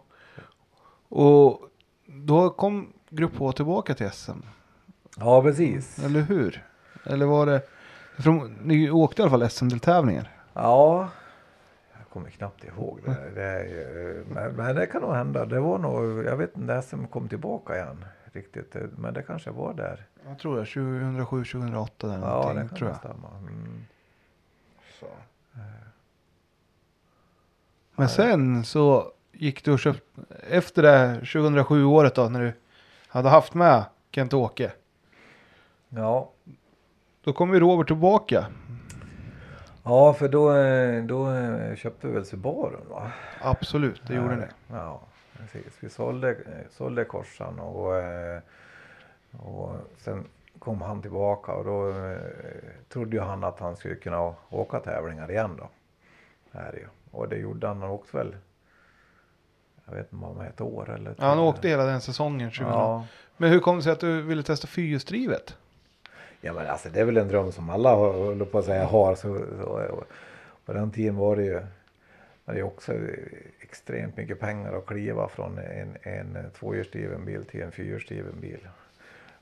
[1.09, 1.61] Och
[2.07, 4.41] då kom Grupp H tillbaka till SM.
[5.17, 6.05] Ja precis.
[6.05, 6.65] Eller hur?
[7.05, 7.63] Eller var det?
[8.19, 10.31] För ni åkte i alla fall SM-deltävlingar.
[10.53, 11.09] Ja,
[11.99, 13.31] jag kommer knappt ihåg det.
[13.35, 15.47] det är, men, men det kan nog hända.
[15.47, 18.77] Det var nog, jag vet inte, som kom tillbaka igen riktigt.
[18.99, 20.07] Men det kanske var där.
[20.29, 20.65] Jag tror det.
[20.67, 22.69] 2007, 2008 eller Ja, någonting.
[22.69, 22.99] det tror jag.
[22.99, 23.29] stämma.
[23.39, 23.85] Mm.
[27.97, 30.03] Men sen så gick du och köpte.
[30.51, 32.53] Efter det 2007 året då när du
[33.09, 34.73] hade haft med Kent-Åke.
[35.89, 36.31] Ja.
[37.25, 38.47] Då kom ju Robert tillbaka.
[39.85, 43.11] ja, för då, eh, då eh, köpte vi väl Subarun va?
[43.41, 44.77] Absolut, det gjorde Ja, ni.
[44.77, 45.01] Ja,
[45.39, 45.73] precis.
[45.81, 46.37] Vi sålde, eh,
[46.71, 48.41] sålde korsan och, eh,
[49.33, 50.25] och sen
[50.59, 52.19] kom han tillbaka och då eh,
[52.89, 55.69] trodde ju han att han skulle kunna åka tävlingar igen då.
[56.53, 56.87] Är det ju.
[57.11, 57.83] Och det gjorde han.
[57.83, 58.37] Åkte väl,
[59.85, 62.51] jag vet inte om ett år eller Ja, han åkte hela den säsongen.
[62.51, 62.67] 2000.
[62.67, 63.07] Ja.
[63.37, 65.57] Men hur kom det sig att du ville testa fyrhjulsdrivet?
[66.41, 69.15] ja, men alltså det är väl en dröm som alla håller på att säga har.
[69.15, 70.05] Så, så,
[70.65, 71.61] på den tiden var det ju
[72.45, 72.93] det också
[73.61, 78.69] extremt mycket pengar att kliva från en, en tvåhjulsdriven bil till en fyrhjulsdriven bil.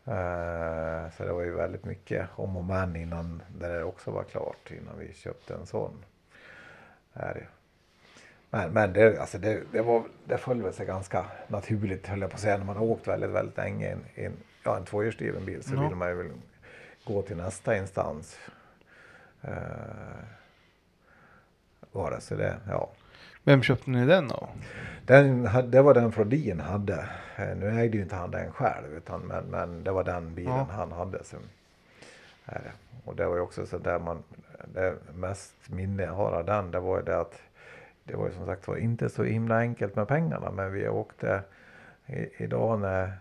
[0.06, 4.24] Eh, så det var ju väldigt mycket om och men innan det där också var
[4.24, 6.04] klart innan vi köpte en sån.
[8.50, 12.30] Men, men det, alltså det, det, var, det föll väl sig ganska naturligt höll jag
[12.30, 14.32] på att säga när man har åkt väldigt, väldigt länge i en, en,
[14.64, 15.80] ja, en tvåhjulsdriven bil så Ja.
[15.88, 16.30] vill man ju väl
[17.04, 18.38] gå till nästa instans.
[19.42, 19.52] Eh,
[21.92, 22.90] var det, så det, ja.
[23.46, 24.48] Vem köpte ni den av?
[25.04, 27.08] Den, det var den Flodin hade.
[27.36, 30.52] Eh, Nu ägde ju inte han den själv utan men, men det var den bilen
[30.52, 30.66] Ja.
[30.70, 31.24] han hade.
[31.24, 31.36] Så,
[32.46, 32.72] är det.
[33.04, 34.22] Och det var ju också så där man,
[34.74, 37.40] det mest minne jag har av den det var ju det att
[38.04, 41.40] det var ju som sagt var inte så himla enkelt med pengarna men vi åkte
[42.06, 43.12] i, idag när,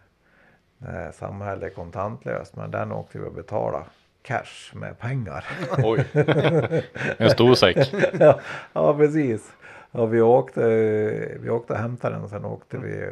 [0.77, 3.83] när samhället är kontantlöst men den åkte vi och betala
[4.21, 5.45] cash med pengar.
[5.77, 6.05] Oj.
[7.17, 7.93] En stor säck.
[8.19, 8.39] ja,
[8.73, 9.51] ja, precis.
[9.95, 10.61] Ja, vi, åkte,
[11.39, 13.09] vi åkte och hämtade den och sen åkte vi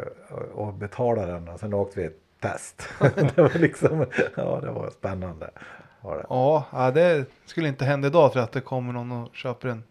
[0.53, 2.89] och- betalade den och sen åkte vi ett test.
[3.35, 4.05] det var liksom,
[4.35, 5.49] ja det var spännande.
[6.01, 6.25] Var det.
[6.29, 9.83] Ja, ja, det skulle inte hända idag för att det kommer någon och köper en,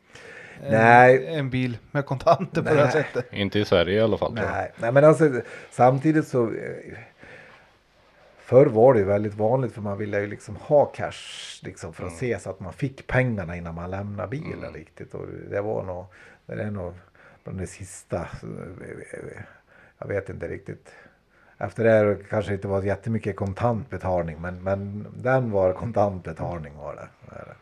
[0.62, 1.26] en, Nej.
[1.26, 3.32] en bil med kontanter på det här sättet.
[3.32, 4.34] Inte i Sverige i alla fall.
[4.34, 5.30] Nej, nej men alltså
[5.70, 6.98] samtidigt så eh,
[8.38, 12.06] Förr var det ju väldigt vanligt för man ville ju liksom ha cash liksom för
[12.06, 15.14] att se så att man fick pengarna innan man lämnade bilen riktigt.
[15.14, 16.06] Och det var nog,
[16.46, 16.92] det är nog
[17.44, 18.16] bland det sista.
[18.20, 19.42] eh,
[19.98, 20.88] Jag vet inte riktigt.
[21.58, 27.34] Efter det kanske inte var jättemycket kontantbetalning men, men den var kontantbetalning var det.
[27.36, 27.54] Är är.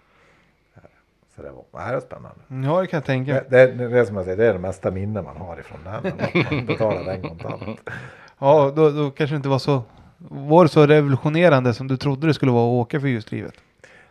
[1.37, 2.69] Så det var, det var spännande.
[2.69, 3.43] Ja, det kan jag tänka mig.
[3.49, 5.81] Det, det, det är som jag säger, det är det mesta minne man har ifrån
[5.85, 6.13] den.
[6.51, 7.81] Man betalar den kontant.
[8.43, 9.83] Ja, då, då kanske det inte var så,
[10.29, 13.55] var det så revolutionerande som du trodde det skulle vara att åka fyrhjulsdrivet.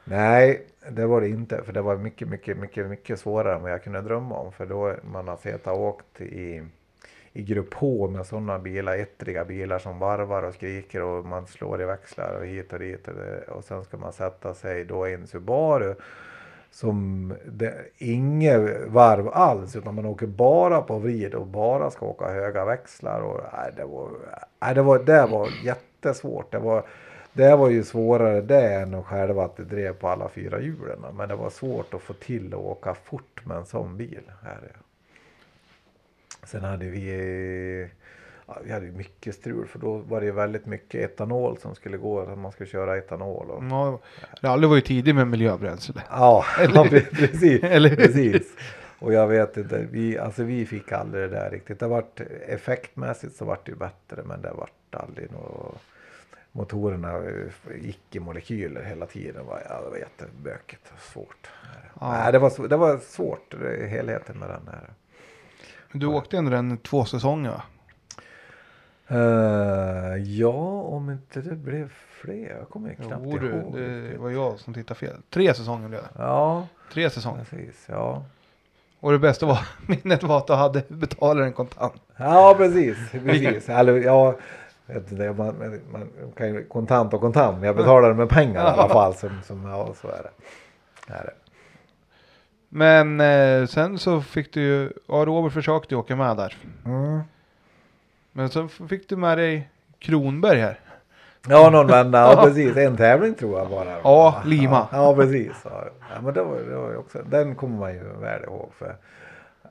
[0.03, 1.63] Nej, det var det inte.
[1.63, 4.51] För det var mycket, mycket, mycket, mycket svårare än vad jag kunde drömma om.
[4.51, 6.63] För då man har sett åkt i,
[7.33, 11.81] i grupp H med sådana bilar, ettriga bilar som varvar och skriker och man slår
[11.81, 13.07] i växlar och hit och dit.
[13.07, 15.95] Och, det, och sen ska man sätta sig då i en Subaru
[16.71, 22.27] som det, inget varv alls utan man åker bara på vrid och bara ska åka
[22.27, 23.21] höga växlar.
[23.21, 24.09] Och, nej, det, var,
[24.59, 26.51] nej, det, var, det var jättesvårt.
[26.51, 26.83] Det var,
[27.39, 30.99] det var ju svårare det än att själva att det drev på alla fyra hjulen.
[31.13, 34.21] Men det var svårt att få till att åka fort med en sån bil.
[34.43, 34.51] Här.
[34.55, 34.75] är-
[36.47, 37.87] Sen hade vi
[38.47, 42.19] ja, vi hade mycket strul för då var det väldigt mycket etanol som skulle gå,
[42.19, 43.49] att man skulle köra etanol.
[43.51, 43.99] Och, Ja,
[44.41, 46.01] Ralle var ju tidig med miljöbränsle.
[46.09, 47.61] Ja, ja precis.
[47.95, 48.53] Precis.
[48.99, 51.79] Och jag vet inte, vi, alltså vi fick aldrig det där riktigt.
[51.79, 55.81] Det vart effektmässigt så vart det ju bättre men det vart aldrig något.
[56.51, 59.45] Motorerna eh, gick i molekyler hela tiden.
[59.45, 61.49] Var, ja, det var jättebökigt och svårt.
[61.99, 62.11] Ja.
[62.11, 63.53] Nej, det, var, det var svårt,
[63.89, 64.89] helheten med den här.
[65.91, 67.61] Du åkte ändå den två säsonger?
[69.07, 72.55] Eh, ja, om inte det blev fler.
[72.59, 73.73] Jag kommer knappt Jo, du, ihåg.
[73.75, 75.15] det var jag som tittade fel.
[75.29, 76.09] Tre säsonger blev det.
[76.17, 77.43] Ja, Tre säsonger.
[77.43, 77.85] precis.
[77.89, 78.25] Ja.
[78.99, 82.01] Och det bästa var, minnet var att du hade betalaren kontant.
[82.17, 82.97] Ja, precis.
[83.11, 83.69] precis.
[83.69, 84.35] Eller, ja,
[84.95, 88.89] inte, man, man, kan ju kontant och kontant, men jag betalar med pengar i alla
[88.89, 89.13] fall.
[89.13, 91.13] Som, som, ja, så är det.
[91.13, 91.33] Är det.
[92.69, 96.57] Men eh, sen så fick du ju, ja Robert försökte ju åka med där.
[96.85, 97.21] Mm.
[98.31, 100.79] Men så fick du med dig Kronberg här.
[101.47, 102.19] Ja, någon vända.
[102.19, 102.77] Ja, precis.
[102.77, 103.99] En tävling tror jag bara.
[104.03, 104.87] Ja, Lima.
[104.91, 105.51] Ja, ja precis.
[105.63, 108.69] Ja, men det var, det var också, den kommer man ju väl ihåg.
[108.77, 108.95] För,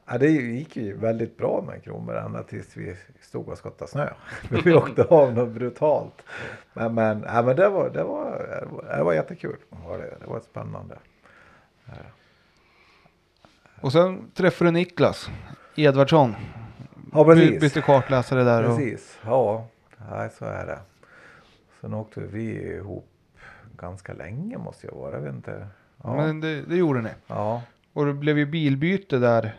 [0.09, 4.09] ja, det gick ju väldigt bra med Kronberg ända tills vi stod och skottade snö.
[4.65, 6.23] vi åkte av något brutalt.
[6.73, 8.59] Men, men, ja, men det, var, det, var,
[8.97, 9.57] det var jättekul.
[9.69, 10.99] Var det, det var spännande.
[13.81, 15.31] Och sen träffade du Niklas
[15.77, 16.35] Edvardsson.
[17.13, 17.61] Ja, precis.
[17.61, 18.71] bytte kartläsare där.
[18.71, 19.67] Och, Precis, ja.
[20.11, 20.79] Nej, så är det.
[21.81, 23.09] Sen åkte vi ihop
[23.77, 25.15] ganska länge måste jag vara.
[25.15, 25.67] Jag vet inte.
[26.03, 26.17] Ja.
[26.17, 27.11] Men det, det gjorde ni.
[27.27, 27.63] ja.
[27.93, 29.57] Och det blev ju bilbyte där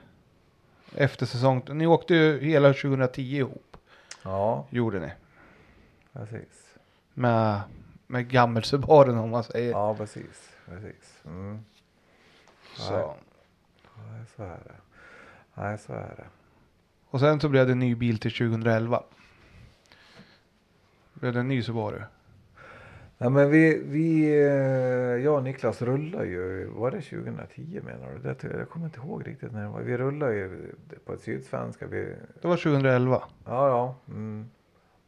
[0.96, 1.62] efter säsong.
[1.70, 3.78] Ni åkte ju hela 2010 ihop.
[4.24, 5.12] ja, Gjorde ni.
[6.14, 6.76] precis.
[7.14, 7.62] Med,
[8.08, 9.72] med gammelsebaren om man säger.
[9.72, 10.50] Ja, precis.
[10.66, 11.22] precis.
[11.26, 11.60] Mm.
[12.78, 13.16] Så.
[13.98, 14.76] Nej, så är det.
[15.54, 16.26] Nej, så är det.
[17.10, 19.04] Och sen så blev det en ny bil till 2011.
[21.14, 22.02] Blev det en ny Subaru?
[23.22, 28.20] Nej, men vi, vi, eh, jag och Niklas rullar ju, var det 2010 menar du?
[28.20, 29.82] Det, jag kommer inte ihåg riktigt när det var.
[29.82, 30.72] Vi rullar ju
[31.06, 31.88] på ett Sydsvenska.
[31.88, 33.24] Vi, Det var 2011.
[33.46, 33.96] Ja, ja.
[34.08, 34.50] Mm.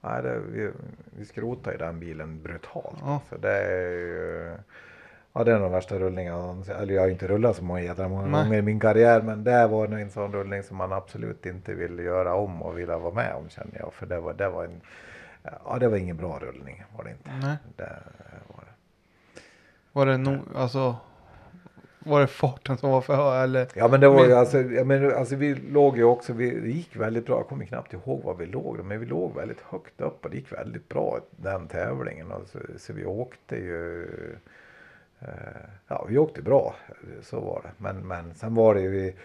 [0.02, 0.72] Nej, det, vi,
[1.18, 2.98] vi skrotar ju den bilen brutalt.
[3.02, 3.22] Ja.
[3.30, 4.52] Så det är ju,
[5.34, 6.64] ja det är den värsta rullningen.
[6.80, 8.44] Eller jag har inte rullat så många jädra många Nej.
[8.44, 9.22] gånger i min karriär.
[9.22, 12.80] Men det var nog en sån rullning som man absolut inte vill göra om och
[12.80, 13.94] vilja vara med om känner jag.
[13.94, 14.82] För det var, det var en,
[15.43, 17.30] ja det var ingen bra rullning var det inte.
[17.41, 17.57] Nej.
[17.76, 17.99] Det
[18.47, 18.72] var det.
[19.91, 20.95] Var det nog, alltså.
[22.05, 23.68] Var det farten som var för hög eller?
[23.76, 26.95] Ja men det var ju alltså, jag menar, alltså vi låg ju också, vi, gick
[26.95, 30.26] väldigt bra, jag kommer knappt ihåg var vi låg men vi låg väldigt högt upp
[30.26, 32.31] och det gick väldigt bra den tävlingen.
[32.31, 32.47] Och
[32.77, 34.05] så, vi åkte ju,
[35.19, 35.27] eh,
[35.88, 36.76] ja vi åkte bra,
[37.22, 37.72] så var det.
[37.77, 39.15] Men, men sen var det ju, vi,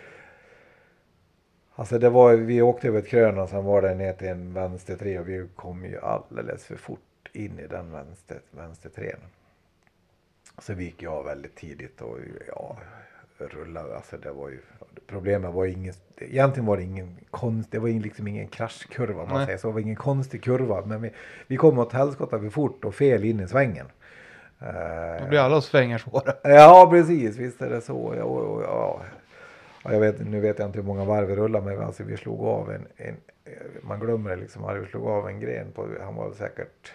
[1.76, 4.52] alltså det var, vi åkte över ett krön och sen var det ner till en
[4.54, 7.00] vänster tre och vi kom ju alldeles för fort
[7.32, 9.20] in i den vänster, vänster trän.
[10.58, 12.76] Så vi gick ju av väldigt tidigt och ja,
[13.38, 13.96] rullade.
[13.96, 14.58] Alltså det var ju,
[15.06, 19.38] problemet var ingen, egentligen var det ingen konst, det var liksom ingen kraschkurva om man
[19.38, 19.46] Nej.
[19.46, 19.68] säger så.
[19.68, 20.84] Det var ingen konstig kurva.
[20.86, 21.10] Men vi,
[21.46, 23.86] vi kom åt helskotta för fort och fel in i svängen.
[24.60, 26.32] Eh, Då blir alla svängar svåra.
[26.42, 28.14] Ja precis, visst är det så.
[28.16, 28.62] Ja, ja.
[28.62, 29.00] Ja,
[29.92, 32.40] jag vet, nu vet jag inte hur många varv vi rullade men alltså, vi slog
[32.40, 33.16] av en, en
[33.82, 36.92] man glömmer det liksom, vi slog av en gren på, han var säkert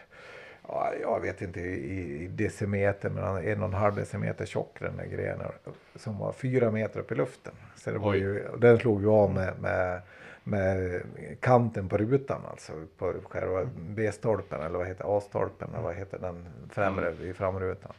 [0.68, 4.46] Ja, jag vet inte i, i decimeter men han är en och en halv decimeter
[4.46, 5.48] tjock den där grenen
[5.96, 7.54] som var fyra meter upp i luften.
[7.76, 8.18] Så det var Oj.
[8.20, 10.02] ju, den slog ju av med, med,
[10.44, 11.02] med
[11.40, 16.46] kanten på rutan alltså på själva B-stolpen eller vad heter A-stolpen eller vad heter den
[16.70, 17.94] främre i framrutan.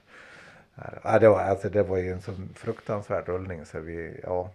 [1.04, 4.50] Ja, det, var, alltså, det var ju en så fruktansvärd rullning så vi, ja.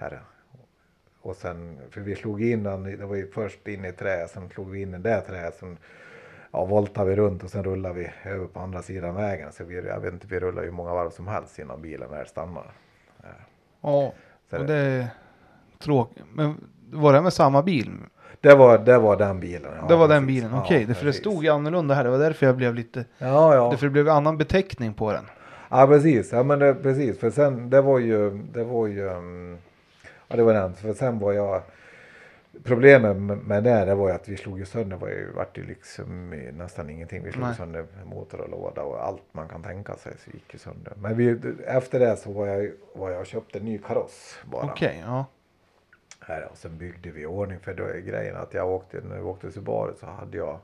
[0.00, 0.20] Här.
[1.22, 4.48] Och sen, för vi slog in den, det var ju först in i trä, sen
[4.48, 5.78] slog vi in i det träet, sen
[6.52, 9.52] ja, voltade vi runt och sen rullade vi över på andra sidan vägen.
[9.52, 12.26] Så vi, jag vet inte, vi rullade ju många varv som helst innan bilen väl
[12.26, 12.66] stannade.
[13.80, 14.12] Ja.
[14.50, 15.06] Så Och det, är
[15.78, 16.24] tråkigt.
[16.34, 16.54] Men
[16.92, 17.90] var det med samma bil?
[18.40, 19.72] det, var, det var den bilen.
[19.80, 20.84] ja, det var den bilen, Ja, okej.
[20.84, 22.04] det för det stod ju annorlunda här.
[22.04, 23.04] Det var därför jag blev lite...
[23.18, 23.70] Ja, ja.
[23.70, 25.24] Därför det blev annan beteckning på den.
[25.70, 29.58] Ja precis, ja men det, precis för sen det var ju, det var ju, mm,
[30.28, 31.62] ja det var den, för sen var jag,
[32.64, 33.16] problemet
[33.46, 36.30] med det, det var ju att vi slog ju sönder, var ju, vart ju liksom
[36.52, 37.24] nästan ingenting.
[37.24, 37.56] Vi slog Nej.
[37.56, 40.92] sönder motor och låda och allt man kan tänka sig så gick ju sönder.
[40.96, 44.66] Men vi, efter det så var jag, var jag och köpte en ny kaross bara.
[44.66, 45.24] Okej, ja.
[46.20, 49.16] Här, och sen byggde vi i ordning för då är grejen att jag åkte, när
[49.16, 50.58] vi åkte Subaru så hade jag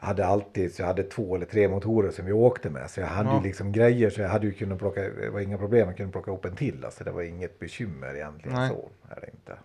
[0.00, 2.90] hade alltid, så jag hade två eller tre motorer som vi åkte med.
[2.90, 3.36] Så jag hade Ja.
[3.36, 6.12] ju liksom grejer så jag hade ju kunnat plocka, det var inga problem, jag kunde
[6.12, 6.84] plocka upp en till.
[6.84, 8.68] Alltså det var inget bekymmer egentligen Nej.
[8.68, 8.88] så.
[9.14, 9.58] Är det inte.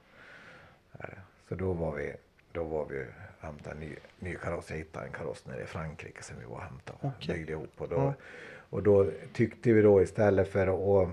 [1.50, 2.14] Så då var vi,
[2.52, 3.06] då var vi
[3.40, 4.70] hämtade en ny, ny kaross.
[4.70, 7.36] Jag hittade en kaross nere i Frankrike som vi var och hämtade och Okej.
[7.36, 7.70] byggde ihop.
[7.78, 8.14] Och då, Ja.
[8.70, 10.68] och då tyckte vi då istället för
[11.04, 11.10] att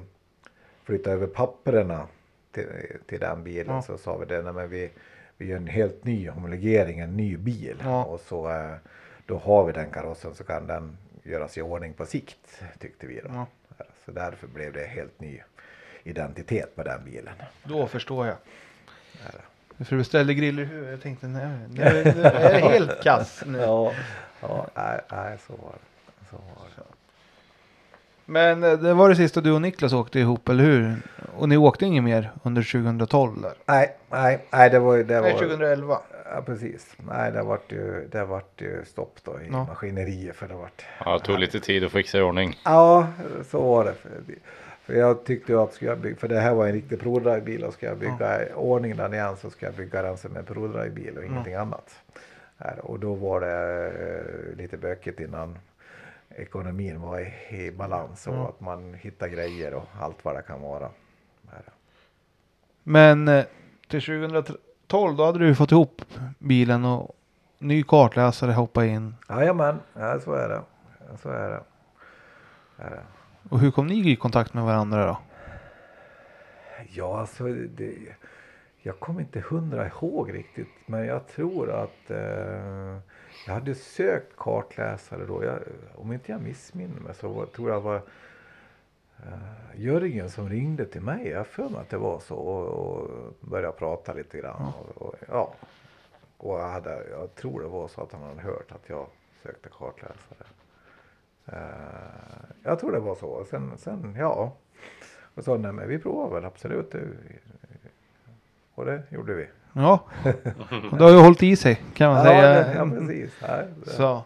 [0.84, 2.06] flytta över papperna
[2.52, 2.66] till,
[3.06, 3.82] till den bilen Ja.
[3.82, 4.90] så sa vi det, nej men vi,
[5.36, 7.82] vi gör en helt ny homologering, en ny bil.
[8.06, 8.74] Och så eh,
[9.31, 13.20] då har vi den karossen så kan den göras i ordning på sikt tyckte vi
[13.20, 13.28] då.
[13.32, 13.47] Ja.
[14.05, 15.40] Så därför blev det helt ny
[16.02, 17.35] identitet på den bilen.
[17.65, 18.36] Då förstår jag.
[19.12, 19.85] Det.
[19.85, 20.90] För du beställde griller i huvudet.
[20.90, 23.59] Jag tänkte nej, det är, det helt kass nu.
[23.62, 23.93] Ja,
[24.40, 26.27] ja nej, nej, så var det.
[26.31, 26.82] Så var det.
[28.24, 30.97] Men eh, det var det sista du och Niklas åkte ihop, eller hur?
[31.36, 33.55] Och ni åkte inget mer under 2012 där?
[33.66, 35.05] Nej, nej, nej, det var ju...
[35.05, 35.98] Det Nej, var, 2011.
[36.35, 36.97] Ja, precis.
[36.97, 39.65] Nej, det vart ju, det vart ju stopp då i ja.
[39.65, 40.85] maskineriet för det vart.
[41.05, 42.59] Ja, det tog lite tid att fixa i ordning.
[42.65, 43.09] Ja,
[43.44, 43.94] så var det.
[44.82, 47.73] För jag tyckte att skulle jag bygga, för det här var en riktig prodrivebil och
[47.73, 48.55] ska jag bygga ja.
[48.55, 51.61] ordning den igen så ska jag bygga den som en prodrivebil och ingenting ja.
[51.61, 52.02] annat.
[52.78, 55.59] Och då var det eh, lite bökigt innan
[56.36, 58.48] ekonomin var i, i balans och ja.
[58.48, 60.90] att man hittar grejer och allt vad det kan vara.
[62.82, 63.44] Men eh,
[63.89, 64.57] till 2013
[64.90, 66.02] 12 då hade du fått ihop
[66.38, 67.16] bilen och
[67.58, 69.14] ny kartläsare hoppa in.
[69.28, 70.62] Jajamän, ja, så är det.
[71.10, 71.60] Ja, så är det.
[72.76, 73.02] Ja, det.
[73.48, 75.18] Och hur kom ni i kontakt med varandra då?
[76.88, 77.94] Ja, alltså det,
[78.82, 82.98] jag kommer inte hundra ihåg riktigt, men jag tror att eh,
[83.46, 85.44] jag hade sökt kartläsare då.
[85.44, 85.58] Jag,
[85.94, 88.02] om inte jag missminner mig så tror jag att det var
[89.26, 91.28] eh, Jörgen som ringde till mig.
[91.28, 93.10] Jag för mig att det var så och, och
[93.40, 94.72] började prata lite grann.
[94.94, 95.52] Och, och, ja.
[96.36, 99.06] och jag, hade, jag tror det var så att han hade hört att jag
[99.42, 100.47] sökte kartläsare.
[101.47, 101.56] Eh,
[102.62, 103.44] jag tror det var så.
[103.51, 104.52] Sen, sen ja.
[105.34, 106.94] Och så nej men vi provar väl absolut.
[108.74, 109.47] Och det gjorde vi.
[109.72, 110.01] Ja,
[110.90, 112.51] och det har ju hållit i sig kan man Ja, säga.
[112.64, 113.32] det, ja precis.
[113.42, 114.22] Nej, Så.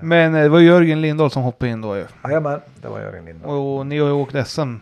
[0.00, 2.04] Men eh, det var Jörgen Lindahl som hoppade in då ju.
[2.24, 3.50] Jajamän, det var Jörgen Lindahl.
[3.50, 4.76] Och ni har ju åkt SM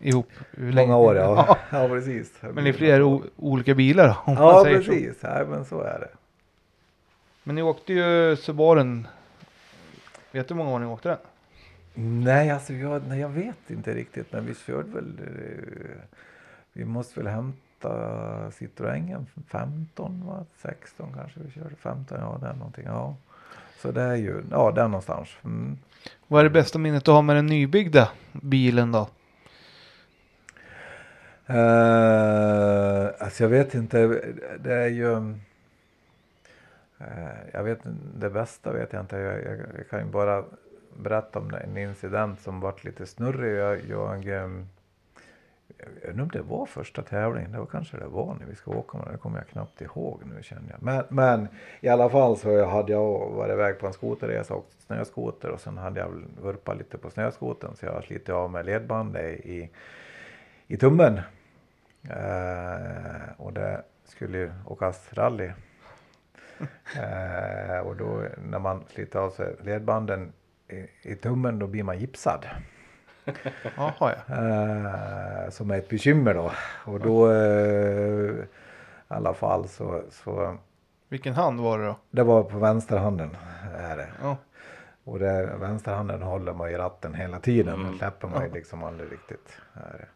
[0.00, 0.28] ihop.
[0.50, 0.94] Hur Många länge?
[0.94, 1.58] år ja.
[1.70, 2.32] ja precis.
[2.40, 4.90] Men i flera o- olika bilar om man Ja säger så.
[4.90, 5.16] precis.
[5.20, 6.08] Ja, men så är det.
[7.44, 9.06] Men ni åkte ju Subaren.
[10.32, 11.18] Vet du hur många år ni åkte den?
[12.24, 14.32] Nej, alltså jag, nej, jag vet inte riktigt.
[14.32, 15.18] Men vi körde väl.
[15.26, 16.02] eh,
[16.72, 17.88] Vi måste väl hämta
[18.50, 20.44] Citroën 15 va?
[20.62, 21.74] 16 kanske vi körde.
[21.76, 22.84] 15 ja det är någonting.
[22.86, 23.16] Ja.
[23.82, 25.28] Så det är ju, ja där någonstans.
[25.44, 25.78] Mm.
[26.28, 29.08] Vad är det bästa minnet du har med den nybyggda bilen då?
[31.50, 34.06] Uh, alltså jag vet inte.
[34.60, 35.12] Det är ju.
[36.98, 37.78] eh, jag vet
[38.18, 39.16] det bästa vet jag inte.
[39.16, 40.44] Jag, jag, jag kan ju bara
[40.96, 43.58] berätta om en incident som vart lite snurrig.
[43.58, 44.68] Jag, jag, ehm,
[46.02, 47.52] jag inte om det var första tävlingen.
[47.52, 48.98] Det var kanske det var när vi ska åka.
[48.98, 50.82] Men det kommer jag knappt ihåg nu känner jag.
[50.82, 51.48] Men, men
[51.80, 55.50] i alla fall så hade jag varit iväg på en skoterresa och åkt snöskoter.
[55.50, 57.76] Och sen hade jag vurpat lite på snöskotern.
[57.76, 59.70] Så jag har slitit av med ledbandet i,
[60.66, 61.20] i tummen.
[62.10, 65.50] Eh, och det skulle ju åkas rally.
[66.96, 70.32] Eh, och då när man sliter av sig ledbanden
[70.68, 72.46] i, i tummen då blir man gipsad.
[73.76, 73.92] Jaha
[74.26, 74.34] ja.
[75.44, 76.50] Eh, som är ett bekymmer då.
[76.84, 78.44] Och då eh, i
[79.08, 80.56] alla fall så, så
[81.08, 81.96] Vilken hand var det då?
[82.10, 83.36] det var på vänsterhanden.
[83.78, 84.08] Är det.
[84.22, 84.36] Ja.
[85.04, 87.74] Och det, vänsterhanden håller man i ratten hela tiden.
[87.74, 87.86] Mm.
[87.86, 89.58] Den släpper man ju liksom aldrig riktigt.
[89.74, 90.08] Här.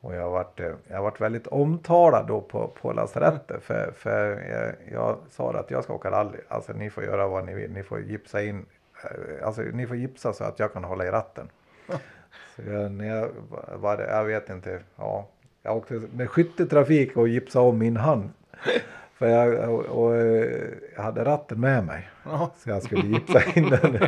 [0.00, 3.62] Och jag har varit, eh, jag har varit väldigt omtalad då på, på lasarettet.
[3.62, 6.38] För, för jag, jag sa att jag ska åka rally.
[6.48, 7.70] Alltså ni får göra vad ni vill.
[7.72, 8.66] Ni får gipsa in.
[9.04, 11.48] eh, Alltså ni får gipsa så att jag kan hålla i ratten.
[12.56, 13.30] Så jag, när jag
[13.74, 14.80] var det, jag vet inte.
[14.96, 15.28] Ja,
[15.62, 18.30] jag åkte med skytteltrafik och gipsade om min hand.
[19.14, 20.16] För jag, och, och,
[20.96, 22.08] jag hade ratten med mig.
[22.24, 22.50] Ja.
[22.56, 23.98] Så jag skulle gipsa in den.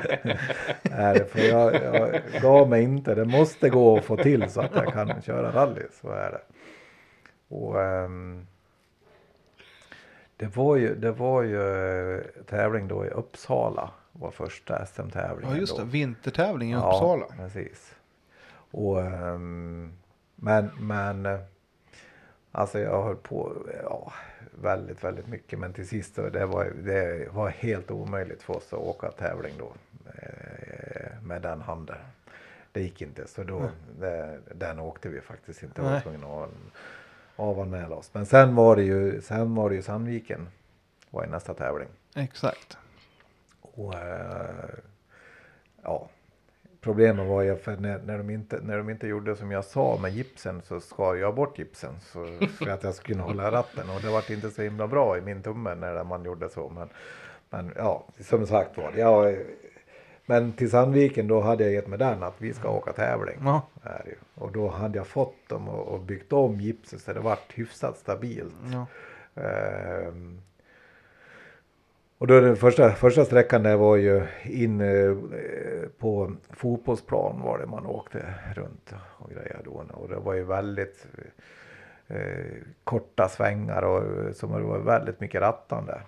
[0.82, 3.14] Nej, för jag, jag gav mig inte.
[3.14, 5.82] Det måste gå att få till så att jag kan köra rally.
[6.00, 6.40] Så är det.
[7.48, 8.46] Och ehm,
[10.36, 13.90] det var ju, det var ju eh, tävling då i Uppsala.
[14.12, 15.84] Var första SM-tävlingen ja just då.
[15.84, 17.26] det, vintertävling i Uppsala.
[17.28, 17.94] Ja, precis.
[18.72, 19.92] Och, ehm,
[20.36, 21.38] men, men
[22.52, 24.12] alltså jag höll på ja,
[24.50, 25.58] väldigt, väldigt mycket.
[25.58, 29.54] Men till sist så det var det var helt omöjligt för oss att åka tävling
[29.58, 29.72] då
[30.10, 31.96] eh, med den handen.
[32.72, 33.70] Det gick inte så då,
[34.00, 35.80] det, den åkte vi faktiskt inte.
[35.80, 36.02] Vi var Nej.
[36.02, 36.50] tvungna att
[37.36, 38.10] avanmäla oss.
[38.14, 40.48] Men sen var det ju, sen var det ju Sandviken
[41.10, 41.88] var i nästa tävling.
[42.14, 42.78] Exakt.
[43.60, 44.68] Och, eh,
[45.82, 46.08] ja,
[46.82, 49.98] problemet var ju för när, när, de inte, när de inte gjorde som jag sa
[50.02, 52.26] med gipsen så skar jag bort gipsen så,
[52.58, 55.20] för att jag skulle kunna hålla ratten och det var inte så himla bra i
[55.20, 56.68] min tumme när man gjorde så.
[56.68, 56.88] Men,
[57.50, 59.36] men ja, som sagt var, jag,
[60.26, 63.38] men till Sandviken då hade jag gett mig den att vi ska åka tävling.
[63.44, 63.62] Ja.
[63.82, 64.16] Är det ju.
[64.34, 67.98] Och då hade jag fått dem och, och byggt om gipset så det vart hyfsat
[67.98, 68.54] stabilt.
[68.72, 68.86] Ja.
[69.42, 70.40] Ehm,
[72.22, 75.16] och då den första, första sträckan där var ju in eh,
[75.98, 79.84] på fotbollsplan var det man åkte runt och grejade då.
[79.92, 81.06] Och det var ju väldigt
[82.08, 82.16] eh,
[82.84, 86.00] korta svängar och eh, som det var väldigt mycket rattande.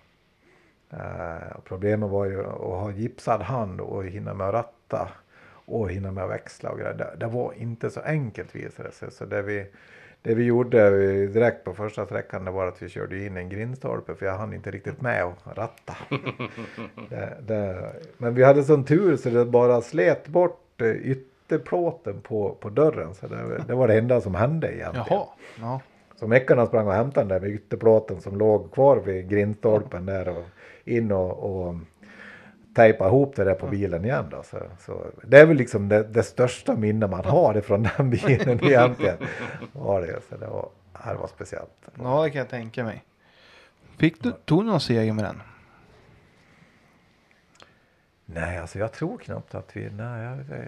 [0.91, 5.09] Eh, problemet var ju att ha gipsad hand och hinna med att ratta
[5.65, 6.95] och hinna med att växla och grejer.
[6.95, 9.11] Det, det var inte så enkelt visade det sig.
[9.11, 9.67] Så det vi,
[10.25, 10.91] det vi gjorde
[11.27, 14.53] direkt på första sträckan det var att vi körde in en grindstolpe för jag hann
[14.53, 15.97] inte riktigt med att ratta.
[17.09, 22.57] det, det, men vi hade sån tur så det bara slet bort eh, ytterplåten på,
[22.61, 23.15] på dörren.
[23.15, 25.07] Så det, det var det enda som hände egentligen.
[25.11, 25.27] Jaha.
[25.61, 25.81] Ja.
[26.17, 30.29] Så meckarna sprang och hämtade den där med ytterplåten som låg kvar vid grindstolpen där
[30.29, 30.45] och
[30.85, 31.75] in och, och
[32.75, 34.43] tejpa ihop det där på bilen igen då.
[34.43, 38.65] Så, så det är väl liksom det, det största minne man har ifrån den bilen
[38.65, 39.17] egentligen.
[39.73, 40.69] Var det, så det var,
[41.05, 41.89] det var speciellt.
[41.95, 43.05] ja, det kan jag tänka mig.
[43.97, 45.41] Fick du, tog du någon seger med den?
[48.27, 49.91] Nej, alltså jag tror knappt att vi...
[49.91, 50.65] Nej, jag,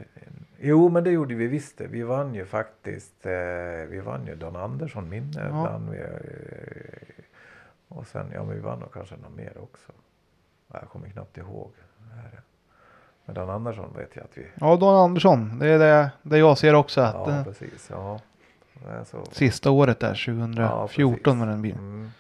[0.59, 1.81] jo, men det gjorde vi visst.
[1.81, 3.27] Vi vann ju faktiskt.
[3.27, 3.33] Eh,
[3.89, 5.49] vi vann ju Dan Andersson minne.
[5.49, 5.63] Ja.
[5.63, 7.25] vann vi, eh,
[7.89, 9.93] och sen, ja men vi vann nog kanske något mer också.
[10.73, 11.73] Jag kommer knappt ihåg.
[12.17, 12.41] Här.
[13.25, 14.47] Men Dan Andersson vet jag att vi...
[14.55, 15.59] Ja, Dan Andersson.
[15.59, 17.01] Det är det, det jag ser också.
[17.01, 17.89] Att, Ja, eh, precis.
[17.91, 18.21] Ja.
[19.05, 19.25] Så.
[19.33, 21.39] sista året där, Ja, 2014 precis.
[21.39, 21.79] med den bilen.
[21.79, 22.11] Mm.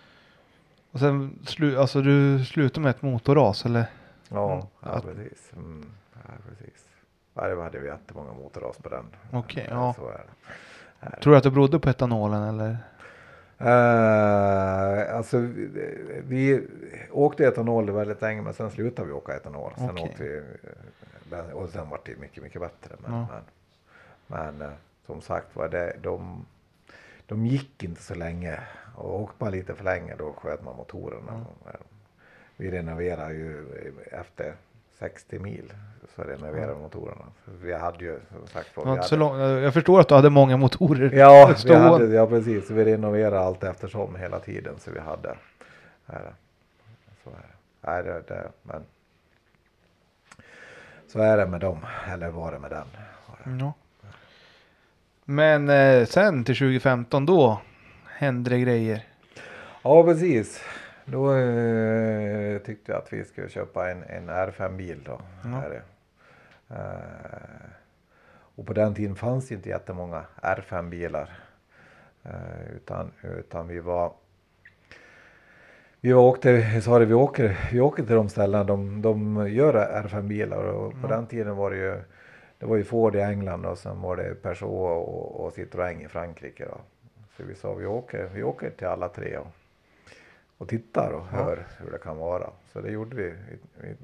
[0.92, 3.84] Och sen slu, alltså du slutade med ett motorras eller?
[4.28, 4.66] Ja, Mm.
[4.82, 5.52] ja, Att- precis.
[5.56, 5.86] Mm.
[6.12, 6.18] Ja,
[6.48, 6.84] precis.
[7.34, 9.04] Ja, det hade vi jättemånga motorras på den.
[9.32, 9.94] Okej, Ja,
[11.00, 11.08] ja.
[11.22, 12.78] Tror du att det berodde på etanolen eller?
[13.60, 15.94] Uh, alltså vi,
[16.28, 16.66] vi
[17.10, 19.72] åkte etanol väldigt länge men sen slutade vi åka etanol.
[19.76, 20.04] Sen Okej.
[20.04, 20.42] åkte vi,
[21.36, 22.94] eh, och sen var det mycket, mycket bättre.
[22.98, 23.26] Men, Ja.
[24.26, 24.74] men, men eh,
[25.06, 26.46] som sagt var det, de,
[27.26, 28.60] de gick inte så länge.
[28.94, 31.44] Och åkte man lite för länge då sköt man motorerna.
[31.66, 31.72] Eh,
[32.56, 33.64] Vi renoverade ju
[34.12, 34.54] efter
[34.98, 35.72] 60 mil
[36.16, 37.24] så renoverade vi motorerna.
[37.62, 40.30] Vi hade ju som sagt var, inte så hade- lång, jag förstår att du hade
[40.30, 41.10] många motorer.
[41.14, 42.70] Ja, vi hade, ja precis.
[42.70, 45.36] Vi renoverade allt eftersom hela tiden så vi hade.
[46.06, 46.32] Här.
[47.24, 47.48] Så är det.
[47.80, 48.82] Nej, det, det, men.
[51.08, 51.78] Så är det med dem,
[52.12, 52.86] eller var det med den.
[53.58, 53.72] Ja.
[55.24, 57.60] Men eh, sen till 2015 då
[58.08, 59.04] hände det grejer.
[59.82, 60.62] Ja, precis.
[61.06, 65.20] Då eh, tyckte jag att vi skulle köpa en, en R5-bil då.
[65.44, 65.62] Ja.
[66.76, 67.70] Eh,
[68.56, 71.30] och på den tiden fanns det inte jättemånga R5-bilar.
[72.22, 74.12] Eh, utan, utan vi var
[76.00, 80.64] vi åkte, sa det, vi åker, vi åker till de ställena de, de gör R5-bilar
[80.64, 82.00] och på den tiden var det ju
[82.58, 86.08] det var ju Ford i England och sen var det Peugeot och, och Citroën i
[86.08, 86.64] Frankrike.
[86.64, 86.80] Då.
[87.36, 89.46] Så vi sa vi åker, vi åker till alla tre och,
[90.58, 92.50] och tittar och hör hur det kan vara.
[92.72, 93.34] Så det gjorde vi.
[93.80, 93.94] vi,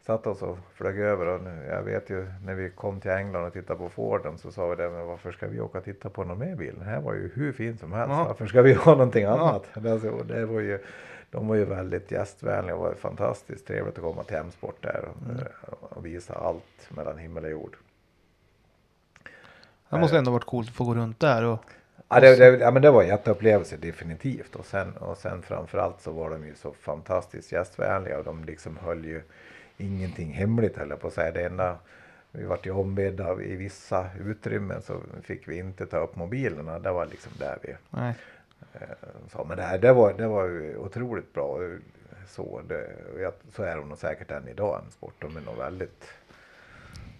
[0.00, 3.44] satt oss och flög över och nu- jag vet ju när vi kom till England
[3.46, 6.10] och tittade på Forden så sa vi det, men varför ska vi åka och titta
[6.10, 6.74] på någon mer bil?
[6.78, 8.10] Den här var ju hur fin som helst.
[8.16, 8.24] Ja.
[8.24, 9.68] Varför ska vi ha någonting annat?
[9.86, 10.78] Alltså, och det var ju,
[11.30, 15.30] de var ju väldigt gästvänliga och var fantastiskt trevligt att komma till M-sport där och,
[15.30, 15.42] Mm.
[15.80, 17.76] och visa allt mellan himmel och jord.
[19.88, 21.64] Det måste ändå varit coolt att få gå runt där och
[22.08, 24.56] Ja, det, det, ja, men det var en jätteupplevelse definitivt.
[24.56, 28.76] Och sen, och sen framförallt så var de ju så fantastiskt gästvänliga och de liksom
[28.76, 29.22] höll ju
[29.76, 31.32] ingenting hemligt heller på att säga.
[31.32, 31.78] Det enda,
[32.32, 36.78] vi vart ju ombedda i vissa utrymmen så fick vi inte ta upp mobilerna.
[36.78, 38.14] Det var liksom där vi nej.
[38.74, 38.80] eh,
[39.32, 39.44] sa.
[39.44, 41.58] Men det, här, det, var, det var ju otroligt bra.
[42.28, 42.90] Så, det,
[43.52, 45.14] så är de nog säkert än idag, en sport.
[45.18, 46.04] De är nog väldigt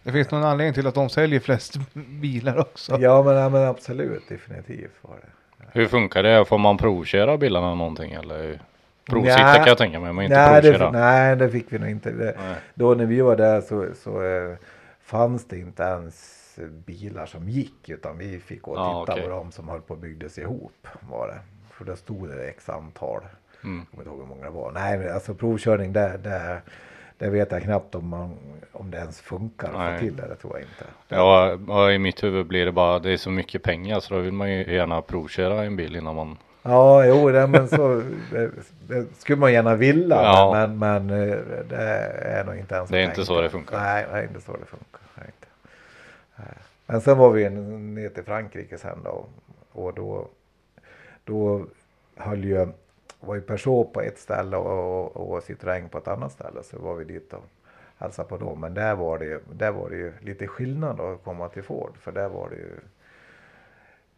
[0.06, 2.96] Det finns någon anledning till att de säljer flest bilar också.
[3.00, 5.66] Ja men, ja, men absolut, definitivt var det.
[5.72, 6.44] Hur funkar det?
[6.44, 8.60] Får man provköra bilarna någonting eller?
[9.08, 9.54] Provsitta Nja.
[9.54, 10.90] kan jag tänka mig, men inte nej, provköra.
[10.90, 12.10] det, nej, det fick vi nog inte.
[12.10, 12.54] Det, Nej.
[12.74, 14.56] Då när vi var där så, så eh,
[15.02, 16.42] fanns det inte ens
[16.86, 19.24] bilar som gick utan vi fick gå och Ja, titta okej.
[19.24, 20.86] på dem som höll på att byggdes ihop.
[21.10, 21.38] Var det.
[21.70, 23.20] För där stod det x antal.
[23.64, 23.78] Mm.
[23.78, 24.72] Jag kommer inte ihåg hur många det var.
[24.72, 26.62] Nej, men alltså provkörning det, det,
[27.18, 28.36] det vet jag knappt om, man,
[28.72, 29.98] om det ens funkar att Nej.
[29.98, 30.26] få till det.
[30.28, 30.84] Det tror jag inte.
[31.08, 34.20] Ja, ja, i mitt huvud blir det bara, det är så mycket pengar så då
[34.20, 38.02] vill man ju gärna provköra en bil innan man Ja, jo, det, men så
[38.32, 38.50] det,
[38.88, 40.50] det skulle man gärna vilja, Ja.
[40.54, 41.36] men, men eh,
[41.68, 41.76] det
[42.22, 43.78] är nog inte ens Det är inte så det funkar.
[43.80, 45.00] Nej, det är inte så det funkar.
[45.14, 45.46] Är inte.
[46.36, 46.46] Nej.
[46.86, 49.24] Men sen var vi ner till Frankrike sen då
[49.72, 50.28] och då,
[51.24, 51.66] då
[52.16, 52.66] höll ju,
[53.20, 56.78] var ju Peugeot på ett ställe och, och, och Citroën på ett annat ställe så
[56.78, 57.44] var vi dit och
[57.98, 58.60] hälsade på dem.
[58.60, 61.96] Men där var det ju, där var det ju lite skillnad att komma till Ford
[61.96, 62.70] för där var det ju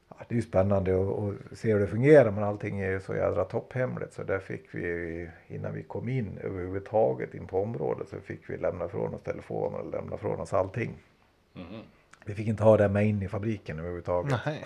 [0.08, 3.14] Ja, det är ju spännande att se hur det fungerar men allting är ju så
[3.14, 8.20] jädra topphemligt så där fick vi innan vi kom in överhuvudtaget in på området så
[8.20, 10.98] fick vi lämna ifrån oss telefonen och lämna ifrån oss allting.
[12.24, 14.40] Vi fick inte ha det med in i fabriken överhuvudtaget.
[14.46, 14.64] Nej.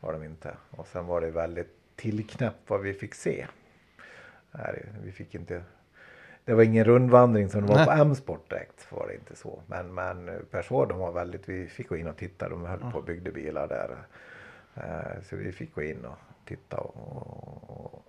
[0.00, 0.56] Var de inte.
[0.70, 3.46] Och sen var det väldigt tillknäppt vad vi fick se.
[4.52, 5.62] Nej, vi fick inte.
[6.44, 7.86] Det var ingen rundvandring som det var Nej.
[7.86, 8.92] på M-sport direkt.
[8.92, 9.62] Var det inte så.
[9.66, 12.48] Men, men Peugeot de var väldigt, vi fick gå in och titta.
[12.48, 13.96] De höll på och byggde bilar där.
[14.74, 18.04] Eh, Så vi fick gå in och titta och, och,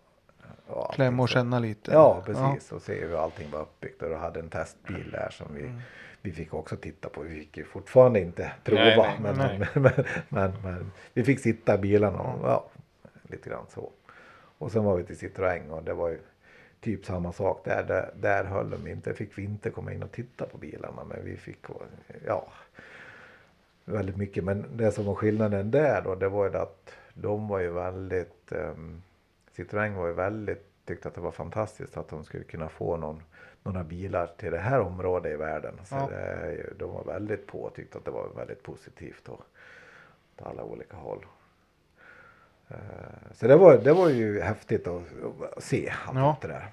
[0.67, 1.91] och allting Klämma och känna lite.
[1.91, 2.71] Ja, precis.
[2.71, 4.01] Och se hur allting var uppbyggt.
[4.01, 5.79] Och då hade en testbil där som vi, Mm.
[6.21, 7.21] vi fick också titta på.
[7.21, 8.81] Vi fick ju fortfarande inte prova.
[8.83, 9.67] Nej, nej, men, nej.
[9.73, 12.65] Men, men, men, men vi fick sitta i bilarna och ja,
[13.23, 13.91] lite grann så.
[14.57, 16.19] Och sen var vi till Citroën och det var ju
[16.83, 17.83] typ samma sak där.
[17.83, 21.03] Där, där höll de inte, fick vi inte komma in och titta på bilarna.
[21.03, 21.57] Men vi fick,
[22.25, 22.47] ja,
[23.85, 24.43] väldigt mycket.
[24.43, 28.51] Men det som var skillnaden där då, det var ju att de var ju väldigt,
[28.51, 29.03] um,
[29.55, 33.21] Citroën var ju väldigt, tyckte att det var fantastiskt att de skulle kunna få någon,
[33.63, 35.73] några bilar till det här området i världen.
[35.85, 36.07] Så Ja.
[36.09, 39.41] det, de var väldigt på och tyckte att det var väldigt positivt och,
[40.37, 41.25] åt alla olika håll.
[42.73, 42.79] Eh,
[43.33, 45.01] Så det var, det var ju häftigt att,
[45.63, 46.37] se allt Ja.
[46.41, 46.67] det där.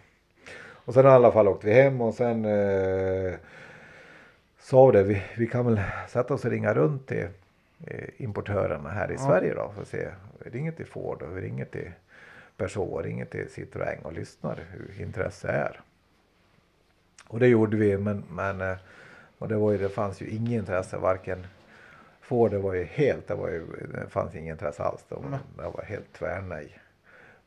[0.85, 3.35] Och sen i alla fall åkte vi hem och sen eh,
[4.61, 7.29] sa det, vi, vi kan väl sätta oss och ringa runt till
[7.87, 9.19] eh, importörerna här i Ja.
[9.27, 10.09] Sverige då för att se.
[10.39, 11.91] Vi ringer till Ford och vi ringer till
[12.57, 15.81] Peugeot och ringer till Citroën och lyssnar hur intresse är.
[17.29, 18.77] Och det gjorde vi men, men eh,
[19.39, 21.47] och det, var ju, det fanns ju inget intresse varken
[22.31, 25.05] Ford det var ju helt, det, var ju, det fanns inget intresse alls.
[25.09, 26.78] De, det var helt tvärnej.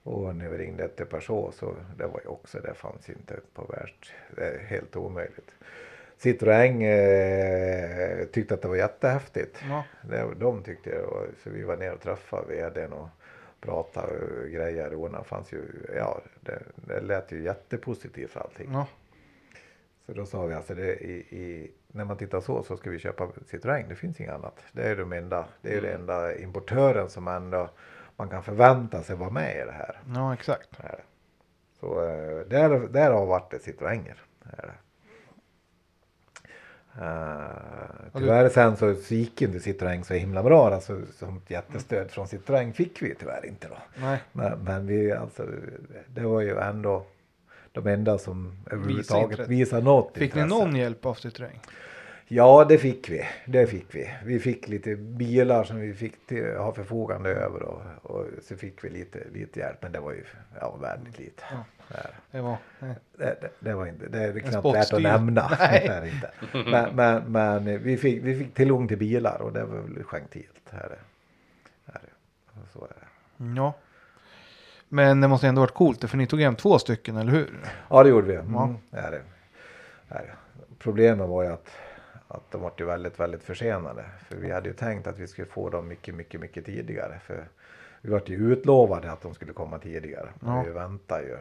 [0.03, 3.65] Och när vi ringde till Peugeot så det var ju också, det fanns inte på
[3.65, 5.55] världs, det är helt omöjligt.
[6.17, 9.63] Citroën eh, tyckte att det var jättehäftigt.
[9.69, 9.83] Ja.
[10.09, 13.07] Det, de tyckte det var, så vi var ner och träffade vdn och
[13.61, 14.95] pratade och grejer.
[14.95, 15.61] Ona fanns ju,
[15.95, 18.69] ja det, det lät ju jättepositivt allting.
[18.71, 18.87] Ja.
[20.05, 22.99] Så då sa vi alltså det, i, i, när man tittar så så ska vi
[22.99, 23.87] köpa Citroën.
[23.89, 24.59] Det finns inget annat.
[24.71, 25.83] Det är de enda, det är Mm.
[25.91, 27.69] den enda importören som ändå
[28.15, 29.99] man kan förvänta sig vara med i det här.
[30.15, 30.69] ja, exakt.
[31.79, 34.15] Så eh, där, där har varit det Citroënger.
[34.43, 34.71] Det.
[37.01, 37.47] Uh,
[38.13, 40.73] du- tyvärr sen så, så gick inte Citroën så himla bra.
[40.73, 43.77] Alltså, som jättestöd från Citroën fick vi tyvärr inte då.
[44.01, 44.21] Nej.
[44.31, 45.47] Men, men vi alltså,
[46.07, 47.05] det var ju ändå
[47.73, 49.49] de enda som överhuvudtaget intresse.
[49.49, 50.63] visade något Fick ni intresse.
[50.63, 51.59] någon hjälp av Citroën?
[52.27, 53.25] Ja, det fick vi.
[53.45, 54.09] Det fick vi.
[54.25, 58.83] Vi fick lite bilar som vi fick till, ha förfogande över och, och så fick
[58.83, 59.77] vi lite, lite hjälp.
[59.81, 60.23] Men det var ju
[60.59, 61.43] ja, väldigt lite.
[61.51, 61.63] Ja.
[62.31, 62.57] Det, var...
[62.79, 62.95] Nej.
[63.17, 65.51] det, det, det var inte, det är knappt värt att nämna.
[65.59, 66.11] Nej.
[66.13, 66.31] Inte.
[66.69, 70.69] Men, men, men vi, fick, vi fick tillgång till bilar och det var väl gentilt.
[70.71, 70.99] Här är,
[71.85, 73.55] här är, så är det.
[73.55, 73.73] Ja.
[74.93, 77.59] Men det måste ändå varit coolt för ni tog hem två stycken, eller hur?
[77.89, 78.35] Ja, det gjorde vi.
[78.35, 78.75] Mm, Ja.
[78.91, 79.21] det
[80.09, 80.31] det.
[80.79, 81.69] Problemet var ju att,
[82.27, 84.05] att de var ju väldigt, väldigt försenade.
[84.29, 87.19] För vi hade ju tänkt att vi skulle få dem mycket, mycket, mycket tidigare.
[87.25, 87.47] För
[88.01, 90.29] vi var ju utlovade att de skulle komma tidigare.
[90.39, 90.63] Men Ja.
[90.63, 91.37] vi väntar ju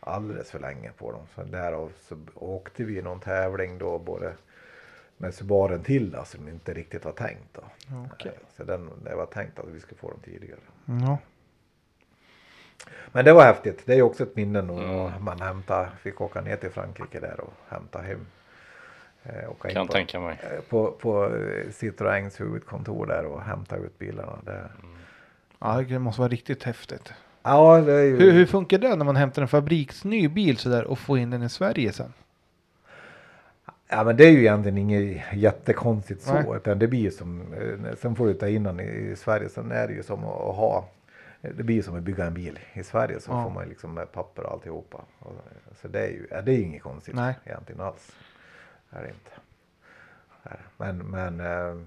[0.00, 1.22] alldeles för länge på dem.
[1.34, 4.32] Så därav så åkte vi någon tävling då både
[5.16, 7.48] med Subaren till då, som inte riktigt var tänkt.
[7.54, 7.62] Då.
[8.12, 8.38] Okej.
[8.56, 10.60] Så den, det var tänkt att vi skulle få dem tidigare.
[10.84, 11.18] Ja.
[13.12, 13.82] Men det var häftigt.
[13.86, 14.78] Det är ju också ett minne nog.
[14.78, 15.10] Mm.
[15.24, 18.26] Man hämta, fick åka ner till Frankrike där och hämta hem.
[19.22, 20.38] Eh, åka in Kan på, tänka mig.
[20.42, 24.38] eh, på, på eh, Citroëns huvudkontor där och hämta ut bilarna.
[24.44, 24.64] Det,
[25.58, 27.12] ja, det måste vara riktigt häftigt.
[27.42, 28.16] ja, det är ju...
[28.16, 31.42] Hur, hur funkar det när man hämtar en fabriksny bil sådär och får in den
[31.42, 32.12] i Sverige sen?
[33.90, 36.32] Ja men det är ju egentligen inget jättekonstigt så.
[36.34, 36.44] Nej.
[36.56, 39.48] Utan det blir som, eh, sen får du ta in den i, Sverige.
[39.48, 40.88] Sen är det ju som att ha,
[41.40, 43.20] det blir som att bygga en bil i Sverige.
[43.20, 43.42] Så Ja.
[43.44, 45.04] får man liksom med papper och alltihopa.
[45.72, 47.34] Så det är ju, det är ju inget konstigt Nej.
[47.44, 48.16] egentligen alls.
[48.90, 49.30] Är det inte.
[50.76, 51.80] Men, men eh,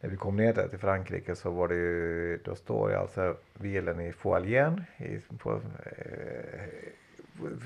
[0.00, 4.00] när vi kom ner till Frankrike så var det ju, då står ju alltså bilen
[4.00, 5.60] i foajén i, på,
[5.96, 6.64] eh,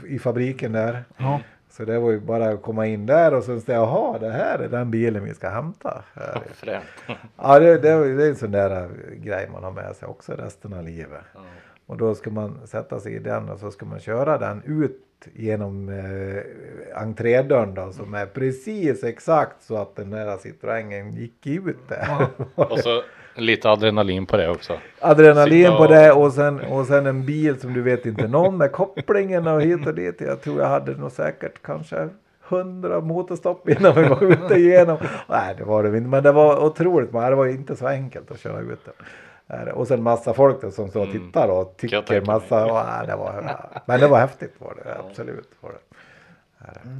[0.06, 1.04] i fabriken där.
[1.16, 1.40] Ja.
[1.76, 4.58] Så det var ju bara att komma in där och sen säga jaha det här
[4.58, 6.04] är den bilen vi ska hämta.
[6.54, 6.84] Fränt.
[7.36, 10.32] Ja det, det, det är en sån där äh, grej man har med sig också
[10.32, 11.24] resten av livet.
[11.86, 15.00] Och då ska man sätta sig i den och så ska man köra den ut
[15.32, 21.88] genom eh, entrédörren då, som är precis exakt så att den där Citroengen gick ut
[21.88, 22.26] där.
[22.54, 23.02] Och så
[23.36, 24.78] lite adrenalin på det också.
[25.00, 28.28] Adrenalin Sitta på och- det och sen, och sen en bil som du vet inte
[28.28, 30.20] någon med kopplingen och hit och dit.
[30.20, 32.08] Jag tror jag hade nog säkert kanske
[32.40, 34.98] hundra motorstopp innan vi var ute igenom.
[35.28, 37.12] Nej det var det inte men det var otroligt.
[37.12, 38.88] Men det var inte så enkelt att köra ut.
[39.46, 41.26] Nej, Och sen massa folk då, som står och Mm.
[41.26, 42.64] tittar och tycker massa.
[42.66, 43.56] Och, nej, det var,
[43.86, 45.50] men det var häftigt var det absolut.
[45.60, 45.78] Var det.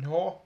[0.04, 0.40] Ja.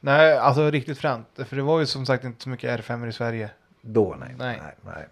[0.00, 1.26] Nej, alltså riktigt fränt.
[1.46, 3.50] För det var ju som sagt inte så mycket R5 i Sverige.
[3.82, 4.34] Då nej.
[4.38, 4.60] Nej.
[4.62, 5.06] nej, nej.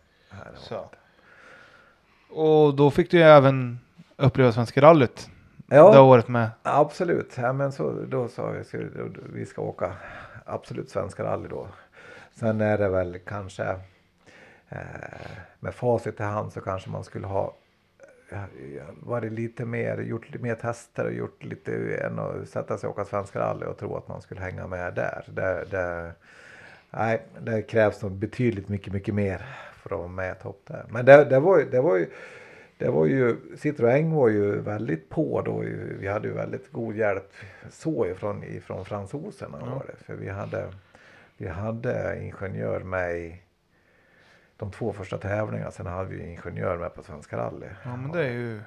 [0.57, 0.91] Så.
[2.31, 3.79] Och då fick du ju även
[4.17, 5.31] uppleva Svenska rallyt.
[5.67, 5.93] Ja.
[5.93, 6.51] Det året med.
[6.63, 8.75] Absolut, ja, men så, då sa vi att
[9.33, 9.93] vi ska åka
[10.45, 11.69] absolut svenska rally då.
[12.35, 13.65] Sen är det väl kanske
[14.69, 14.79] eh,
[15.61, 17.55] med facit i hand så kanske man skulle ha
[19.01, 22.99] varit lite mer, gjort lite mer tester och gjort lite än att sätta sig och
[22.99, 25.25] åka svenska rally och tro att man skulle hänga med där.
[25.27, 26.13] Det, det,
[26.91, 29.47] nej, det krävs nog betydligt mycket, mycket mer
[29.89, 30.85] för att vara med topp där.
[30.89, 32.07] Men det, det, var, det var ju
[32.79, 35.59] det var ju, Citroën var ju väldigt på då.
[35.99, 37.33] Vi hade ju väldigt god hjälp
[37.71, 40.05] så ifrån, ifrån fransoserna var det.
[40.05, 40.73] För vi hade,
[41.37, 43.43] vi hade ingenjör med i
[44.57, 45.71] de två första tävlingarna.
[45.71, 47.67] Sen hade vi ingenjör med på Svenska rally.
[47.85, 48.61] Ja men det är ju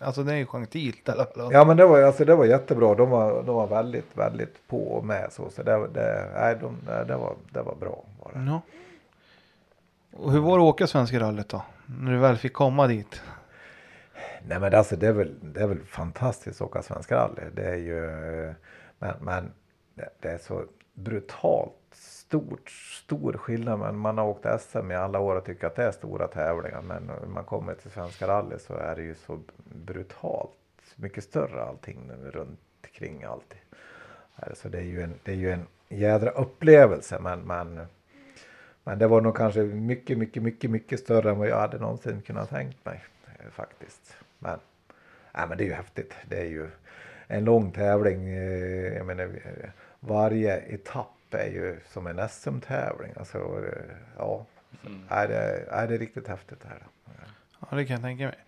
[0.00, 1.52] alltså det är ju gentilt i alla fall.
[1.52, 2.94] Ja men det var, alltså, det var jättebra.
[2.94, 5.50] De var, de var väldigt, väldigt på och med så.
[5.50, 6.76] Så det, det, nej, de,
[7.06, 8.04] det, var, det var bra.
[8.22, 8.50] Var det.
[8.50, 8.60] Ja.
[10.12, 11.62] Och hur var det att åka Svenska rallyt då?
[11.86, 13.22] När du väl fick komma dit?
[14.46, 17.42] Nej men alltså det är väl, det är väl fantastiskt att åka Svenska rally.
[17.54, 18.00] Det är ju,
[18.98, 19.52] men, men
[19.94, 20.64] det, det är så
[20.94, 22.70] brutalt stort,
[23.04, 23.78] stor skillnad.
[23.78, 26.82] Men man har åkt SM i alla år och tycker att det är stora tävlingar.
[26.82, 30.50] Men när man kommer till Svenska rally så är det ju så brutalt
[30.96, 32.60] mycket större allting runt
[32.98, 33.24] omkring.
[33.24, 33.58] alltid.
[34.54, 37.18] Så det är ju en, det är ju en jädra upplevelse.
[37.20, 37.86] Men, men,
[38.88, 42.22] men det var nog kanske mycket, mycket, mycket, mycket större än vad jag hade någonsin
[42.22, 44.16] kunnat tänkt mig eh, faktiskt.
[44.38, 44.58] Men,
[45.32, 46.14] ja, men det är ju häftigt.
[46.28, 46.68] Det är ju
[47.26, 48.28] en lång tävling.
[48.28, 49.70] eh, Jag menar, eh,
[50.00, 53.12] varje etapp är ju som en SM-tävling.
[53.16, 53.64] Alltså,
[54.16, 54.46] ja,
[55.08, 56.82] är det, är det riktigt häftigt det här.
[57.60, 58.38] Ja det kan jag tänka mig.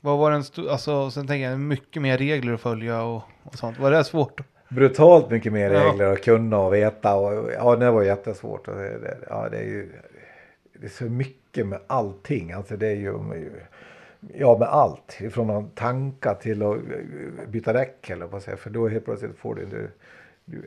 [0.00, 3.54] Vad var den stor, alltså sen tänker jag mycket mer regler att följa och, och
[3.54, 3.78] sånt.
[3.78, 4.40] Var det svårt?
[4.70, 5.84] Brutalt mycket mer Ja.
[5.84, 7.16] regler att kunna och veta.
[7.16, 8.68] Och, ja, det var jättesvårt.
[9.28, 9.88] Ja, det är ju
[10.72, 12.52] det är så mycket med allting.
[12.52, 13.14] Alltså det är ju
[14.34, 15.16] ja, med allt.
[15.20, 16.76] Ifrån att tanka till att
[17.48, 18.56] byta däck eller att säga.
[18.56, 19.88] För då helt plötsligt får du, du,
[20.44, 20.62] du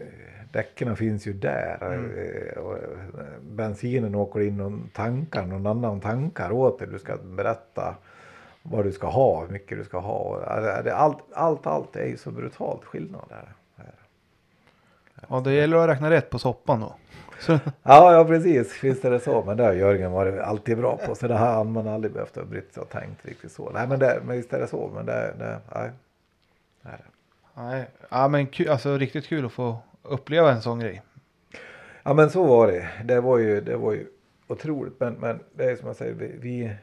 [0.51, 1.77] däcken finns ju där.
[2.55, 2.77] eh, Och
[3.41, 5.45] bensinen åker in och tankar.
[5.45, 6.87] Någon annan tankar åt dig.
[6.91, 7.95] Du ska berätta
[8.63, 10.41] vad du ska ha, hur mycket du ska ha.
[10.47, 13.53] Ja, det- Allt, allt, allt är ju så brutalt skillnad där.
[15.29, 16.95] Ja det gäller att räkna rätt på soppan då.
[17.39, 17.51] Så,
[17.83, 18.83] Ja, ja precis.
[18.83, 19.43] Visst är det så.
[19.43, 21.15] Men det har Jörgen varit alltid bra på.
[21.15, 23.69] Så det här har man aldrig behövt ha brytt sig och tänkt riktigt så.
[23.69, 24.91] Nej, men, det, men visst är det så.
[24.95, 25.91] Men det, det nej.
[26.81, 26.89] Det.
[27.53, 31.01] nej, ja men kul, alltså riktigt kul att få uppleva en sån grej.
[32.03, 32.89] Ja, men så var det.
[33.03, 34.07] Det var ju, det var ju
[34.47, 34.99] otroligt.
[34.99, 36.13] Men, men det är som jag säger.
[36.13, 36.75] Vi, vi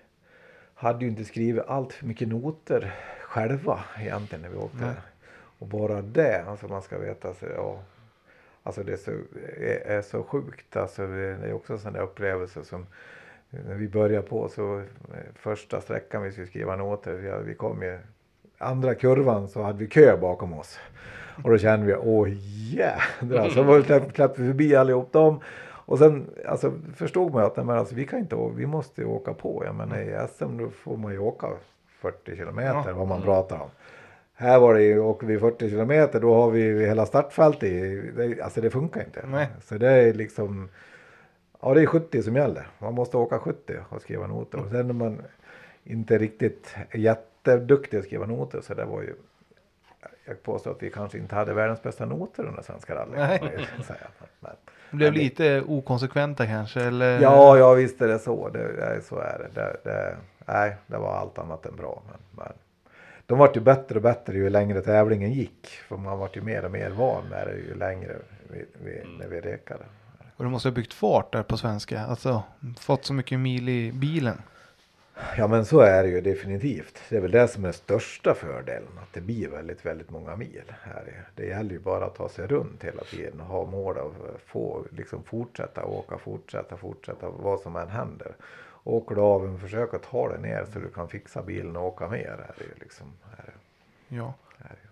[0.75, 4.79] hade ju inte skrivit allt för mycket noter själva egentligen när vi åkte.
[4.85, 4.95] Nej.
[5.59, 7.35] Och bara det, alltså man ska veta.
[7.35, 7.79] Så, ja,
[8.63, 9.11] alltså det är så,
[9.59, 10.77] är, är så sjukt.
[10.77, 12.87] Alltså det är också en sån där upplevelse som
[13.51, 14.85] när vi började på så eh,
[15.35, 17.23] första sträckan vi skulle skriva noter.
[17.23, 17.99] Ja, vi kom ju
[18.59, 20.79] andra kurvan så hade vi kö bakom oss.
[21.45, 22.29] Och då kände vi, åh
[22.75, 23.49] jädrar.
[23.49, 23.83] Så
[24.15, 25.41] släppte vi förbi allihop dem.
[25.63, 29.35] Och sen alltså, förstod man att nej, men alltså, vi kan inte, vi måste åka
[29.35, 29.63] på.
[29.67, 31.47] Jag menar i SM då får man ju åka
[32.01, 32.95] 40 kilometer Ja.
[32.95, 33.71] vad man pratar om.
[34.41, 38.03] Här var det ju, åker vi 40 kilometer då har vi hela startfältet i.
[38.17, 39.27] Det, alltså det funkar inte.
[39.27, 39.49] Nej.
[39.63, 40.69] Så det är liksom,
[41.61, 42.67] ja det är 70 som gäller.
[42.79, 44.59] Man måste åka 70 och skriva noter.
[44.59, 45.23] Och sen när man
[45.85, 49.15] inte riktigt är jätteduktig att skriva noter så det var ju
[50.25, 53.17] jag påstår att vi kanske inte hade världens bästa noter under Svenska rally.
[53.17, 53.39] Nej.
[53.39, 54.09] kan man ju säga.
[54.41, 54.53] Men,
[54.91, 57.21] Det blev Men lite okonsekventa kanske eller?
[57.21, 58.49] ja, ja visst är det så.
[58.49, 59.61] Det, det, så är det.
[59.61, 60.17] Det, det.
[60.47, 62.03] Nej, det var allt annat än bra.
[62.07, 62.53] Men, men
[63.31, 65.67] de vart ju bättre och bättre ju längre tävlingen gick.
[65.67, 68.17] För man vart ju mer och mer van med det ju längre
[68.49, 69.85] vi, vi, när vi rekade.
[70.37, 72.01] Och du måste ha byggt fart där på svenska.
[72.01, 72.43] Alltså
[72.81, 74.43] fått så mycket mil i bilen.
[75.37, 76.99] Ja men så är det ju definitivt.
[77.09, 78.99] Det är väl det som är största fördelen.
[79.03, 80.73] Att det blir väldigt, väldigt många mil.
[80.83, 81.25] Här.
[81.35, 84.85] Det gäller ju bara att ta sig runt hela tiden och ha mål att få
[84.91, 88.35] liksom fortsätta åka, fortsätta, fortsätta vad som än händer.
[88.85, 91.85] Åker du av, men försök att ta dig ner så du kan fixa bilen och
[91.87, 92.21] åka med.
[92.27, 93.07] Är det liksom,
[93.39, 94.35] är det, Ja.
[94.59, 94.89] är det.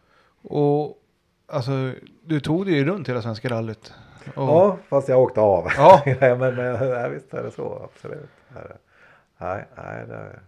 [0.49, 0.99] Och
[1.47, 1.93] alltså,
[2.25, 3.93] du tog dig ju runt hela Svenska rallyt.
[4.35, 5.69] Och, Ja, fast jag åkte av.
[5.77, 6.03] Ja.
[6.21, 8.29] ja men ja, visst är det så, absolut.
[8.57, 8.77] Är det.
[9.39, 10.41] Nej, nej, det,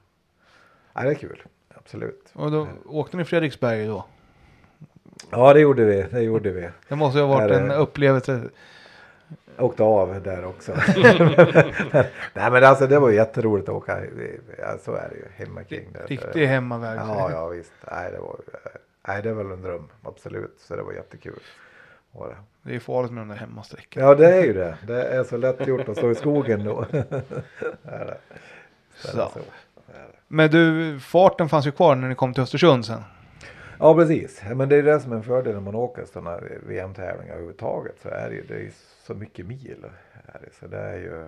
[0.95, 1.43] nej, det är kul.
[1.75, 2.31] Absolut.
[2.33, 4.05] och då åkte ni Fredriksberg då?
[5.31, 6.03] Ja, det gjorde vi.
[6.03, 6.69] Det gjorde vi.
[6.89, 8.43] Det måste ju ha varit Är en upplevelse.
[9.59, 10.73] Åkte av där också.
[12.35, 14.01] Nej men alltså det var jätteroligt att åka.
[14.59, 15.45] Ja, så är det ju.
[15.45, 16.07] Hemma kring det.
[16.07, 16.99] Riktig hemmaväg.
[16.99, 17.73] Ja, ja visst.
[17.91, 18.37] Nej det, var,
[19.09, 19.89] nej, det är väl en dröm.
[20.03, 20.57] Absolut.
[20.59, 21.41] Så det var jättekul.
[22.13, 22.37] Var det.
[22.63, 24.07] Det är farligt med de där hemmasträckorna.
[24.07, 24.77] Ja det är ju det.
[24.87, 26.85] Det är så lätt gjort att stå i skogen då.
[28.95, 29.31] Så.
[30.29, 33.03] Men du, farten fanns ju kvar när ni kom till Östersund sen.
[33.81, 34.43] Ja precis.
[34.55, 37.95] Men det är det som är en fördel när man åker sådana VM-tävlingar överhuvudtaget.
[38.03, 38.71] Så är det ju det är
[39.07, 39.85] så mycket mil.
[40.27, 40.55] Är det.
[40.61, 41.27] Så det är ju.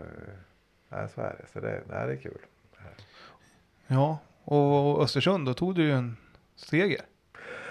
[0.89, 1.47] Nej så är det.
[1.53, 2.39] Så det, nej, det är kul.
[3.87, 6.17] Ja, och Östersund, då tog du ju en
[6.57, 7.01] seger.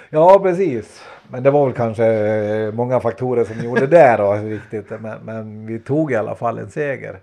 [0.09, 1.05] Ja precis.
[1.27, 5.01] Men det var väl kanske eh, många faktorer som gjorde det då riktigt.
[5.01, 7.19] Men, men vi tog i alla fall en seger.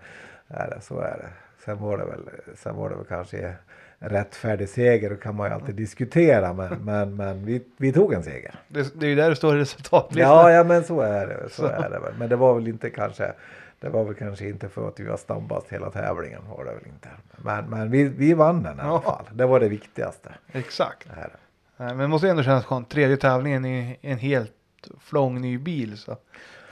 [0.48, 1.28] Är det, så är det.
[1.64, 2.20] Sen var det väl,
[2.56, 3.54] sen var det väl kanske
[4.00, 5.16] rättfärdig seger.
[5.16, 6.52] Kan man ju alltid diskutera.
[6.52, 8.54] Men, men, men vi, vi tog en seger.
[8.68, 10.36] Det, det är ju där det står i resultatlistan.
[10.36, 11.48] Ja, ja men så är det.
[11.50, 11.66] Så Så.
[11.66, 12.14] är det väl.
[12.18, 13.32] Men det var väl inte kanske.
[13.80, 16.42] Det var väl kanske inte för att vi var snabbast hela tävlingen.
[16.48, 17.08] Var det väl inte.
[17.36, 19.24] Men, men vi, vi vann den i alla fall.
[19.32, 20.34] Det var det viktigaste.
[20.52, 21.08] Exakt.
[21.14, 21.30] Det.
[21.76, 22.88] Nej, Men det måste ändå kännas skönt.
[22.88, 24.52] Tredje tävlingen i en helt
[25.00, 26.16] flång ny bil så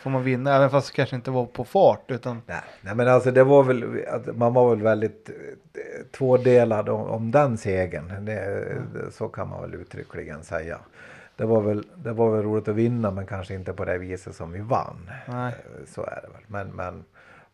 [0.06, 0.54] får man vinna.
[0.56, 3.62] Även fast det kanske inte var på fart utan Nej, nej men alltså det var
[3.62, 3.84] väl,
[4.34, 8.24] man var väl väldigt eh, tvådelad om, om den segern.
[8.24, 8.34] Det,
[8.94, 10.78] det, så kan man väl uttryckligen säga.
[11.36, 14.36] Det var, väl, det var väl roligt att vinna men kanske inte på det viset
[14.36, 15.10] som vi vann.
[15.28, 15.52] Nej.
[15.52, 16.42] Eh, Så är det väl.
[16.46, 17.04] Men, men,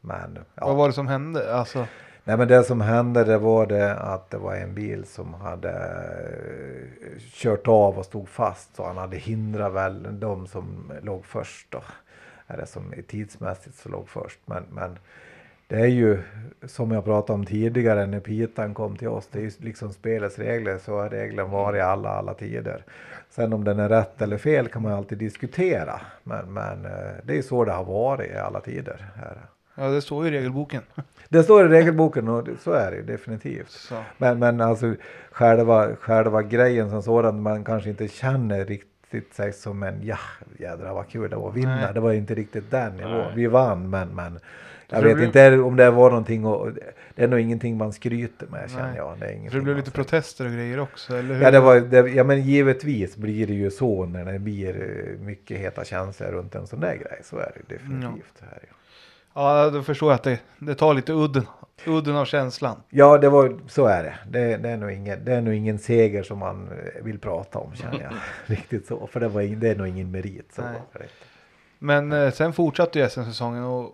[0.01, 0.67] men ja.
[0.67, 1.55] vad var det som hände?
[1.55, 1.87] Alltså,
[2.25, 5.71] Nej men det som hände det var det att det var en bil som hade
[5.71, 8.77] eh, kört av och stod fast.
[8.77, 11.83] Så han hade hindrat väl de som låg först då.
[12.47, 14.39] Eller som tidsmässigt så låg först.
[14.47, 14.99] Men, men
[15.67, 16.19] det är ju
[16.67, 19.29] som jag pratade om tidigare när Pitan kom till oss.
[19.33, 20.79] Det är ju liksom spelets regler.
[20.79, 22.85] Så har regeln varit i alla, alla tider.
[23.31, 26.01] Sen om den är rätt eller fel kan man ju alltid diskutera.
[26.25, 26.93] Men, men eh,
[27.25, 29.07] det är så det har varit i alla tider.
[29.17, 29.39] Här.
[29.75, 30.83] ja, det står ju i regelboken.
[31.29, 33.71] Det står i regelboken och det- så är det definitivt.
[33.71, 33.95] Så.
[34.19, 34.95] Men, men alltså
[35.31, 38.92] själva, själva grejen som sådan man kanske inte känner riktigt
[39.35, 40.19] sig som en ja
[40.59, 41.77] jädrar vad kul det var att vinna.
[41.77, 41.95] Nej.
[41.95, 43.35] Det var inte riktigt den nivån.
[43.35, 44.39] Vi vann men, men
[44.89, 46.73] jag vet inte om det var någonting och
[47.15, 48.97] det är nog ingenting man skryter med känner Nej.
[48.97, 49.19] jag.
[49.21, 51.43] Det är det blev lite protester och grejer också, eller hur?
[51.43, 55.25] Ja, det var, det, ja men givetvis blir det ju så när det blir eh,
[55.25, 57.21] mycket heta känslor runt en sån där grej.
[57.23, 58.39] Så är det definitivt.
[58.39, 58.67] Så är det.
[58.67, 58.73] ju.
[59.35, 61.47] Ja, då förstår jag att det, det tar lite udden,
[61.87, 62.83] udden av känslan.
[62.89, 64.19] Ja, det var, så är det.
[64.29, 67.59] Det, det, är nog ingen, det är nog ingen seger som man eh, vill prata
[67.59, 68.13] om känner jag.
[68.47, 69.07] Riktigt så.
[69.07, 70.53] För det, var, det är nog ingen merit.
[70.55, 70.63] Så.
[71.79, 73.91] Men eh, sen fortsatte ju SM-säsongen och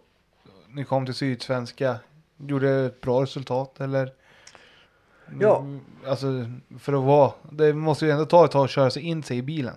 [0.68, 1.96] ni kom till Sydsvenska.
[2.36, 4.12] Gjorde ett bra resultat eller?
[5.40, 5.58] Ja.
[5.58, 6.26] Mm, Alltså
[6.78, 9.38] för att vara, det måste ju ändå ta ett tag att köra sig in sig
[9.38, 9.74] i bilen.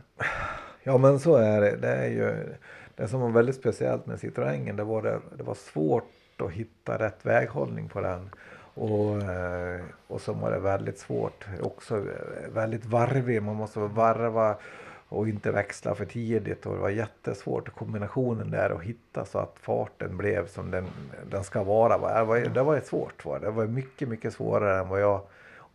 [0.83, 1.77] Ja men så är det.
[1.77, 2.55] Det är ju
[2.95, 4.75] det som var väldigt speciellt med Citroengen.
[4.75, 6.03] Det var, det, det var svårt
[6.41, 8.29] att hitta rätt väghållning på den.
[8.73, 11.45] Och, eh, och så var det väldigt svårt.
[11.61, 13.43] Också eh, väldigt varvig.
[13.43, 14.55] Man måste varva
[15.09, 16.65] och inte växla för tidigt.
[16.65, 20.85] Och det var jättesvårt kombinationen där att hitta så att farten blev som den,
[21.31, 22.17] den ska vara.
[22.19, 23.23] Det var, det var svårt.
[23.23, 23.39] Det.
[23.39, 25.21] det var mycket, mycket svårare än vad jag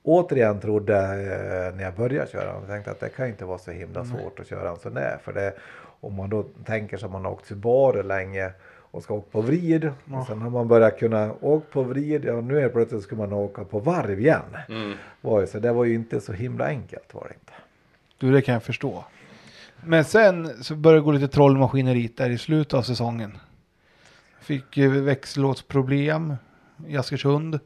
[0.02, 2.44] återigen trodde eh, när jag började köra.
[2.44, 5.18] Jag tänkte att det kan inte vara så himla svårt att köra en sån där.
[5.22, 5.54] För det,
[6.00, 8.52] om man då tänker sig att man har åkt Subaru länge
[8.96, 9.92] och ska åka på vrid.
[10.12, 12.24] Och sen har man börjat kunna åka på vrid.
[12.24, 14.56] Ja nu är plötsligt ska man åka på varv igen.
[15.20, 17.52] Var ju, så det var ju inte så himla enkelt var det inte.
[18.18, 19.04] Du, det kan jag förstå.
[19.84, 23.38] Men sen så började det gå lite trollmaskineriet där i slutet av säsongen.
[24.40, 26.34] Fick växellådsproblem
[26.86, 27.60] i Askersund.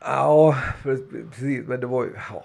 [0.00, 1.66] Ja precis.
[1.66, 2.44] Men det var ju, ja,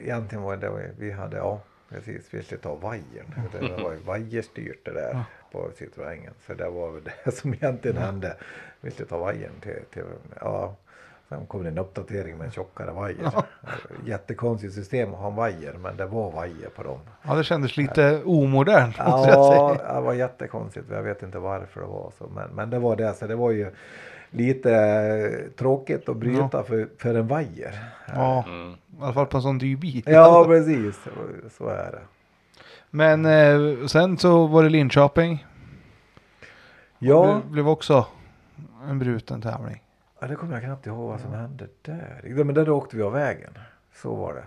[0.00, 3.34] egentligen var det, vi hade, ja precis, vi skulle ta vajern.
[3.52, 6.32] Det var ju vajerstyrt det där på Citroengen.
[6.46, 8.36] Så det var väl det som egentligen hände.
[8.80, 10.02] Vi skulle ta vajern till, till
[10.40, 10.74] ja.
[11.28, 13.32] Sen kom det en uppdatering med en tjockare vajer.
[14.06, 16.98] Jättekonstigt system att ha en vajer men det var vajer på dem.
[17.22, 20.86] Ja, det kändes lite omodernt Ja, det var jättekonstigt.
[20.90, 22.28] Jag vet inte varför det var så.
[22.28, 23.14] Men, men det var det.
[23.14, 23.70] Så det var ju
[24.30, 27.84] lite eh, tråkigt att bryta för, för en vajer.
[28.14, 28.72] Ja, Mm.
[28.72, 30.02] i alla fall på en sån dyr bil.
[30.06, 30.98] Ja, precis.
[31.58, 32.00] Så är det.
[32.90, 35.46] Men eh, sen så var det Linköping.
[36.98, 38.06] Ja, Det blev också
[38.88, 39.84] en bruten tävling.
[40.20, 42.22] Ja, det kommer jag knappt ihåg vad som hände där.
[42.36, 43.58] Ja, Men där åkte vi av vägen.
[43.94, 44.44] Så var det.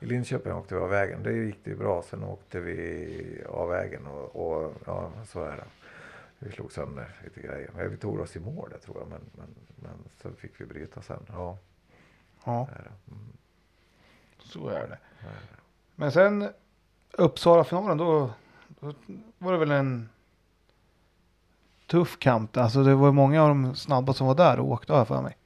[0.00, 1.22] I Linköping åkte vi av vägen.
[1.22, 2.02] Det gick det bra.
[2.02, 5.64] Sen åkte vi av vägen och, och ja, så är det.
[6.38, 7.70] Vi slog sönder lite grejer.
[7.76, 9.08] Men vi tog oss i mål det tror jag.
[9.08, 11.26] Men, men, men så fick vi bryta sen.
[11.28, 11.58] Ja,
[12.44, 13.12] Ja, det är det.
[13.12, 13.32] Mm.
[14.38, 14.98] så är det.
[15.94, 16.48] Men sen
[17.18, 18.30] Uppsala-finalen då,
[18.80, 18.92] då
[19.38, 20.08] var det väl en
[21.86, 22.56] tuff kamp.
[22.56, 25.22] Alltså det var många av de snabba som var där och åkte har jag för
[25.22, 25.36] mig.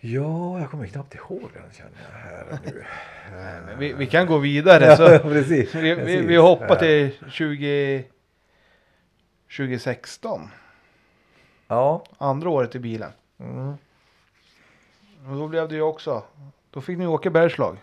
[0.00, 2.84] Ja, jag kommer knappt ihåg den känner jag här nu.
[3.78, 4.84] Vi, vi kan gå vidare.
[4.86, 5.74] ja, Så precis.
[5.74, 6.74] vi, vi, vi hoppar Ja.
[6.76, 8.04] till 20,
[9.56, 10.48] 2016.
[11.68, 12.04] Ja.
[12.18, 13.10] Andra året i bilen.
[13.38, 13.68] Mm.
[15.30, 16.22] Och då blev det ju också.
[16.70, 17.76] Då fick ni åka bergslag.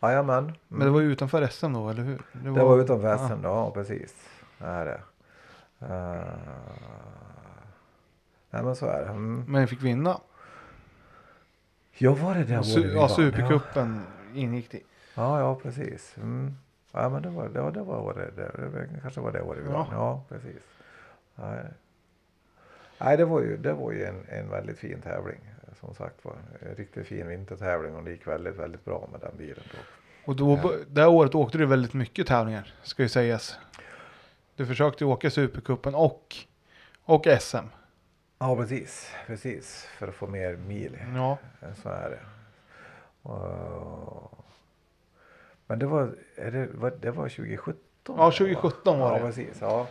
[0.00, 0.44] Jajamän.
[0.44, 0.54] Mm.
[0.68, 2.22] Men det var ju utanför SM då, eller hur?
[2.32, 4.14] Det var utanför SM då, ja precis.
[4.58, 5.00] Det är det.
[5.82, 6.22] Uh,
[8.50, 9.08] nej men så är det.
[9.10, 9.44] Mm.
[9.48, 10.20] Men ni fick vinna.
[11.98, 13.08] Ja var det det su- ja?
[13.08, 14.02] Supercupen
[14.34, 14.80] ingick det.
[15.14, 16.16] Ja, ja precis.
[16.16, 16.56] Mm.
[16.92, 18.42] Ja men det var det, var, det var året, det,
[18.72, 19.76] det kanske var det året vi Ja.
[19.78, 19.86] vann.
[19.92, 20.62] Ja precis.
[21.34, 21.64] Nej,
[22.98, 25.40] nej det var ju, det var ju en, en väldigt fin tävling.
[25.80, 26.34] Som sagt var.
[26.60, 29.78] En riktigt fin vintertävling och det gick väldigt, väldigt bra med den bilen då.
[30.30, 33.58] Och då, det här året åkte du väldigt mycket tävlingar, ska ju sägas.
[34.56, 36.36] Du försökte åka Supercupen och,
[37.04, 37.56] och SM.
[38.38, 39.84] Ja precis, precis.
[39.98, 40.98] För att få mer mil.
[41.14, 41.38] Ja,
[41.82, 42.20] Så är det.
[43.28, 44.44] Och-
[45.66, 47.80] Men det var, är det, var, det var 2017?
[48.06, 49.20] Ja, 2017 var ja, det.
[49.26, 49.86] Precis, ja,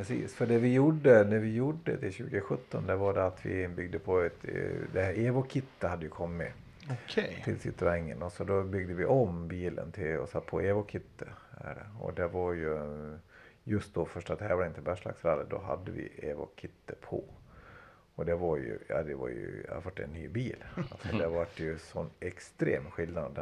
[0.00, 0.34] precis.
[0.34, 3.98] För det vi gjorde när vi gjorde det 2017 det var det att vi byggde
[3.98, 4.54] på ett, eh,
[4.92, 6.52] det här Evo-kittet hade ju kommit
[6.90, 7.42] okej.
[7.44, 11.28] till Citroengen och så då byggde vi om bilen till och satte på Evo-kittet.
[12.00, 12.78] Och det var ju
[13.64, 17.24] just då första tävlingen till Bergslagsrally då hade vi Evo-kittet på.
[18.14, 20.64] Och det var ju, ja det var ju, jag fått en ny bil.
[20.76, 23.38] Alltså det var ju sån extrem skillnad.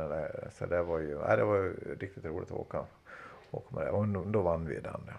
[0.53, 2.85] Så det var ju, ja, det var ju riktigt roligt att åka.
[3.51, 3.67] Och
[4.27, 5.01] då, vann vi den.
[5.07, 5.13] Ja.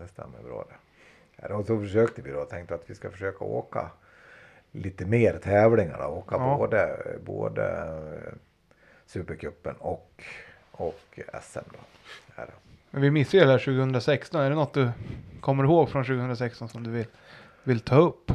[0.00, 0.74] Det stämmer bra det.
[1.48, 3.90] Ja, och så försökte vi då, tänkte att vi ska försöka åka
[4.70, 5.98] lite mer tävlingar.
[5.98, 6.04] Då.
[6.04, 6.56] Åka Ja.
[6.56, 8.32] både, både eh,
[9.06, 10.22] Supercupen och,
[10.70, 11.78] och SM då.
[12.36, 12.52] Ja, då.
[12.90, 14.40] Men vi missade ju det här 2016.
[14.40, 14.90] Är det något du
[15.40, 17.06] kommer ihåg från 2016 som du vill,
[17.62, 18.32] vill ta upp?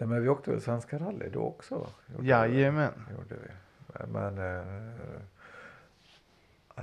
[0.00, 1.74] Nej, men vi åkte väl Svenska rally då också?
[2.06, 2.28] Gjorde vi.
[2.28, 2.92] Jajamän.
[3.16, 3.48] gjorde vi.
[4.12, 4.62] Men eh,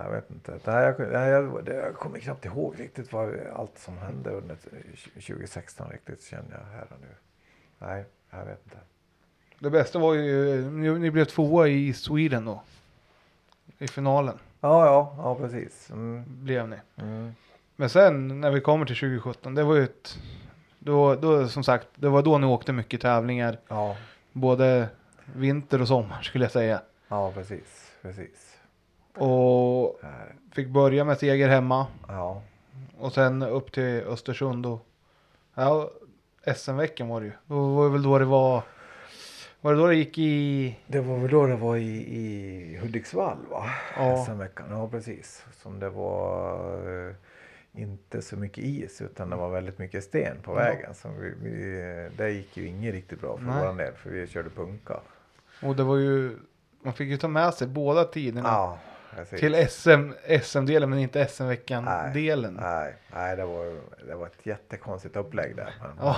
[0.03, 0.59] jag vet inte.
[0.65, 0.99] Nej, jag,
[1.29, 4.55] jag, jag kommer knappt ihåg riktigt vad, allt som hände under
[5.13, 7.07] 2016 riktigt känner jag här och nu.
[7.79, 8.77] Nej, jag vet inte.
[9.59, 12.61] Det bästa var ju, ni, ni blev tvåa i Sweden då.
[13.77, 15.89] I finalen Ja, ja, ja precis.
[15.91, 16.77] Mm, blev ni.
[16.95, 17.35] mm.
[17.75, 20.17] Men sen när vi kommer till 2017, det var ju ett,
[20.79, 23.57] då, då som sagt, det var då ni åkte mycket tävlingar.
[23.67, 23.97] Ja,
[24.31, 24.87] Både
[25.35, 26.81] vinter och sommar skulle jag säga.
[27.07, 28.54] ja precis, precis.
[29.15, 29.99] Och
[30.55, 31.87] fick börja med seger hemma.
[32.07, 32.41] Ja,
[32.97, 34.85] Och sen upp till Östersund och
[35.55, 35.89] ja,
[36.55, 37.31] SM-veckan var det ju.
[37.45, 38.63] Då var det väl då det var.
[39.61, 40.75] Var det då det gick i?
[40.87, 43.65] det var väl då det var i, i Hudiksvall va?
[43.97, 44.25] Ja.
[44.25, 45.45] SM-veckan, ja precis.
[45.61, 47.15] Som det var eh,
[47.81, 50.55] inte så mycket is utan det var väldigt mycket sten på Ja.
[50.55, 50.93] vägen.
[50.95, 53.67] Så vi, vi, det gick ju inget riktigt bra för Nej.
[53.67, 54.99] vår del för vi körde punka.
[55.63, 56.37] Och det var ju.
[56.81, 58.49] Man fick ju ta med sig båda tiderna.
[58.49, 58.77] Ja,
[59.15, 59.39] precis.
[59.39, 60.11] Till SM,
[60.43, 61.27] SM-delen men inte Nej.
[61.27, 62.53] SM-veckan-delen.
[62.61, 65.73] Nej, nej det, var, det var ett jättekonstigt upplägg där.
[65.81, 66.17] Men, Ja.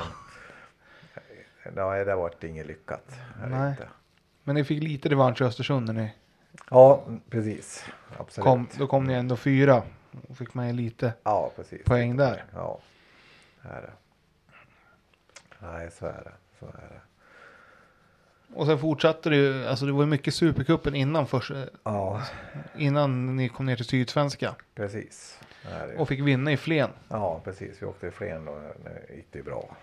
[1.75, 3.19] Nej, det var inget lyckat.
[3.47, 3.69] Nej.
[3.71, 3.87] inte.
[4.43, 6.13] Men ni fick lite revansch i Östersund när ni
[6.69, 7.85] Ja, precis.
[8.17, 8.45] Absolut.
[8.45, 8.67] kom.
[8.77, 9.83] Då kom ni ändå fyra.
[10.29, 11.83] Och fick med lite Ja, precis.
[11.85, 12.43] poäng där.
[12.53, 12.79] Ja,
[13.61, 13.91] det är det.
[15.59, 16.31] Nej, så är det.
[16.59, 17.01] Så är det.
[18.53, 19.65] Och sen fortsatte det ju.
[19.65, 21.51] Alltså det var ju mycket Supercupen innan först.
[21.83, 22.21] Ja,
[22.77, 24.55] Innan ni kom ner till Sydsvenska.
[24.75, 25.39] precis.
[25.71, 25.95] Är det.
[25.97, 26.89] Och fick vinna i Flen.
[27.09, 27.81] Ja, precis.
[27.81, 28.59] Vi åkte i Flen då.
[28.83, 29.75] Det gick det ju bra.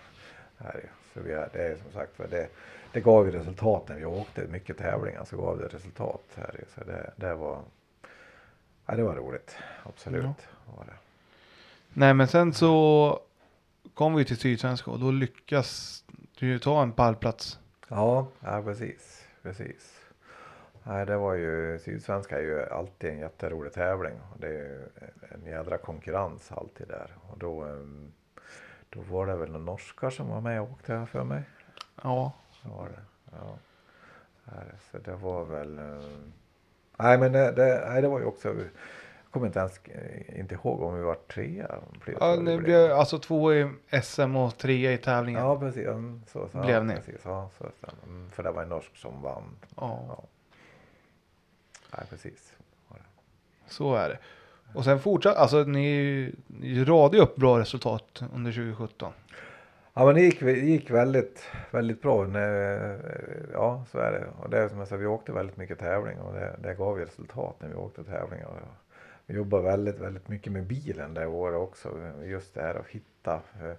[0.57, 0.81] Det.
[1.13, 2.47] Så vi är, det är som sagt var det,
[2.91, 6.23] det gav ju resultat när vi åkte mycket tävlingar så gav det resultat.
[6.35, 6.63] Här.
[6.75, 7.61] Så det, det var
[8.85, 9.55] ja, det var roligt.
[9.83, 10.25] Absolut.
[10.77, 10.93] Var det.
[11.93, 13.19] Nej men sen så
[13.93, 16.03] kom vi till Sydsvenska och då lyckas
[16.39, 17.59] du ta en pallplats.
[17.95, 19.27] Ja, ja precis.
[19.41, 20.01] precis.
[20.83, 24.19] Nej, det var ju, Sydsvenska är ju alltid en jätterolig tävling.
[24.39, 24.89] Det är ju
[25.31, 27.15] en jädra konkurrens alltid där.
[27.29, 28.11] Och då, ehm,
[28.89, 31.43] då var det väl några norskar som var med och åkte här för mig.
[32.03, 32.33] Ja.
[32.51, 33.01] Så var det.
[33.31, 33.57] Ja.
[34.91, 35.79] Så det var väl...
[35.79, 36.09] eh,
[36.97, 38.55] Nej men det, det, nej, det var ju också...
[39.35, 43.53] Kommer inte ens eh, inte ihåg om vi var blev- Ja, ni blev alltså två
[43.53, 43.69] i
[44.03, 45.41] SM och tre i tävlingen.
[45.41, 45.87] Ja, precis.
[45.87, 46.95] Mm, så, så, Blev ja, ni?
[46.95, 49.43] Precis, ja, så, så, mm, för det var en norsk som vann.
[49.75, 50.05] Ja.
[50.07, 50.23] Ja.
[51.97, 52.53] Nej, precis.
[53.67, 54.17] Så är det.
[54.73, 59.13] Och sen fortsatte, alltså ni, ni radade upp bra resultat under 2017.
[59.93, 62.23] Ja men det gick, det gick väldigt, väldigt bra.
[62.27, 62.99] När,
[63.53, 64.25] ja så är det.
[64.43, 66.99] Och det är som jag sa, vi åkte väldigt mycket tävling och det, det gav
[66.99, 68.61] ju resultat när vi åkte tävlingar.
[69.25, 72.13] Vi jobbade väldigt, väldigt mycket med bilen det året också.
[72.23, 73.73] Just det här att hitta eh,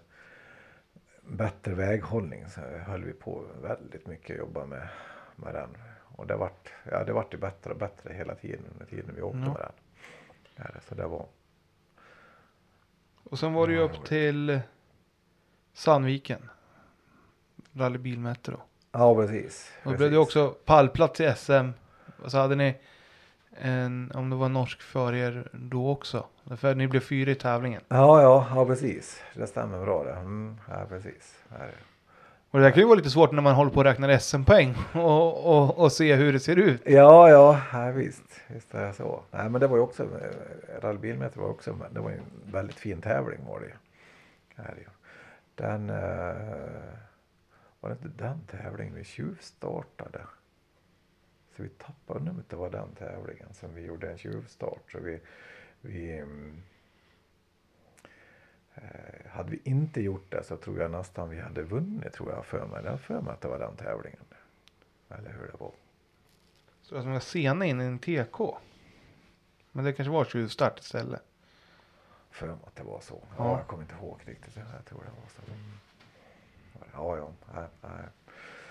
[1.22, 2.48] bättre väghållning.
[2.48, 4.88] Så höll vi på väldigt mycket att jobba med,
[5.36, 5.76] med den.
[6.16, 9.22] Och det vart, ja, det vart ju bättre och bättre hela tiden under tiden vi
[9.22, 9.52] åkte Ja.
[9.52, 9.72] med den.
[10.56, 11.26] Ja, så det var,
[13.24, 14.60] Och sen var det ju upp till
[15.72, 16.48] Sandviken.
[17.72, 18.62] Rallybilmäte då.
[18.92, 19.72] ja precis.
[19.84, 21.68] Och då blev det också pallplats i SM.
[22.22, 22.76] Och så hade ni
[23.60, 26.24] en, om det var norsk för er då också.
[26.56, 27.82] För ni blev fyra i tävlingen.
[27.88, 29.22] Ja, ja, ja precis.
[29.34, 30.12] Det stämmer bra det.
[30.12, 31.34] Mm, ja, precis.
[31.48, 31.72] Ja, det-
[32.50, 34.74] Och det där kan ju vara lite svårt när man håller på att räkna SM-poäng
[34.94, 36.82] och, och, och se hur det ser ut.
[36.84, 38.22] Ja, ja, ja visst.
[38.46, 39.22] Visst är det så.
[39.30, 40.06] Nej, men det var ju också,
[40.82, 43.72] rallybilmeter var också, det var ju en väldigt fin tävling var det ju.
[45.54, 45.96] Den, eh,
[47.80, 50.20] var det inte den tävlingen vi tjuvstartade?
[51.56, 54.92] Så vi tappade, om det inte var den tävlingen som vi gjorde en tjuvstart.
[54.92, 55.20] Så vi,
[55.80, 56.18] vi
[58.74, 62.46] eh, hade vi inte gjort det så tror jag nästan vi hade vunnit tror jag
[62.46, 62.84] för mig.
[62.84, 64.24] Jag för mig att det var den tävlingen.
[65.08, 65.72] Eller hur det var.
[66.82, 68.40] Så som jag sena in i en TK.
[69.72, 71.22] Men det kanske var tjuvstart istället.
[72.30, 73.22] för mig att det var så.
[73.22, 73.44] Ja.
[73.44, 73.58] Ja.
[73.58, 74.56] jag kommer inte ihåg riktigt.
[74.56, 75.52] Jag tror det var så.
[75.52, 75.72] Mm.
[76.92, 77.32] Ja, ja.
[77.54, 78.08] Nej, nej.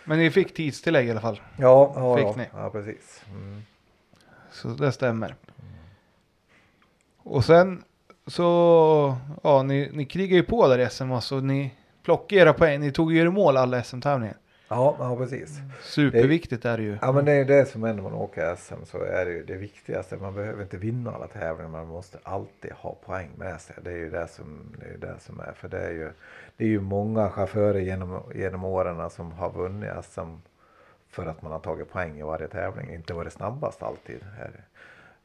[0.06, 1.42] Men ni fick tidstillägg i alla fall.
[1.58, 2.48] Ja, ja, Fick ni?
[2.54, 3.22] ja precis.
[3.32, 3.64] Mm.
[4.52, 5.36] Så det stämmer.
[7.18, 7.84] Och sen
[8.28, 11.40] så, ja ni, ni krigar ju på där i SM alltså.
[11.40, 11.74] Ni
[12.04, 12.80] plockade era poäng.
[12.80, 14.38] Ni tog ju er i mål alla SM-tävlingar.
[14.68, 15.60] Ja, ja, precis.
[15.82, 16.98] Superviktigt är det ju.
[17.02, 19.46] Ja, men det är det som är när man åker SM så är det ju
[19.46, 20.18] det viktigaste.
[20.18, 23.76] Man behöver inte vinna alla tävlingar, man måste alltid ha poäng med sig.
[23.82, 25.52] Det är ju det som, det är, det som är.
[25.56, 26.12] För det är ju,
[26.58, 30.36] det är ju många chaufförer genom, genom åren som har vunnit SM
[31.10, 32.94] för att man har tagit poäng i varje tävling.
[32.94, 34.20] Inte varit snabbast alltid.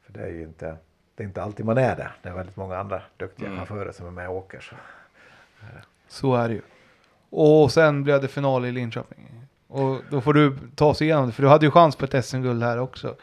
[0.03, 0.75] För det är ju inte,
[1.15, 2.11] det är inte alltid man är det.
[2.21, 3.57] Det är väldigt många andra duktiga Mm.
[3.59, 4.59] chaufförer som är med och åker.
[4.59, 4.75] Så.
[6.07, 6.61] Så är det ju.
[7.31, 9.47] Och sen blev det final i Linköping.
[9.67, 11.31] Och då får du ta oss igenom det.
[11.31, 13.15] För du hade ju chans på ett SM-guld här också.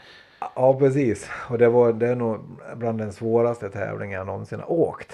[0.54, 2.40] Ja precis och det var det är nog
[2.76, 5.12] bland den svåraste tävlingen jag någonsin har åkt.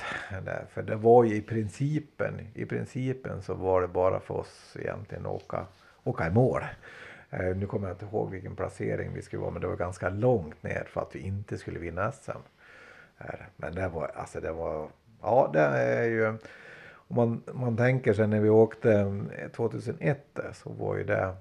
[0.75, 5.27] För det var ju i principen, i principen så var det bara för oss egentligen
[5.27, 5.67] att åka,
[6.05, 6.63] åka i mål.
[7.31, 10.09] Eh, nu kommer jag inte ihåg vilken placering vi skulle vara men det var ganska
[10.09, 12.31] långt ner för att vi inte skulle vinna SM.
[13.57, 14.89] Men det var, alltså det var,
[15.23, 16.39] ja det är ju,
[17.09, 18.93] om man, man tänker sig när vi åkte
[19.39, 21.35] eh, 2001 där, så var ju det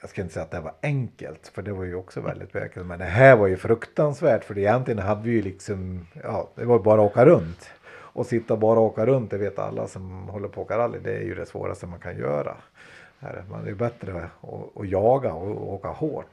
[0.00, 2.86] jag ska inte säga att det var enkelt, för det var ju också väldigt enkelt.
[2.86, 6.78] Men det här var ju fruktansvärt, för egentligen hade vi ju liksom, ja, det var
[6.78, 7.70] bara att åka runt.
[7.88, 10.98] Och sitta bara och åka runt, det vet alla som håller på att åka rally,
[10.98, 12.56] det är ju det svåraste man kan göra.
[13.50, 16.26] Man är ju bättre att, att jaga och åka hårt.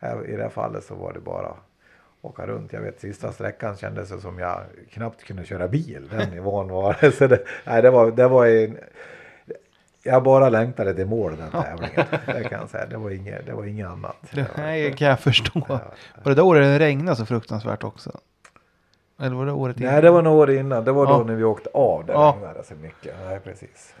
[0.00, 1.54] Här, I det här fallet så var det bara
[2.24, 2.72] åka runt.
[2.72, 4.60] Jag vet sista sträckan kändes det som jag
[4.90, 6.08] knappt kunde köra bil.
[6.10, 7.12] Den nivån var det.
[7.16, 8.78] Så det, nej, det var, det var en,
[10.02, 12.06] jag bara längtade till mål den tävlingen.
[12.26, 12.86] Det kan jag säga.
[12.86, 14.16] Det var inget, det var inget annat.
[14.32, 15.62] Det här kan jag förstå.
[15.68, 15.80] Ja.
[16.24, 18.20] Var det där året det regnade så fruktansvärt också?
[19.20, 20.84] Eller var det året Nej, det var några år innan.
[20.84, 21.24] Det var då Ja.
[21.24, 22.06] när vi åkte av.
[22.06, 22.36] Det Ja.
[22.36, 23.14] regnade så mycket.
[23.24, 23.94] Nej, precis.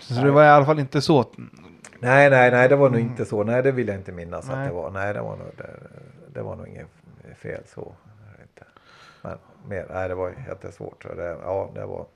[0.00, 1.24] Så det var i alla fall inte så.
[1.98, 3.44] Nej, nej, nej, det var nog inte så.
[3.44, 4.56] Nej, det vill jag inte minnas Nej.
[4.56, 4.90] att det var.
[4.90, 5.70] Nej, det var nog, det,
[6.34, 6.86] det var nog inget
[7.34, 7.92] fel så.
[8.42, 8.64] Inte.
[9.22, 9.38] Men
[9.68, 11.02] mer, nej, det var jättesvårt.
[11.02, 12.06] Så det, ja, det var.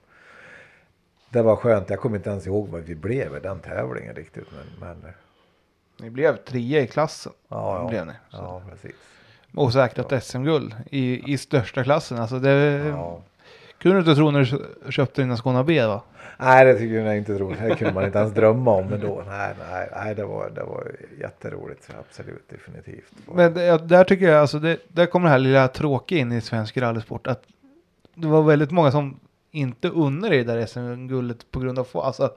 [1.30, 1.90] Det var skönt.
[1.90, 4.46] Jag kommer inte ens ihåg vad vi blev i den tävlingen riktigt.
[4.80, 5.12] Men, men
[5.98, 7.32] Ni blev trea i klassen.
[7.48, 7.88] ja, ja.
[7.88, 8.12] Blev ni.
[8.30, 8.36] Så.
[8.36, 8.96] Ja, precis.
[9.54, 12.18] Och säkrat SM-guld i, i största klassen.
[12.18, 12.50] Alltså det
[12.88, 13.20] Ja.
[13.78, 16.02] Kunde du inte tro när du kö- köpte dina Skåne B va?
[16.38, 17.55] Nej, det tycker jag inte tro.
[17.62, 19.22] Det kunde man inte ens drömma om ändå.
[19.28, 21.88] Nej, nej, nej det, var, det var jätteroligt.
[22.00, 23.12] Absolut, definitivt.
[23.34, 26.40] Men det, där tycker jag, alltså det, där kommer det här lilla tråkiga in i
[26.40, 27.26] svensk rallysport.
[27.26, 27.42] Att
[28.14, 32.30] det var väldigt många som inte unnar dig det där SM-guldet på grund av alltså,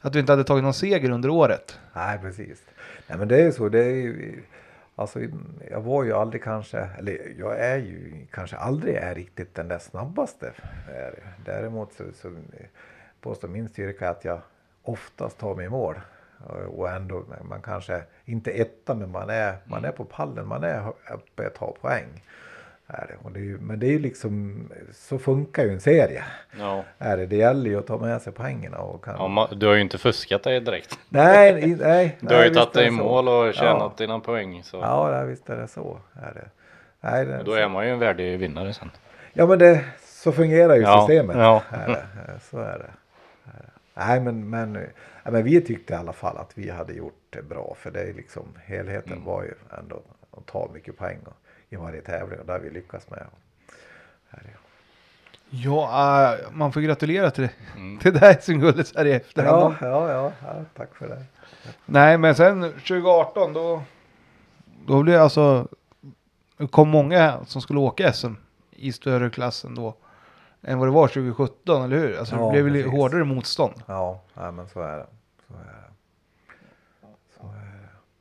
[0.00, 1.78] att du inte hade tagit någon seger under året.
[1.94, 2.62] Nej, precis.
[3.06, 3.68] Nej, men det är ju så.
[3.68, 4.42] Det är ju,
[4.98, 5.20] alltså,
[5.70, 9.78] jag var ju aldrig kanske, eller jag är ju kanske aldrig är riktigt den där
[9.78, 10.52] snabbaste.
[10.88, 11.14] Är.
[11.44, 12.30] Däremot så, så
[13.20, 14.40] påstår min styrka att jag
[14.82, 15.94] oftast tar mig i mål.
[16.68, 20.88] Och- ändå, man kanske inte etta men man är, man är på pallen, man är
[20.88, 22.24] uppe och tar poäng.
[22.90, 23.30] Är det.
[23.30, 24.62] Det är ju, men det är ju liksom,
[24.92, 26.24] så funkar ju en serie.
[26.58, 26.84] Ja.
[26.98, 27.26] Är det.
[27.26, 29.14] det gäller ju att ta med sig poängerna och kan...
[29.18, 30.98] Ja, ma- du har ju inte fuskat dig direkt.
[31.08, 32.16] Nej, i- nej.
[32.20, 32.96] Du har ju nej, tagit är dig i så.
[32.96, 34.62] mål och tjänat Ja, dina poäng.
[34.64, 34.76] Så.
[34.76, 35.98] ja nej, visst är det så.
[36.22, 36.48] Är det.
[37.00, 38.90] Nej, det, Då är man ju en värdig vinnare sen.
[39.32, 41.36] Ja men det, så fungerar ju Ja, systemet.
[41.36, 41.62] ja.
[41.70, 42.04] Är det.
[42.50, 42.90] Så är det.
[43.50, 43.70] Är.
[44.06, 44.78] Nej men, men,
[45.24, 47.76] ja, men vi tyckte i alla fall att vi hade gjort det bra.
[47.78, 49.24] För det är liksom, helheten Mm.
[49.24, 50.02] var ju ändå
[50.36, 51.36] att ta mycket poäng och,
[51.70, 52.40] i varje tävling.
[52.40, 53.26] Och det har vi lyckats med.
[55.50, 57.50] Ja, äh, man får gratulera till det.
[57.76, 57.98] Mm.
[58.02, 59.74] Till det här SM-guldet så här i efterhand.
[59.80, 61.24] Ja, ja, ja, ja, tack för det.
[61.86, 63.82] Nej, men sen 2018 då,
[64.86, 65.68] då blev det alltså,
[66.56, 68.32] det kom många som skulle åka SM
[68.70, 69.94] i större klassen då
[70.62, 72.18] än vad det var 2017, eller hur?
[72.18, 72.92] Alltså Ja, det blev väl precis.
[72.92, 73.74] hårdare motstånd.
[73.86, 75.06] Ja, nej, men så är det.
[75.48, 75.84] Så är det.
[77.36, 77.72] Så är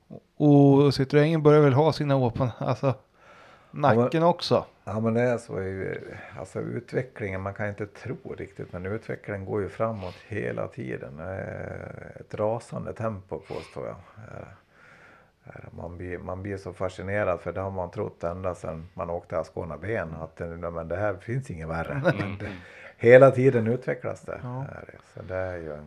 [0.09, 0.19] det.
[0.37, 2.95] Och Citroën börjar väl ha sina åpon, alltså
[3.81, 4.65] nacken också.
[4.83, 5.83] Ja men det är så
[6.39, 11.19] alltså utvecklingen, man kan inte tro riktigt men utvecklingen går ju framåt hela tiden.
[11.19, 13.95] Eh, Ett rasande tempo påstår jag.
[14.17, 14.47] Eh,
[15.45, 19.09] eh, Man blir, man blir så fascinerad för det har man trott ända sedan man
[19.09, 22.01] åkte Ascona ben att nej, men det här finns inget värre.
[22.39, 22.51] Det,
[22.97, 24.39] hela tiden utvecklas det.
[24.43, 24.65] Ja.
[25.13, 25.77] Så det är ju,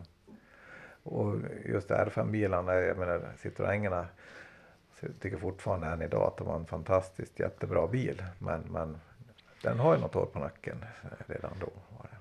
[1.03, 1.35] och
[1.65, 4.07] just R5-bilarna, jag menar Citroënerna så
[5.01, 8.23] jag tycker fortfarande än idag att de var en fantastiskt jättebra bil.
[8.39, 8.97] Men, men
[9.63, 10.85] den har ju något år på nacken
[11.27, 11.69] redan då.
[11.97, 12.17] Var det.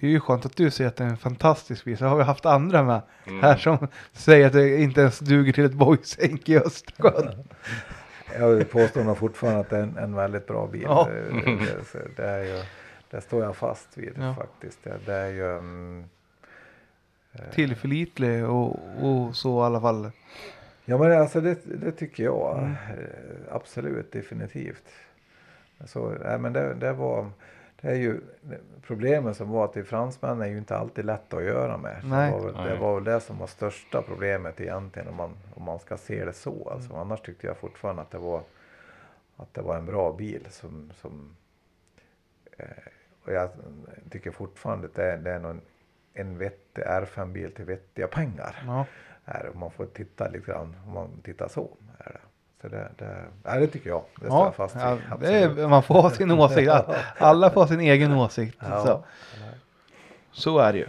[0.00, 1.98] Det är ju skönt att du säger att det är en fantastisk bil.
[1.98, 3.42] Så har vi haft andra med Mm.
[3.42, 7.48] här som säger att det inte ens duger till ett boysänk i Östersjön.
[8.38, 10.82] Jag påstår nog fortfarande att det är en, en väldigt bra bil.
[10.82, 11.08] Ja.
[11.12, 11.20] Det,
[11.92, 12.62] det, det, är ju,
[13.10, 14.34] det står jag fast vid Ja.
[14.34, 14.84] faktiskt.
[14.84, 15.58] Det, det är ju...
[15.58, 16.04] mm,
[17.52, 20.10] Tillförlitlig och, och så i alla fall.
[20.84, 22.58] Ja men alltså det, det tycker jag.
[22.58, 22.70] Mm.
[22.70, 24.84] Eh, Absolut, definitivt.
[25.84, 27.30] Så, nej, men det, det var...
[27.80, 28.20] Det är ju
[28.82, 32.00] problemet som var att i fransmännen är ju inte alltid lätt att göra med.
[32.04, 32.30] Nej.
[32.30, 35.62] Det, var väl, det var väl det som var största problemet egentligen om man, om
[35.62, 36.68] man ska se det så.
[36.70, 37.00] Alltså, Mm.
[37.00, 38.42] Annars tyckte jag fortfarande att det var,
[39.36, 41.36] att det var en bra bil som, som
[42.56, 42.66] eh,
[43.24, 43.50] och jag
[44.10, 45.60] tycker fortfarande att det är, det är någon,
[46.14, 48.62] en vettig R5-bil till vettiga pengar.
[48.66, 48.86] Ja.
[49.24, 49.50] Är, det.
[49.50, 51.70] om man får titta lite grann, om man tittar så.
[51.98, 52.20] Är det.
[52.62, 54.04] Så det, det, nej, det tycker jag.
[54.20, 56.72] Det står Ja, jag fast ja, det är, man får ha sin åsikt.
[57.18, 58.58] Alla får ha sin egen åsikt.
[58.60, 58.84] Ja.
[58.86, 59.04] Så.
[60.32, 60.86] så är det ju.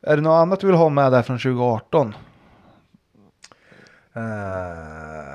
[0.00, 2.14] Är det något annat du vill ha med där från 2018?
[4.14, 5.34] Eh,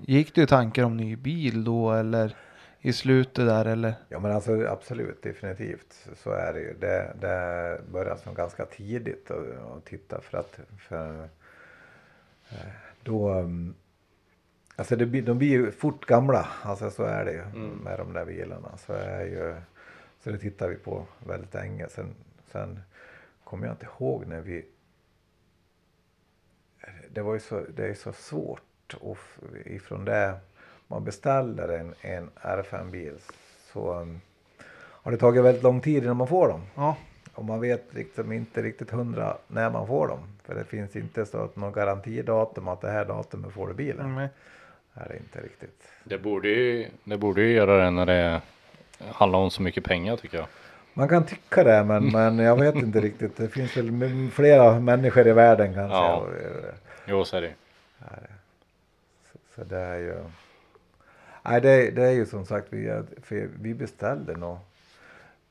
[0.00, 2.36] Gick du i tankar om ny bil då eller
[2.80, 3.94] i slutet där eller?
[4.08, 6.08] ja men alltså absolut, definitivt.
[6.16, 6.74] Så är det ju.
[6.80, 11.28] Det, det började som ganska tidigt att, titta för att för,
[13.02, 13.74] då um,
[14.78, 18.24] Alltså det de blir ju fort gamla, alltså så är det ju med de där
[18.24, 18.76] bilarna.
[18.76, 19.54] Så, är ju,
[20.24, 21.88] så det tittar vi på väldigt länge.
[21.88, 22.14] Sen,
[22.52, 22.80] sen
[23.44, 24.66] kommer jag inte ihåg när vi...
[27.10, 29.18] Det var ju så, det är så svårt och
[29.64, 30.38] ifrån det
[30.86, 33.18] man beställer en, en R5-bil
[33.72, 34.20] så um,
[34.76, 36.62] har det tagit väldigt lång tid innan man får dem.
[36.74, 36.96] Ja,
[37.34, 40.35] Och man vet liksom inte riktigt hundra när man får dem.
[40.46, 44.06] För det finns inte så att någon garantidatum att det här datumet får du bilen.
[44.06, 44.28] mm.
[44.94, 45.88] är det inte riktigt.
[46.04, 48.40] Det borde ju, det borde ju göra det när det
[49.12, 50.46] handlar om så mycket pengar tycker jag.
[50.94, 53.36] Man kan tycka det men, men jag vet inte riktigt.
[53.36, 55.96] Det finns väl flera människor i världen kanske.
[55.96, 56.26] Ja.
[57.06, 57.54] Jo, så är det.
[59.32, 60.14] Så, så det är ju.
[61.42, 64.58] Nej det, det är ju som sagt vi, för vi beställde nog.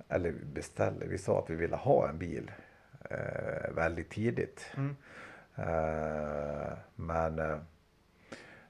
[0.10, 2.52] Eller vi beställde, vi sa att vi ville ha en bil.
[3.10, 4.66] Eh, väldigt tidigt.
[4.78, 4.96] Mm.
[5.56, 7.58] Eh, men eh,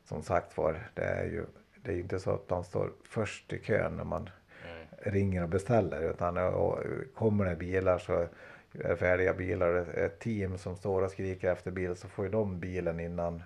[0.03, 1.45] som sagt var, det är ju
[1.84, 4.30] det är inte så att man står först i kön när man
[4.98, 6.10] ringer och beställer.
[6.10, 6.80] Utan och,
[7.16, 8.30] kommer det bilar så är
[8.72, 12.26] det färdiga bilar det är ett team som står och skriker efter bil så får
[12.26, 13.44] ju de bilen innan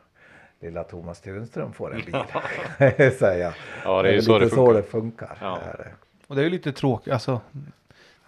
[0.59, 3.11] lilla Thomas Tunström får en bil.
[3.19, 3.55] Säga.
[3.83, 4.73] Ja, det är ju så lite det så funkar.
[4.73, 5.37] det funkar.
[5.41, 5.59] Ja.
[5.59, 5.91] Är det.
[6.27, 7.13] Och det är ju lite tråkigt.
[7.13, 7.41] Alltså,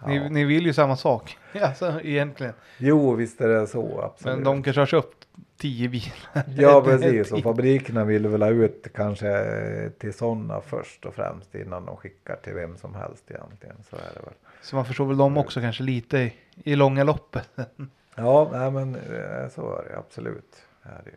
[0.06, 0.28] ni, Ja.
[0.28, 1.38] ni vill ju samma sak.
[1.62, 2.54] Alltså egentligen.
[2.78, 4.00] Jo, visst är det så.
[4.00, 4.36] Absolut.
[4.36, 5.16] Men de kanske har köpt
[5.56, 6.44] tio bilar.
[6.56, 11.86] Ja precis och fabrikerna vill väl ha ut kanske till sådana först och främst innan
[11.86, 13.76] de skickar till vem som helst egentligen.
[13.90, 14.34] Så är det väl.
[14.62, 16.32] Så man förstår väl dem också kanske lite i,
[16.64, 17.48] i långa loppet.
[18.14, 20.56] Ja, nej, men eh, så är det absolut.
[20.82, 21.16] Är det ju.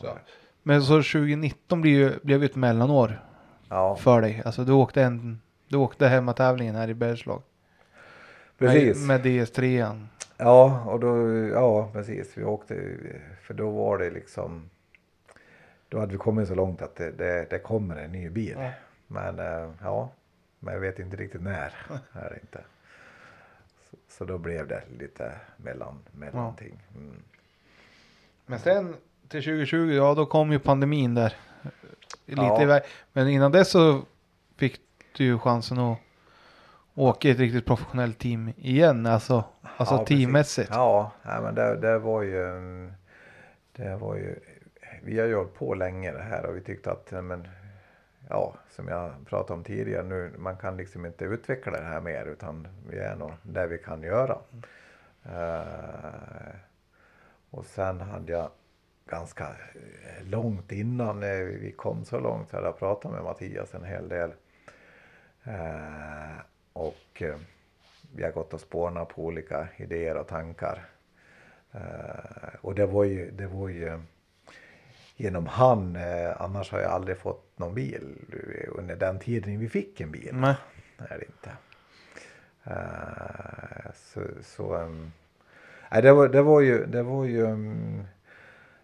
[0.00, 0.18] Så.
[0.62, 3.20] Men så 2019 blev ju, blev ju ett mellanår
[3.68, 4.42] Ja, för dig.
[4.44, 7.42] Alltså du åkte, en, du åkte hemmatävlingen här i Bergslag.
[8.66, 9.06] Precis.
[9.06, 9.98] Med, med DS3.
[10.36, 12.38] Ja, och då, ja precis.
[12.38, 12.96] Vi åkte,
[13.42, 14.70] för då var det liksom,
[15.88, 18.56] då hade vi kommit så långt att det, det, det kommer en ny bil.
[18.58, 18.70] Ja.
[19.06, 20.10] Men eh, ja,
[20.58, 21.72] men jag vet inte riktigt när.
[22.12, 22.64] är det inte.
[23.90, 26.82] Så, så då blev det lite mellan, mellanting.
[26.96, 27.22] Mm.
[28.46, 28.96] Men sen
[29.28, 31.34] till 2020, ja då kom ju pandemin där.
[32.26, 32.80] Lite Ja.
[33.12, 34.02] Men innan dess så
[34.56, 34.80] fick
[35.16, 35.98] du ju chansen att
[36.94, 39.06] åka i ett riktigt professionellt team igen.
[39.06, 39.44] Alltså,
[39.76, 40.70] alltså Ja, teammässigt.
[40.72, 42.90] Ja, nej, men det, det var ju,
[43.72, 44.40] det var ju,
[45.02, 47.48] vi har ju hållit på länge det här och vi tyckte att, men,
[48.28, 52.26] ja, som jag pratade om tidigare nu, man kan liksom inte utveckla det här mer
[52.26, 54.38] utan vi är nog där vi kan göra.
[55.24, 56.54] Eh,
[57.50, 58.50] och sen hade jag
[59.06, 59.46] ganska
[60.22, 64.08] långt innan eh, vi kom så långt så hade jag pratat med Mattias en hel
[64.08, 64.32] del.
[65.44, 66.36] Eh,
[66.72, 67.36] och eh,
[68.14, 70.84] vi har gått och spånat på olika idéer och tankar.
[71.72, 73.98] Eh, och det var ju, det var ju
[75.16, 78.16] genom han, eh, annars har jag aldrig fått någon bil
[78.68, 80.30] under den tiden vi fick en bil.
[80.32, 80.54] Nej.
[80.98, 81.50] är det inte.
[82.64, 85.12] Eh, så så um,
[85.90, 88.04] nej, det, var, det var ju, det var ju um,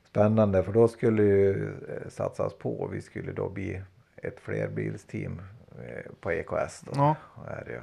[0.05, 2.89] spännande för då skulle ju eh, satsas på.
[2.93, 3.83] Vi skulle då bli
[4.17, 5.58] ett flerbilsteam eh,
[6.21, 6.81] på EKS.
[6.81, 7.17] Då, Ja.
[7.49, 7.81] är det ju.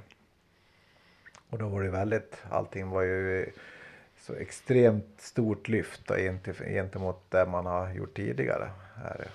[1.49, 3.51] Och då var det väldigt, allting var ju
[4.17, 6.15] så extremt stort lyft då,
[6.65, 8.69] gentemot, det man har gjort tidigare.
[9.05, 9.29] Är det.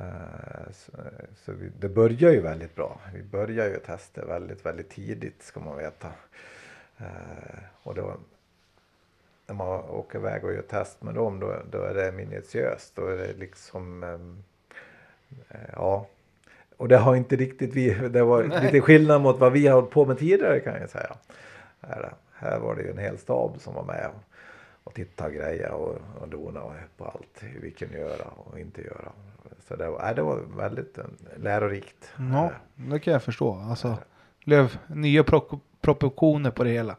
[0.00, 0.92] Eh, Så,
[1.36, 3.00] så vi, det börjar ju väldigt bra.
[3.14, 6.12] Vi börjar ju testa väldigt, väldigt tidigt ska man veta.
[6.98, 8.16] Eh, Och då
[9.46, 12.96] när man åker iväg och gör test med dem då, då är det minutiöst.
[12.96, 14.42] Då är det liksom, ehm,
[15.48, 16.06] eh, ja.
[16.80, 19.90] Och det har inte riktigt vi, det var lite skillnad mot vad vi har hållit
[19.90, 21.16] på med tidigare kan jag säga.
[21.80, 24.10] Här, här var det ju en hel stab som var med
[24.84, 28.82] och, tittade och grejade och, och donade på allt hur vi kunde göra och inte
[28.82, 29.12] göra.
[29.68, 31.04] Så det var, nej, det var väldigt eh,
[31.36, 32.12] lärorikt.
[32.32, 33.54] Ja, det kan jag förstå.
[33.70, 33.98] Alltså,
[34.44, 36.96] blev nya pro- proportioner på det hela.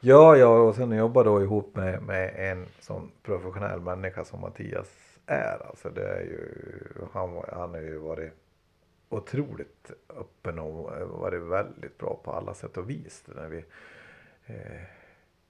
[0.00, 4.88] Ja, ja, och sen jobba då ihop med, med en sån professionell människa som Mattias
[5.26, 5.66] är.
[5.68, 6.48] Alltså det är ju,
[7.12, 8.32] han, han har ju varit
[9.08, 13.24] otroligt öppen och varit väldigt bra på alla sätt och vis.
[13.36, 13.64] När vi,
[14.46, 14.82] eh,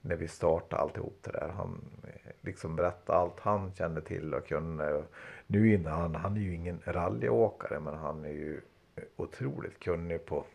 [0.01, 1.49] när vi startade alltihop det där.
[1.57, 5.03] Han eh, liksom berättade allt han kände till och kunde.
[5.47, 8.61] Nu innan han, han är ju ingen rallyåkare men han är ju
[8.95, 10.45] eh, otroligt kunnig på,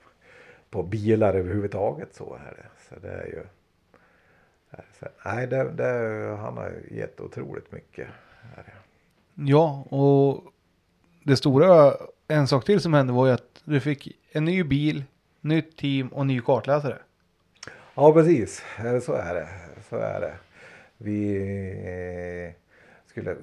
[0.70, 2.66] på bilar överhuvudtaget så är det.
[2.88, 3.42] Så det är ju
[4.70, 8.08] eh, så, nej, det, det, han har gett otroligt mycket.
[9.34, 10.44] Ja, och
[11.24, 11.92] det stora,
[12.28, 15.04] en sak till som hände var ju att du fick en ny bil,
[15.40, 16.98] nytt team och ny kartläsare.
[17.94, 18.62] Ja, precis.
[19.02, 19.48] Så är det.
[19.88, 20.34] Så är det.
[20.96, 21.36] Vi
[22.46, 22.52] eh,
[23.06, 23.36] skulle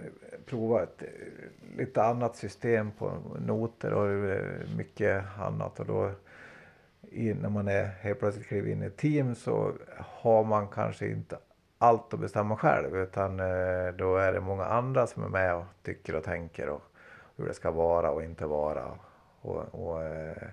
[0.45, 3.13] prova ett eh, lite annat system på
[3.45, 5.79] noter och eh, mycket annat.
[5.79, 6.11] Och då
[7.41, 11.37] när man är helt plötsligt kliver in i ett team så har man kanske inte
[11.77, 13.37] allt att bestämma själv utan
[13.97, 16.90] då är det många andra som är med och tycker och tänker och
[17.35, 18.99] hur det ska vara och inte vara.
[19.41, 20.47] Och, och eh,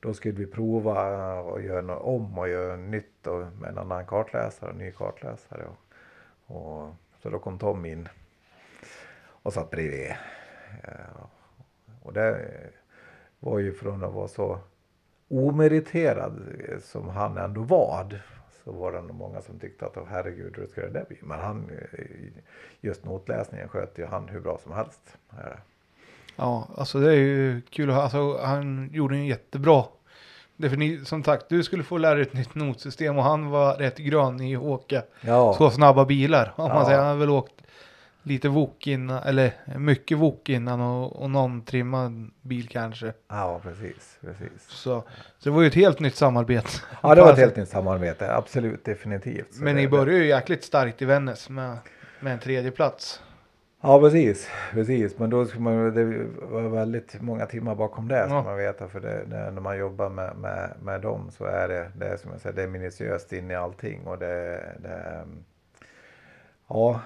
[0.00, 4.06] då skulle vi prova och göra något om och göra nytt och med en annan
[4.06, 5.64] kartläsare, en ny kartläsare.
[5.66, 8.08] Och, och, så då kom Tom in
[9.42, 10.10] och satt bredvid.
[10.84, 11.24] Eh,
[12.02, 12.50] och det
[13.40, 14.58] var ju från att vara så
[15.28, 16.42] omeriterad
[16.80, 18.22] som han ändå var.
[18.64, 21.18] Så var det nog många som tyckte att oh, herregud hur ska det där bli?
[21.22, 22.06] Men han, eh,
[22.80, 25.18] just notläsningen sköter ju han hur bra som helst.
[26.38, 27.90] Ja, alltså det är ju kul.
[27.90, 29.84] Alltså, han gjorde en jättebra.
[30.56, 33.74] Därför ni, som sagt, du skulle få lära dig ett nytt notsystem och han var
[33.74, 35.54] rätt grön i att åka Ja.
[35.58, 36.52] så snabba bilar.
[36.56, 36.74] Om Ja.
[36.74, 37.52] man säger, han har väl åkt
[38.22, 43.12] lite vok innan, eller mycket vok innan och, och någon trimmad bil kanske.
[43.28, 44.18] ja, precis.
[44.20, 44.68] precis.
[44.68, 45.04] Så,
[45.38, 46.68] så det var ju ett helt nytt samarbete.
[47.02, 48.34] Ja, det var ett Alltså, helt nytt samarbete.
[48.34, 49.54] Absolut, definitivt.
[49.54, 51.76] Så Men det, ni började ju jäkligt starkt i Vännäs med,
[52.20, 53.22] med en tredje plats.
[53.80, 54.48] Ja, precis.
[54.72, 55.18] precis.
[55.18, 56.04] Men då ska man, det
[56.42, 58.42] var väldigt många timmar bakom det, ska Ja.
[58.42, 58.88] man veta.
[58.88, 62.30] För det, när man jobbar med, med, med dem så är det, det är som
[62.32, 64.06] jag säger, det är minutiöst in i allting.
[64.06, 65.24] Och det, det
[66.68, 67.00] ja,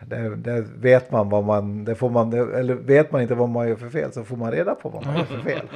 [0.00, 3.48] det, det vet man vad man, det får man, det, eller vet man inte vad
[3.48, 5.68] man gör för fel så får man reda på vad man gör för fel.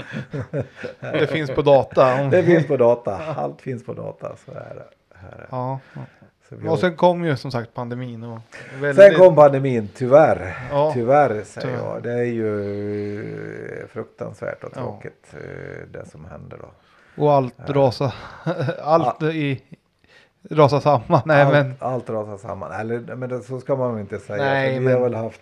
[1.01, 2.23] Det finns på data.
[2.31, 4.85] Det finns på data, allt finns på data, så är det.
[5.15, 5.39] Här är.
[5.39, 5.47] det.
[5.51, 5.79] ja.
[6.69, 8.25] Och sen kom ju som sagt pandemin.
[8.25, 8.39] Och
[8.81, 10.57] väldigt, Sen kom pandemin, tyvär.
[10.71, 11.85] Ja, tyvärr säger tyvärr.
[11.95, 12.03] jag.
[12.03, 14.81] Det är ju fruktansvärt och Ja.
[14.81, 16.69] tråkigt eh, det som händer då.
[17.23, 18.13] Och allt rasa,
[18.83, 19.63] allt i
[20.51, 21.21] rasa samman.
[21.25, 22.73] Nej allt, men allt rasar samman.
[22.73, 24.45] Eller men det, så ska man väl inte säga.
[24.45, 25.41] Nej, vi men- har väl haft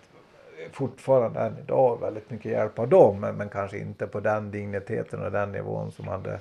[0.71, 3.19] fortfarande än idag väldigt mycket hjälp av dem.
[3.19, 6.39] Men, men kanske inte på den digniteten och den nivån som hade,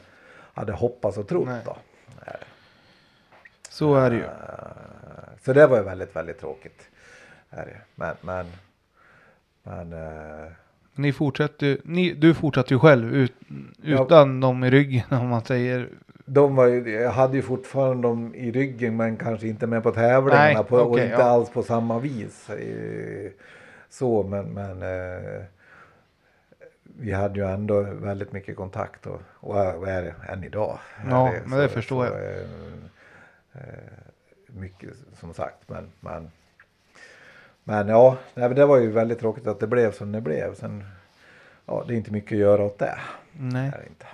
[0.54, 1.46] hade hoppats och trott.
[1.48, 1.60] Nej.
[1.64, 1.76] Då.
[3.78, 4.22] Så är det ju.
[4.22, 4.28] Eh,
[5.44, 6.88] Så det var ju väldigt, väldigt tråkigt.
[7.94, 8.46] Men, men,
[9.62, 10.48] men eh,
[10.94, 13.32] Ni fortsätter ni, du fortsatte ju själv ut,
[13.82, 15.88] utan dem i ryggen om man säger.
[16.24, 19.90] de var ju, jag hade ju fortfarande dem i ryggen men kanske inte med på
[19.90, 21.24] tävlingarna Nej, på, och okej, inte ja.
[21.28, 22.50] alls på samma vis.
[22.50, 23.30] eh,
[23.90, 24.82] Så men, men
[27.00, 30.78] vi hade ju ändå väldigt mycket kontakt och, och är och det än idag.
[31.10, 32.14] Ja, det, men det förstår jag.
[33.52, 33.60] Eh,
[34.46, 36.30] mycket som sagt men, men
[37.68, 40.54] men ja, det var ju väldigt tråkigt att det blev som det blev.
[40.54, 40.84] Sen,
[41.66, 42.98] ja, det är inte mycket att göra åt det.
[43.32, 43.70] Nej.
[43.70, 44.06] Det inte.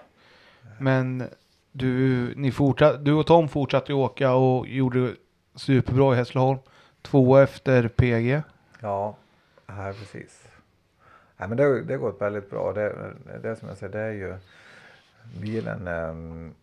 [0.78, 1.28] Men
[1.72, 1.88] du,
[2.36, 5.14] ni fortsatt, du och Tom fortsatte ju åka och gjorde
[5.54, 6.58] superbra i Hässleholm.
[7.02, 8.42] Två efter PG.
[8.80, 9.16] Ja,
[9.66, 10.48] nej, precis.
[11.36, 12.72] Nej, men det, det har gått väldigt bra.
[12.72, 13.12] Det,
[13.42, 14.36] det som jag säger, det är ju
[15.40, 15.88] bilen.
[15.88, 16.54] ehm,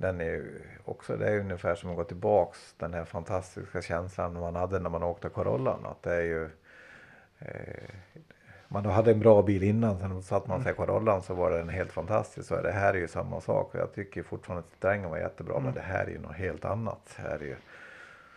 [0.00, 4.40] Den är ju också, det är ungefär som att gå tillbaks den här fantastiska känslan
[4.40, 5.86] man hade när man åkte Corollan.
[5.86, 6.44] Att det är ju,
[7.38, 7.90] eh,
[8.68, 11.68] man hade en bra bil innan, sen satt man sig i Corollan så var den
[11.68, 12.48] helt fantastisk.
[12.48, 15.74] Så det här är ju samma sak jag tycker fortfarande att Strängen var jättebra men
[15.74, 17.00] det här är ju något helt annat.
[17.16, 17.56] Det här är ju,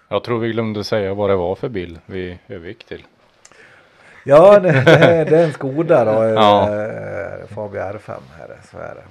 [0.09, 3.05] Jag tror vi glömde säga vad det var för bil vi övergick till.
[4.25, 6.23] Ja, det, det, är, det är en Skoda då.
[6.23, 6.69] Ja.
[6.83, 8.11] eh, Fabia R5
[8.43, 9.03] är det, så är det.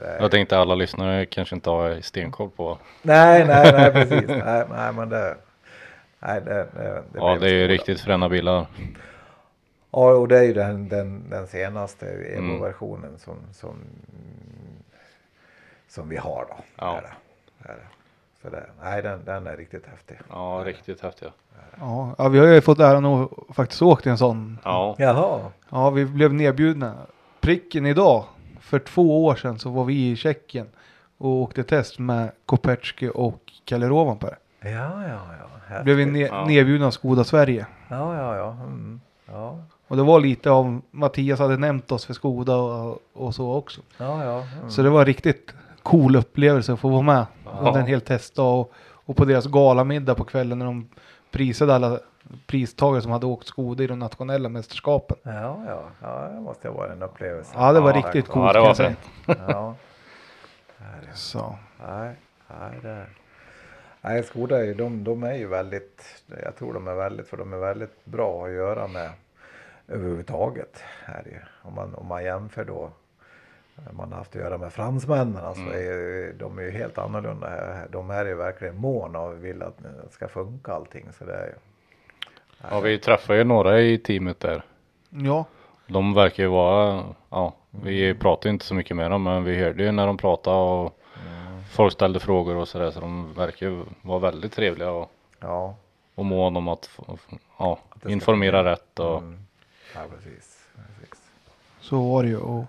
[0.00, 2.78] Är, Jag tänkte alla lyssnare kanske inte har stenkoll på.
[3.02, 4.28] nej, nej, nej, precis.
[4.28, 5.36] Nej, nej men det.
[6.18, 8.66] Nej, det, det, det Ja, det är ju riktigt fräna bilar.
[9.90, 12.50] Ja, och det är ju den, den, den senaste Mm.
[12.50, 13.74] Evo-versionen som, som,
[15.88, 16.56] som vi har då.
[16.76, 16.96] Ja.
[16.98, 17.76] Är det, är.
[18.42, 20.18] Så det, nej, den, den är riktigt häftig.
[20.30, 21.30] Ja, riktigt häftiga.
[21.80, 24.58] Ja, ja, vi har ju fått äran att faktiskt åkt i en sån.
[24.64, 25.40] Ja, Jaha.
[25.70, 26.94] Ja, vi blev nedbjudna.
[27.40, 28.24] Pricken idag.
[28.66, 30.66] För två år sedan så var vi i Tjeckien
[31.18, 34.34] och åkte test med Kopecky och Kalle Rovanperä.
[34.60, 35.46] Ja, ja, ja.
[35.66, 35.84] Häftigt.
[35.84, 36.44] Blev vi ne- Ja.
[36.46, 37.66] nedbjudna av Skoda Sverige.
[37.88, 38.50] Ja, ja, ja.
[38.52, 39.00] Mm.
[39.26, 43.52] Ja, Och det var lite av Mattias hade nämnt oss för Skoda och, och så
[43.54, 43.80] också.
[43.98, 44.44] ja, ja.
[44.58, 44.70] Mm.
[44.70, 47.26] Så det var en riktigt cool upplevelse att få vara med
[47.60, 50.88] under en hel testdag och, och på deras galamiddag på kvällen när de
[51.30, 51.98] prisade alla
[52.46, 55.16] pristagare som hade åkt Skoda i de nationella mästerskapen.
[55.22, 57.52] Ja, ja, ja, det måste ha varit en upplevelse.
[57.54, 58.52] Ja, det var Ja, riktigt ja, coolt.
[58.52, 58.98] det kan var fint.
[59.48, 59.74] Ja.
[61.14, 61.56] Så.
[61.86, 62.14] Nej,
[62.48, 63.06] nej, det...
[64.00, 67.36] Nej, Skoda är ju, de, de är ju väldigt, jag tror de är väldigt, för
[67.36, 69.10] de är väldigt bra att göra med
[69.88, 70.82] överhuvudtaget.
[71.04, 71.38] Är det ju.
[71.62, 72.90] Om, man, om man jämför då,
[73.92, 75.74] man har haft att göra med fransmännen, alltså Mm.
[75.74, 77.48] är, de är ju helt annorlunda.
[77.48, 77.86] här.
[77.90, 81.06] De är ju verkligen måna och vill att det ska funka allting.
[81.18, 81.54] Så det är ju,
[82.70, 84.62] ja vi träffade ju några i teamet där.
[85.10, 85.44] Ja,
[85.86, 89.82] De verkar ju vara, ja, vi pratade inte så mycket med dem men vi hörde
[89.84, 91.00] ju när de pratade och
[91.70, 95.10] folk ställde frågor och sådär så de verkar ju vara väldigt trevliga och,
[95.40, 95.74] ja,
[96.14, 96.90] och mån om att
[97.58, 97.78] ja,
[98.08, 99.38] informera rätt och mm,
[99.94, 100.68] ja precis.
[101.00, 101.24] precis.
[101.80, 102.36] så var det ju.
[102.36, 102.64] Och...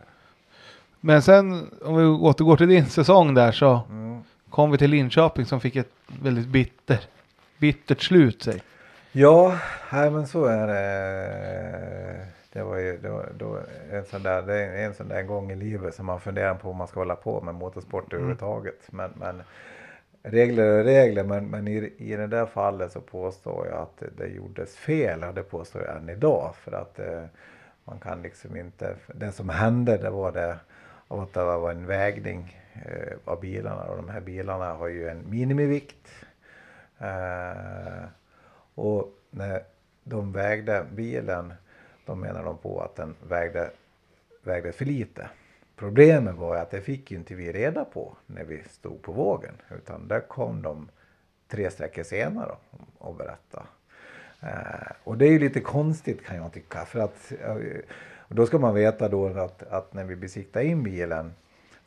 [0.99, 4.23] Men sen om vi återgår till din säsong där så Mm.
[4.49, 6.99] kom vi till Linköping som fick ett väldigt bitter,
[7.57, 8.43] bittert slut.
[8.43, 8.61] Säg.
[9.19, 9.59] Ja,
[9.91, 12.27] nej, men så är det.
[12.53, 13.59] Det var ju det var, då
[13.91, 16.69] en sån där, det är en sån där gång i livet som man funderar på
[16.69, 18.91] om man ska hålla på med motorsport överhuvudtaget.
[18.91, 19.43] Men, men
[20.23, 24.09] regler är regler, men, men i, i det där fallet så påstår jag att det,
[24.17, 26.55] det gjordes fel och det påstår jag än idag.
[26.55, 27.23] För att eh,
[27.85, 30.57] man kan liksom inte, det som hände det var det
[31.07, 35.29] att det var en vägning eh, av bilarna och de här bilarna har ju en
[35.29, 36.07] minimivikt.
[36.99, 38.07] Eh,
[38.77, 39.63] och när
[40.03, 41.53] de vägde bilen,
[42.05, 43.71] då menade de på att den vägde,
[44.43, 45.29] vägde för lite.
[45.75, 49.53] Problemet var att det fick ju inte vi reda på när vi stod på vågen.
[49.77, 50.89] Utan där kom de
[51.47, 52.55] tre sträckor senare
[52.97, 53.65] och berättade.
[54.41, 56.85] Eh, och det är ju lite konstigt kan jag tycka.
[56.85, 57.55] För att, eh,
[58.17, 61.33] och då ska man veta då att, att när vi besiktade in bilen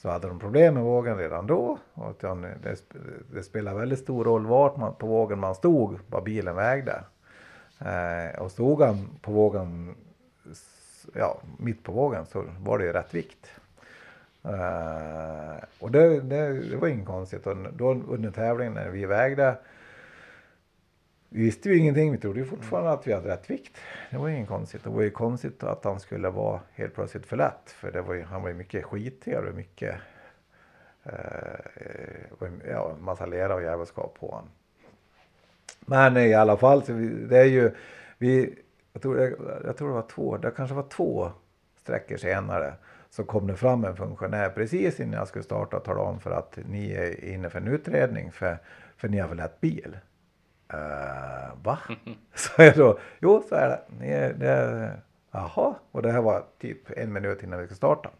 [0.02, 1.78] så hade de problem med vågen redan då.
[1.94, 2.76] Och att det,
[3.34, 7.04] det spelar väldigt stor roll vart man, på vågen man stod, vad bilen vägde.
[7.78, 9.94] Eh, och stod han på vågen,
[11.14, 13.46] ja, mitt på vågen så var det ju rätt vikt.
[14.44, 17.46] Eh, och det, det, det var inget konstigt.
[17.46, 19.56] Och då under tävlingen när vi vägde
[21.32, 23.76] vi visste ju ingenting, vi trodde ju fortfarande att vi hade rätt vikt.
[24.10, 24.84] Det var ju inget konstigt.
[24.84, 27.70] Det var ju konstigt att han skulle vara helt plötsligt för lätt.
[27.70, 29.94] För det var ju, han var ju mycket skitigare och mycket,
[31.04, 31.12] eh,
[32.70, 34.48] ja, massa lera och jävelskap på honom.
[35.80, 37.70] Men i alla fall, så vi, det är ju,
[38.18, 38.58] vi,
[38.92, 39.32] jag, tror, jag,
[39.64, 41.30] jag tror det var två, det kanske var två
[41.76, 42.74] sträckor senare
[43.10, 46.30] så kom det fram en funktionär precis innan jag skulle starta och tala om för
[46.30, 48.58] att ni är inne för en utredning för,
[48.96, 49.96] för ni har för lätt bil.
[50.74, 51.78] Uh, va?
[52.34, 53.80] Så jag då, jo så är det.
[53.98, 58.10] Ni det är, jaha, och det här var typ en minut innan vi skulle starta.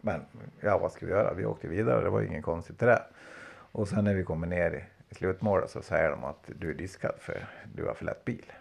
[0.00, 0.20] Men
[0.60, 1.34] ja, vad ska vi göra?
[1.34, 3.02] Vi åkte vidare, det var ingen konstigt i det.
[3.72, 6.74] Och sen när vi kommer ner i, i slutmålet så säger de att du är
[6.74, 8.52] diskad för du har för lätt bil.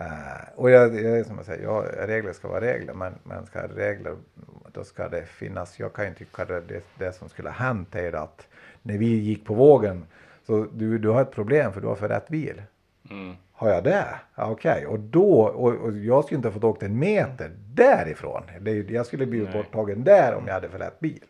[0.00, 3.66] Uh, och jag, jag, som jag säger, ja, regler ska vara regler, men, men ska
[3.66, 4.16] regler,
[4.72, 7.94] då ska det finnas, jag kan ju tycka det, det, det som skulle ha hänt
[7.94, 8.46] är att
[8.82, 10.06] när vi gick på vågen,
[10.50, 12.62] så du, du har ett problem för du har för rätt bil.
[13.10, 13.36] Mm.
[13.52, 14.06] Har jag det?
[14.34, 14.86] Ja, Okej, okay.
[14.86, 18.42] och då, och, och, jag skulle inte ha fått åkt en meter därifrån.
[18.60, 21.24] Det, jag skulle blivit borttagen där om jag hade för lätt bil.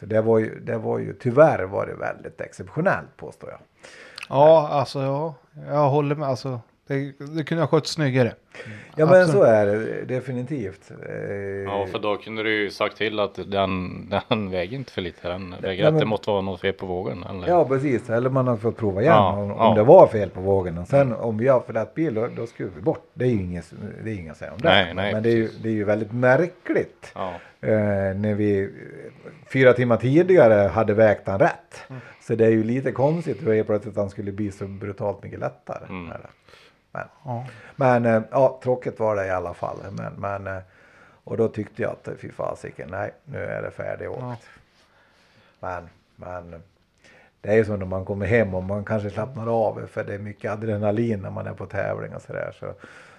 [0.00, 3.58] Så det var ju, det var ju tyvärr var det väldigt exceptionellt påstår jag.
[4.28, 5.34] Ja, alltså ja,
[5.68, 6.28] jag håller med.
[6.28, 8.34] Alltså, det, det kunde ha skött snyggare.
[8.96, 10.90] Ja men så är det definitivt.
[11.08, 11.14] Eh,
[11.64, 15.28] Ja, för då kunde du ju sagt till att den, den väger inte för lite.
[15.28, 17.24] Den väger att det måste vara något fel på vågen.
[17.30, 17.48] Eller?
[17.48, 19.74] Ja precis, eller man har fått prova igen Ja, om, om ja.
[19.74, 20.78] det var fel på vågen.
[20.78, 23.06] Och sen om vi har för lätt bil då, då skruvar vi bort.
[23.14, 23.72] Det är ju inget,
[24.04, 24.68] det är inget att säga om det.
[24.68, 27.12] Nej, nej, men det är, ju, det är ju väldigt märkligt.
[27.14, 27.32] Ja.
[27.60, 27.70] Eh,
[28.16, 28.70] när vi
[29.52, 31.82] fyra timmar tidigare hade vägt han rätt.
[31.88, 32.00] Mm.
[32.20, 35.38] Så det är ju lite konstigt hur helt plötsligt han skulle bli så brutalt mycket
[35.40, 35.86] lättare.
[35.88, 36.12] Mm.
[36.94, 37.46] Men, Ja.
[37.76, 39.76] men eh, ja, tråkigt var det i alla fall.
[39.90, 40.62] Men, men, eh,
[41.24, 44.20] och då tyckte jag att fy fasiken, nej nu är det färdigåkt.
[44.20, 44.36] Ja.
[45.60, 46.62] Men, men
[47.40, 50.14] det är ju så när man kommer hem och man kanske slappnar av för det
[50.14, 52.56] är mycket adrenalin när man är på tävling och sådär.
[52.60, 52.74] Så,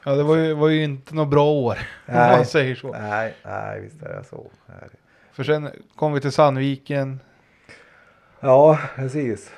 [0.07, 1.77] Ja, det var ju, var ju inte något bra år.
[2.07, 2.37] Om Nej.
[2.37, 2.91] man säger så.
[2.91, 4.47] nej, nej, visst är det så.
[5.31, 7.19] För sen kom vi till Sandviken.
[8.39, 9.51] Ja, precis.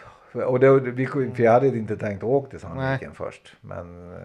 [0.45, 3.55] Och det, vi, för jag hade inte tänkt åka till Sandviken först.
[3.61, 4.19] Men eh,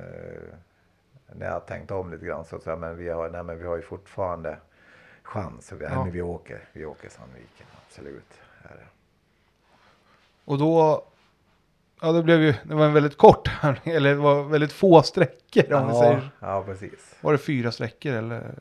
[1.34, 3.64] när jag tänkte om lite grann så sa jag, men vi har, nej, men vi
[3.66, 4.56] har ju fortfarande
[5.22, 5.72] chans.
[5.72, 6.02] Vi, Ja.
[6.02, 8.40] nej, vi åker, vi åker Sandviken, absolut.
[10.44, 11.05] Och då,
[12.01, 13.48] ja det blev ju, det var en väldigt kort,
[13.84, 16.30] eller det var väldigt få sträckor om vi Ja, säger.
[16.40, 17.16] ja, precis.
[17.20, 18.55] Var det fyra sträckor eller?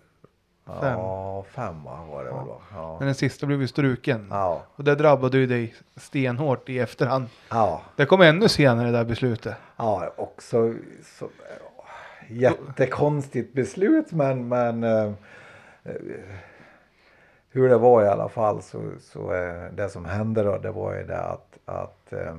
[0.81, 0.99] Fem.
[0.99, 2.37] Ja, fem va, var det Ja.
[2.37, 2.61] väl då.
[2.73, 2.95] Ja.
[2.99, 4.27] Men den sista blev ju struken.
[4.29, 7.29] Ja, Och det drabbade ju dig stenhårt i efterhand.
[7.49, 9.55] ja, Det kom ännu senare det där beslutet.
[9.77, 10.73] ja, också
[11.19, 11.29] så,
[12.29, 15.11] ja, jättekonstigt beslut men, men eh,
[15.83, 15.93] eh,
[17.49, 20.95] hur det var i alla fall så, så eh, det som hände då det var
[20.95, 22.35] ju det att, att eh,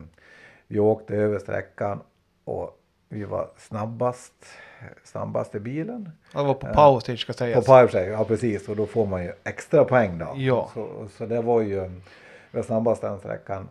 [0.67, 2.01] vi åkte över sträckan
[2.45, 2.79] och
[3.09, 4.33] vi var snabbast,
[5.05, 6.13] snabbaste bilen.
[6.33, 7.67] Det var på Powerstage ska På sägas.
[7.67, 10.33] Powerplay, ja precis och då får man ju extra poäng då.
[10.37, 10.71] Ja.
[10.75, 12.01] Så, så det var ju, vi
[12.51, 13.69] var snabbast den sträckan.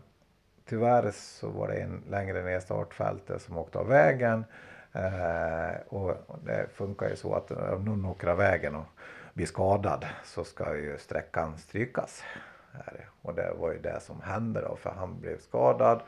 [0.70, 4.46] Tyvärr så var det en längre ner startfältet som åkte av vägen.
[4.94, 6.14] Eh, och
[6.46, 8.86] det funkar ju så att om någon åker av vägen och
[9.34, 12.24] blir skadad så ska ju sträckan strykas.
[12.72, 13.06] Det.
[13.22, 16.02] Och det var ju det som hände då för han blev skadad.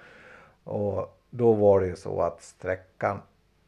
[0.63, 3.21] Och då var det ju så att sträckan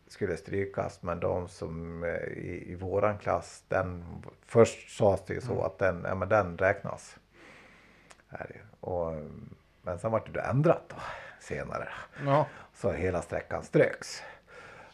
[0.07, 4.03] skulle strykas men de som eh, i, i våran klass, den,
[4.45, 7.17] först sades det ju så att den, ja, men den räknas.
[8.79, 9.13] Och,
[9.81, 10.95] men sen vart det ändrat då,
[11.39, 11.87] senare.
[12.25, 12.47] Ja.
[12.73, 14.23] Så hela sträckan ströks.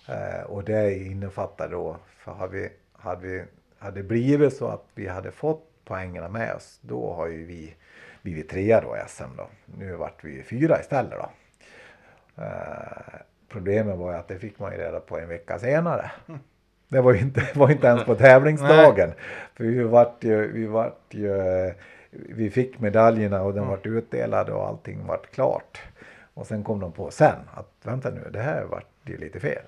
[0.08, 3.46] Eh, och det innefattar då, för hade vi, hade vi
[3.82, 7.76] hade det blivit så att vi hade fått poängerna med oss, då har ju vi
[8.22, 9.50] blivit trea då i SM då.
[9.66, 11.30] Nu vart vi fyra istället då.
[12.44, 13.22] Eh,
[13.52, 16.12] problemet var ju att det fick man ju reda på en vecka senare.
[16.88, 19.12] Det var ju inte, var inte ens på tävlingsdagen.
[19.54, 21.34] För vi vart ju, vi vart ju,
[22.12, 25.82] vi fick medaljerna och den vart utdelad och allting vart klart.
[26.34, 29.64] Och sen kom de på sen att vänta nu, det här vart ju lite fel.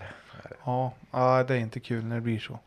[0.65, 2.59] Ja, ja, det är inte kul när det blir så.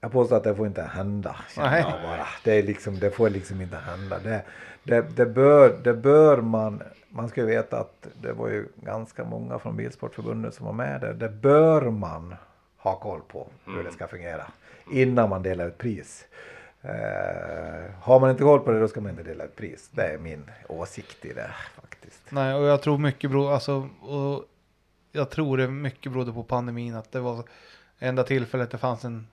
[0.00, 1.36] Jag påstår att det får inte hända.
[1.56, 1.82] Nej.
[1.82, 2.26] bara.
[2.44, 4.18] Det, är liksom, det får liksom inte hända.
[4.18, 4.42] Det,
[4.82, 9.24] det, det, bör, det bör man, man ska ju veta att det var ju ganska
[9.24, 11.14] många från Bilsportförbundet som var med där.
[11.14, 12.34] Det bör man
[12.76, 14.46] ha koll på hur det ska fungera
[14.92, 16.24] innan man delar ut pris.
[16.82, 19.88] Eh, har man inte koll på det då ska man inte dela ut pris.
[19.92, 22.22] Det är min åsikt i det faktiskt.
[22.30, 24.44] Nej, och jag tror mycket beror, alltså, och
[25.12, 27.44] jag tror det mycket berodde på pandemin att det var
[27.98, 29.26] enda tillfället det fanns en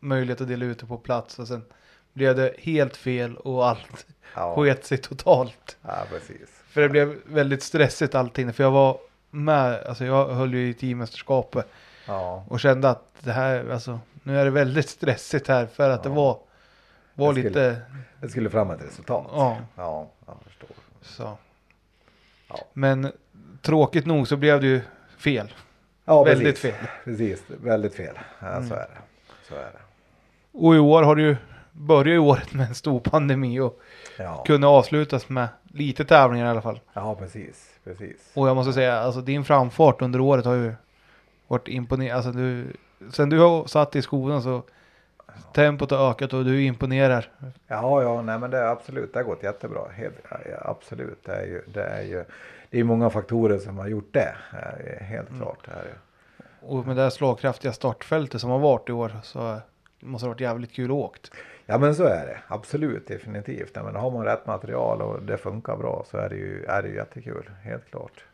[0.00, 1.64] möjlighet att dela ut det på plats och sen
[2.12, 5.76] blev det helt fel och allt Ja, sket sig totalt.
[5.82, 6.59] ja precis.
[6.70, 8.98] För det blev väldigt stressigt allting, för jag var
[9.30, 11.66] med, alltså jag höll ju i teammästerskapet
[12.06, 16.02] Ja, och kände att det här, alltså nu är det väldigt stressigt här för att
[16.02, 16.14] det Ja.
[16.14, 16.38] var,
[17.14, 17.80] var Jag skulle- lite,
[18.20, 19.26] det skulle fram ett resultat.
[19.32, 20.68] ja, Ja, jag förstår.
[21.02, 21.36] så.
[22.48, 22.58] Ja.
[22.72, 23.12] Men
[23.62, 24.80] tråkigt nog så blev det ju
[25.18, 25.52] fel.
[26.04, 26.76] Ja, väldigt precis.
[26.78, 26.86] fel.
[27.04, 28.18] Precis, väldigt fel.
[28.40, 28.68] Ja, Mm.
[28.68, 28.98] så är det.
[29.48, 29.78] Så är det.
[30.52, 31.36] Och i år har du
[31.74, 33.80] ju börjat ju året med en stor pandemi och
[34.18, 36.80] Ja, kunde avslutas med lite tävlingar i alla fall.
[36.92, 38.30] ja precis, precis.
[38.34, 40.72] Och jag måste säga, alltså din framfart under året har ju
[41.48, 42.16] varit imponerande.
[42.16, 42.66] Alltså du,
[43.10, 44.62] sen du har satt i skolan så
[45.54, 47.28] tempot har ökat och du imponerar.
[47.66, 49.80] Ja, ja, nej men det är absolut, det har gått jättebra.
[49.94, 50.14] Helt,
[50.62, 52.24] absolut, det är ju, det är ju,
[52.70, 54.34] det är många faktorer som har gjort det.
[54.52, 55.58] eh, Helt klart.
[55.64, 56.44] Det är det.
[56.66, 59.60] Och med det här slagkraftiga startfältet som har varit i år så
[60.00, 61.30] måste det ha varit jävligt kul åkt.
[61.66, 63.70] Ja men så är det, absolut, definitivt.
[63.74, 66.82] Ja, men har man rätt material och det funkar bra så är det ju, är
[66.82, 68.24] det ju jättekul, helt klart.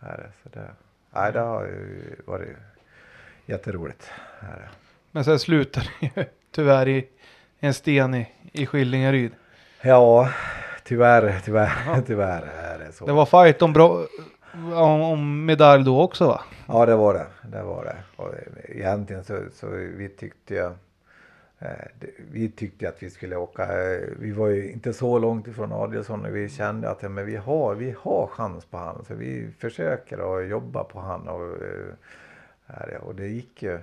[0.00, 0.68] Är det, så det,
[1.10, 2.56] nej, det har ju varit
[3.46, 4.10] jätteroligt.
[4.40, 4.68] Är det.
[5.10, 7.08] Men sen slutar det ju tyvärr i
[7.60, 9.32] en sten i, i Skillingaryd.
[9.82, 10.28] Ja,
[10.84, 13.06] tyvärr, tyvärr, tyvärr är det så.
[13.06, 14.06] Det var fight om, bra,
[14.74, 16.40] om, om medalj då också va?
[16.66, 17.26] Ja, det var det.
[17.48, 17.96] Det var det.
[18.16, 18.34] Och
[18.68, 20.72] egentligen så, så vi tyckte det-
[22.30, 23.62] vi tyckte att vi skulle åka.
[23.92, 27.26] eh, Vi var ju inte så långt ifrån Adielsson och vi kände att ja, men
[27.26, 29.04] vi, har, vi har chans på han.
[29.08, 31.28] Så vi försöker att jobba på han.
[31.28, 31.42] Och,
[32.68, 33.78] eh, och det gick ju.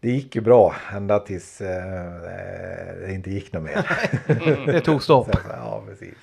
[0.00, 2.20] Det gick ju bra ända tills eh,
[3.00, 3.90] det inte gick något mer.
[4.72, 5.28] Det tog stopp.
[5.48, 6.14] Ja, precis.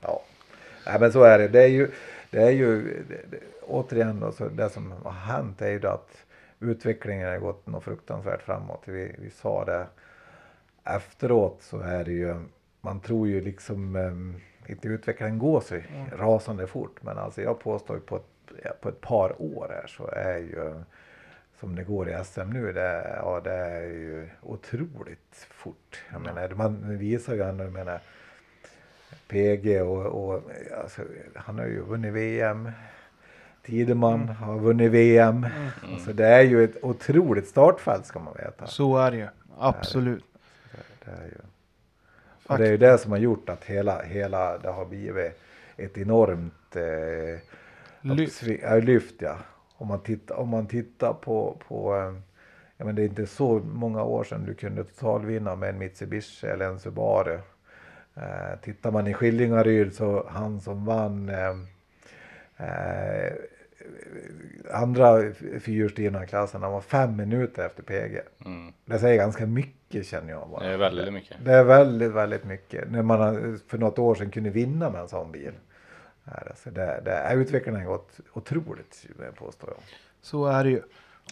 [0.00, 0.22] Ja.
[0.86, 1.48] Nej, men så är det.
[1.48, 1.90] Det är ju,
[2.30, 6.16] det är ju det, det, återigen då, så det som har hänt är ju att
[6.60, 8.82] utvecklingen har gått något fruktansvärt framåt.
[8.84, 9.86] Vi, vi sa det
[10.84, 12.34] efteråt så är det ju,
[12.80, 15.80] man tror ju liksom um, inte utvecklingen går så
[16.12, 17.02] rasande fort.
[17.02, 20.84] Men alltså jag påstår ju på ett, på ett par år här så är ju
[21.60, 26.02] som det går i SM nu, det, ja, det är ju otroligt fort.
[26.12, 28.00] Jag menar, man visar ju ändå, jag menar,
[29.28, 30.42] PG och, och
[30.82, 31.02] alltså,
[31.34, 32.70] han har ju vunnit VM.
[33.68, 35.46] Tideman har vunnit VM.
[35.92, 38.66] Alltså, det är ju ett otroligt startfält ska man veta.
[38.66, 39.26] Så är det ju.
[39.58, 40.24] Absolut.
[41.04, 41.38] Det är ju,
[42.46, 45.40] och det är ju det som har gjort att hela, hela det har blivit
[45.76, 47.40] ett enormt eh,
[48.00, 48.42] Lyft.
[48.62, 49.36] ja, lyft ja.
[49.76, 52.14] Om man tittar, om man tittar på, på eh,
[52.76, 56.46] ja, men det är inte så många år sedan du kunde totalvinna med en Mitsubishi
[56.46, 57.38] eller en Subaru.
[58.14, 61.56] Eh, tittar man i Skillingaryd så han som vann eh,
[62.66, 63.32] eh,
[64.72, 68.20] andra fyrhjulsdrivna klassen, han var fem minuter efter PG.
[68.44, 68.72] Mm.
[68.84, 70.48] Det säger ganska mycket känner jag.
[70.48, 70.64] Bara.
[70.64, 71.36] Det är väldigt mycket.
[71.44, 72.90] Det är väldigt, väldigt mycket.
[72.90, 75.52] När man för något år sedan kunde vinna med en sån bil.
[76.24, 79.84] Alltså det, det, är utvecklingen har gått otroligt påstår jag.
[80.22, 80.82] Så är det ju.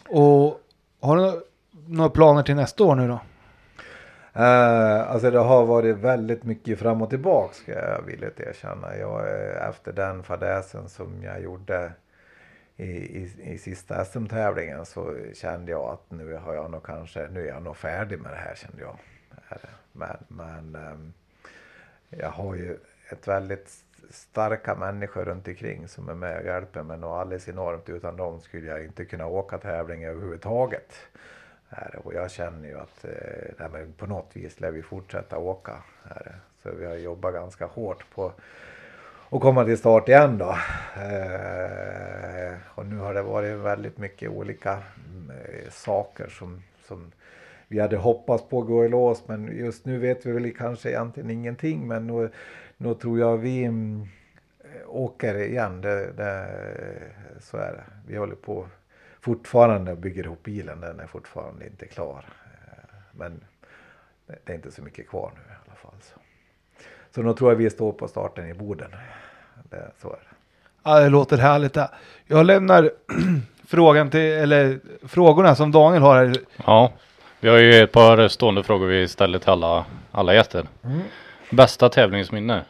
[0.08, 0.60] Och
[1.00, 1.42] har du
[1.88, 3.20] några planer till nästa år nu då?
[4.36, 8.96] Uh, alltså det har varit väldigt mycket fram och tillbaka ska jag villigt erkänna.
[8.96, 9.28] Jag,
[9.68, 11.92] efter den fadäsen som jag gjorde
[12.76, 12.84] i,
[13.22, 17.48] i, i sista SM-tävlingen så kände jag att nu har jag nog kanske, nu är
[17.48, 18.98] jag nog färdig med det här kände jag.
[19.92, 21.12] Men, men ehm,
[22.10, 23.70] jag har ju ett väldigt
[24.10, 27.88] starka människor runt omkring som är med och hjälper mig och alldeles enormt.
[27.88, 30.94] Utan dem skulle jag inte kunna åka tävling överhuvudtaget.
[31.96, 35.82] Och jag känner ju att eh, nej, på något vis lär vi fortsätta åka.
[36.62, 38.32] Så vi har jobbat ganska hårt på
[39.28, 40.50] och komma till start igen då.
[40.96, 47.12] Eh, och nu har det varit väldigt mycket olika mm, eh, saker som, som
[47.68, 51.30] vi hade hoppats på gå i lås men just nu vet vi väl kanske egentligen
[51.30, 52.30] ingenting men nu,
[52.76, 54.08] nu tror jag vi mm,
[54.60, 55.80] eh, åker igen.
[55.80, 56.48] Det, det,
[57.40, 57.84] så är det.
[58.06, 58.66] Vi håller på
[59.20, 60.80] fortfarande och bygger ihop bilen.
[60.80, 62.24] Den är fortfarande inte klar.
[62.44, 63.44] Eh, men
[64.26, 65.94] det, det är inte så mycket kvar nu i alla fall.
[66.00, 66.18] Så,
[67.16, 68.90] så nu tror jag vi står på starten i Boden.
[69.70, 70.36] Det, så är det.
[70.84, 71.76] Ja, det låter härligt.
[72.26, 72.90] Jag lämnar
[73.68, 74.78] frågan till, eller
[75.08, 76.36] frågorna som Daniel har här.
[76.66, 76.92] Ja,
[77.40, 80.66] vi har ju ett par stående frågor vi ställer till alla, alla gäster.
[81.50, 82.62] Bästa tävlingsminne?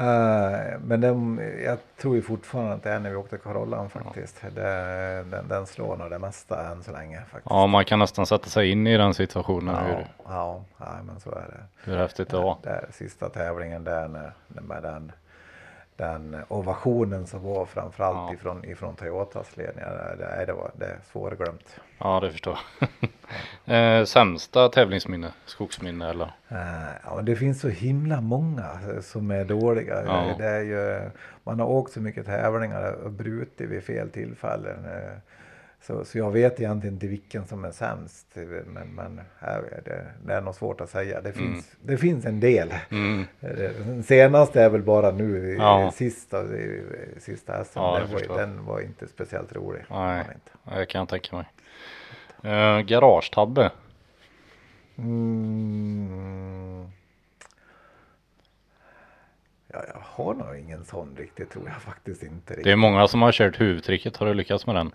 [0.00, 4.42] Eh, men den, jag tror ju fortfarande att det är när vi åkte Carollan faktiskt.
[4.54, 7.46] Det, den, den slår nog det mesta än så länge faktiskt.
[7.50, 9.74] Ja, man kan nästan sätta sig in i den situationen.
[9.74, 11.90] ja, Hur, ja, ja, men så är det.
[11.90, 12.56] hur häftigt det var.
[12.62, 15.12] Där, sista tävlingen där när, när med den,
[16.00, 18.34] den ovationen som var framförallt Ja.
[18.34, 20.16] ifrån, ifrån Toyotas ledningar.
[20.18, 21.80] Det, det, det var det är svårglömt.
[21.98, 22.88] Ja, det förstår jag.
[24.00, 25.32] eh, sämsta tävlingsminne?
[25.46, 26.32] Skogsminne eller?
[26.48, 30.02] Eh, ja, men det finns så himla många eh, som är dåliga.
[30.06, 30.34] Ja.
[30.38, 31.10] Det är ju,
[31.44, 34.86] man har åkt så mycket tävlingar och brutit vid fel tillfällen.
[35.82, 38.26] Så, så jag vet egentligen inte vilken som är sämst.
[38.66, 41.20] Men, men här är det, det är nog svårt att säga.
[41.20, 42.74] Det finns, det finns en del.
[42.90, 43.24] Mm.
[43.40, 45.92] Den senaste är väl bara nu, Ja.
[45.94, 46.44] sista,
[47.18, 47.78] sista SM.
[47.78, 49.82] Ja, den, var, den var inte speciellt rolig.
[49.90, 50.24] Nej.
[50.34, 50.78] Inte.
[50.78, 51.46] Det kan jag tänka mig.
[52.44, 53.70] Uh, garagetabbe.
[55.50, 56.88] Mm.
[59.72, 62.40] Ja, jag har nog ingen sån riktigt tror jag faktiskt inte.
[62.46, 62.78] Det är Riktigt.
[62.78, 64.16] många som har kört huvudtricket.
[64.16, 64.92] Har du lyckats med den?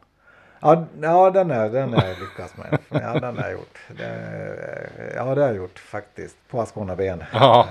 [0.65, 2.79] Ja, ja den är den jag lyckats med.
[2.89, 3.77] Ja, den har jag gjort.
[3.97, 6.37] Det, ja, det har jag gjort faktiskt.
[6.49, 7.23] På Ascona ben.
[7.33, 7.67] Ja.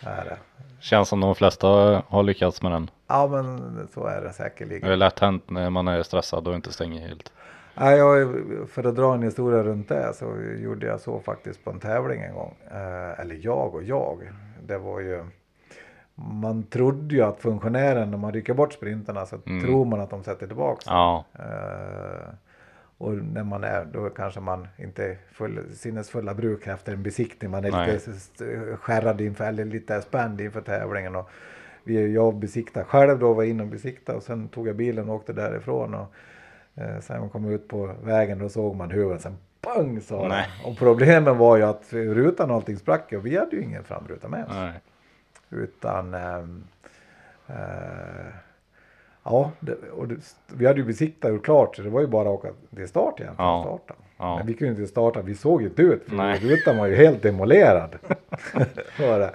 [0.00, 0.36] Är det.
[0.80, 1.66] Känns som de flesta
[2.08, 2.90] har lyckats med den.
[3.08, 4.98] Ja, men så är det Det är säkerligen.
[4.98, 7.32] lätt hänt när man är stressad och inte stänger helt.
[7.74, 8.28] Ja, jag,
[8.70, 12.22] för att dra en historia runt det så gjorde jag så faktiskt på en tävling
[12.22, 12.54] en gång.
[12.70, 14.30] Eh, eller jag och jag.
[14.66, 15.24] Det var ju
[16.14, 19.62] man trodde ju att funktionären när man rycker bort sprintarna så Mm.
[19.64, 20.82] tror man att de sätter tillbaka.
[20.86, 22.28] Ja, Eh,
[22.98, 27.50] och när man är, då kanske man inte är full, sinnesfulla bruk efter en besiktning.
[27.50, 27.92] Man är Nej.
[27.92, 31.16] lite skärrad inför, eller lite spänd inför tävlingen.
[31.16, 31.30] Och
[31.84, 35.14] vi, jag besiktade själv då, var inne och besiktade och sen tog jag bilen och
[35.14, 35.94] åkte därifrån.
[35.94, 36.12] Och,
[36.74, 40.46] eh, sen kom jag ut på vägen då såg man huvudet, sen pang sa det.
[40.64, 44.28] Och problemen var ju att rutan och allting sprack och vi hade ju ingen framruta
[44.28, 44.52] med oss.
[44.54, 44.72] nej.
[45.50, 46.64] Utan ehm,
[47.48, 47.54] eh,
[49.24, 50.14] Ja, det, och det,
[50.46, 53.20] vi hade ju besiktat och klart så det var ju bara att åka till start
[53.20, 53.48] egentligen.
[53.50, 53.62] Ja.
[53.64, 53.94] Starta.
[54.18, 54.36] Ja.
[54.38, 57.22] Men vi kunde inte starta, vi såg ju inte ut för rutan var ju helt
[57.22, 57.96] demolerad.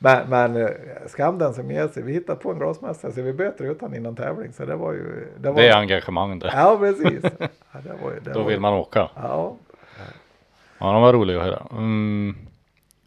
[0.00, 0.68] Men men eh,
[1.06, 4.16] skam den som ger sig, vi hittade på en glasmästare så vi böt rutan innan
[4.16, 4.52] tävling.
[4.52, 5.26] Så det var ju...
[5.38, 6.50] Det, var, Det är engagemang det.
[6.54, 7.22] Ja precis.
[7.22, 9.08] Ja, det var, ju- Då vill man åka.
[9.16, 9.56] Ja,
[10.80, 11.66] Ja, de var roliga att höra.
[11.72, 12.36] Mm.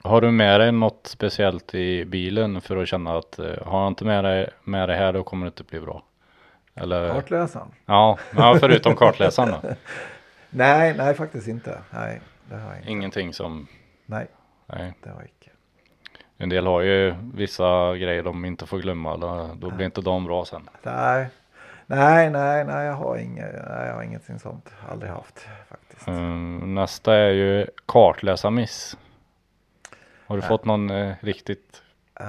[0.03, 3.88] Har du med dig något speciellt i bilen för att känna att eh, har jag
[3.88, 6.03] inte med dig med det här då kommer det inte bli bra?
[6.75, 7.13] Eller?
[7.13, 7.67] kartläsaren.
[7.85, 9.69] Ja, ja, förutom kartläsaren då.
[10.49, 11.81] Nej, nej faktiskt inte.
[11.89, 12.91] Nej, det har jag inte.
[12.91, 13.67] Ingenting som,
[14.05, 14.27] Nej,
[14.65, 14.93] nej.
[15.03, 15.41] det har jag inte.
[16.38, 19.17] En del har ju vissa grejer de inte får glömma.
[19.17, 20.69] Då, då blir inte de bra sen.
[20.83, 21.27] Nej,
[21.85, 24.69] nej, nej, nej, jag har inget, nej, jag har ingenting sånt.
[24.91, 26.07] Aldrig haft faktiskt.
[26.07, 28.97] Mm, nästa är ju kartläsarmiss.
[30.32, 31.82] Har du fått någon eh, riktigt?
[32.19, 32.26] Eh,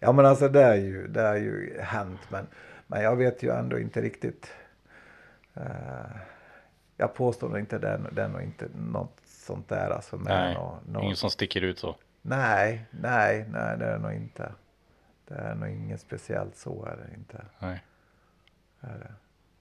[0.00, 2.46] ja, men alltså det är ju, det är ju hänt, men,
[2.86, 4.52] men jag vet ju ändå inte riktigt.
[5.54, 5.62] eh,
[6.96, 10.16] jag påstår inte det, det är nog inte något sånt där alltså.
[10.16, 11.96] Nej, nå- nå- ingen som sticker ut så.
[12.22, 14.52] nej, nej, nej, det är nog inte.
[15.28, 17.44] Det är nog inget speciellt så är det inte.
[17.58, 17.84] Nej.
[18.80, 19.12] Är det.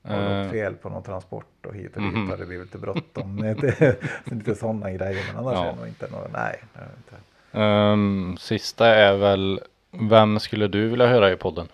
[0.03, 2.30] Har Eh, något fel på någon transport och hit och dit Mhm.
[2.30, 3.38] har det blivit lite bråttom.
[4.26, 5.24] lite sådana grejer.
[5.27, 5.66] Men annars Ja.
[5.66, 6.64] är det nog inte några, nej.
[6.74, 7.16] Det är det inte.
[7.64, 9.61] ehm, sista är väl,
[9.92, 11.67] vem skulle du vilja höra i podden?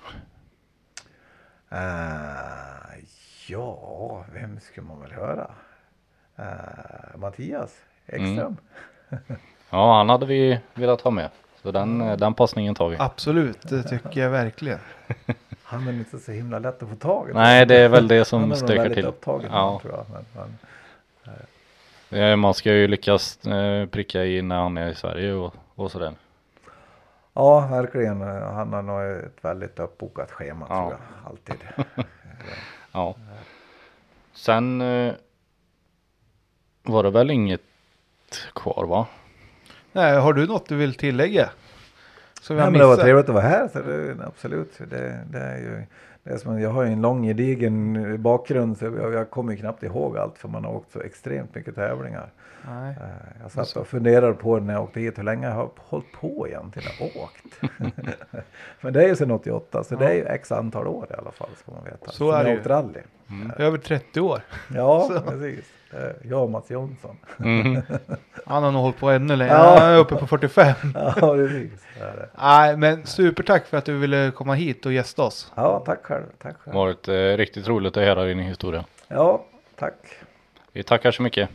[1.70, 3.00] Eh,
[3.48, 5.52] ja, vem ska man väl höra?
[6.36, 7.76] Eh, Mattias
[8.08, 8.58] Ekström.
[9.70, 11.30] Ja, han hade vi velat ha med.
[11.62, 12.98] Så den, eh, den passningen tar vi.
[13.00, 14.80] Absolut, det tycker jag verkligen.
[15.74, 17.34] Han är inte så himla lätt att få tag i.
[17.34, 19.06] Nej, det är väl det Han som är nog stökar väldigt till.
[19.06, 19.80] upptagen Ja.
[19.82, 20.06] tror jag.
[20.10, 20.58] Men, men,
[22.10, 25.92] Eh, Man ska ju lyckas eh, pricka i när han är i Sverige och, och
[25.92, 26.14] sådär.
[27.34, 28.22] ja, verkligen.
[28.22, 30.76] Han har nog ett väldigt uppbokat schema Ja.
[30.90, 31.30] tror jag.
[31.32, 31.56] Alltid.
[32.92, 33.16] Ja.
[34.34, 35.14] Sen eh,
[36.84, 37.62] var det väl inget
[38.56, 39.08] kvar va?
[39.92, 41.50] Nej, har du något du vill tillägga?
[42.44, 43.68] Som Nej, men det var trevligt att vara här.
[43.68, 44.80] Så det, absolut.
[44.90, 45.84] Det, det är ju,
[46.24, 49.58] det är som, jag har ju en lång gedigen bakgrund så jag, jag kommer ju
[49.58, 52.30] knappt ihåg allt för man har åkt så extremt mycket tävlingar.
[52.70, 52.90] Nej.
[53.02, 56.12] Eh, Jag satt och funderade på när jag åkte hit hur länge jag har hållit
[56.12, 57.72] på egentligen och åkt.
[58.82, 61.32] men det är ju sedan 88 så det är ju x antal år i alla
[61.32, 62.06] fall ska man veta.
[62.06, 62.62] Så Som är det ju.
[62.62, 63.00] rally.
[63.58, 64.42] Över 30 år.
[64.76, 65.32] Ja, Så.
[65.32, 65.66] precis.
[65.96, 67.18] Eh, Jag och Mats Jonsson.
[67.38, 67.82] Mhm.
[68.46, 69.54] Han har nog hållit på ännu längre.
[69.54, 69.78] Ja.
[69.80, 70.74] Han är uppe på 45.
[70.96, 71.72] ja, precis.
[72.00, 72.30] Det är det.
[72.38, 75.52] Nej, men supertack för att du ville komma hit och gästa oss.
[75.56, 76.24] Ja, tack själv.
[76.42, 76.76] Tack Det själv.
[76.78, 78.86] har varit eh, riktigt roligt att höra din historia.
[79.08, 79.46] Ja,
[79.80, 79.94] tack.
[80.72, 81.50] Vi tackar så mycket.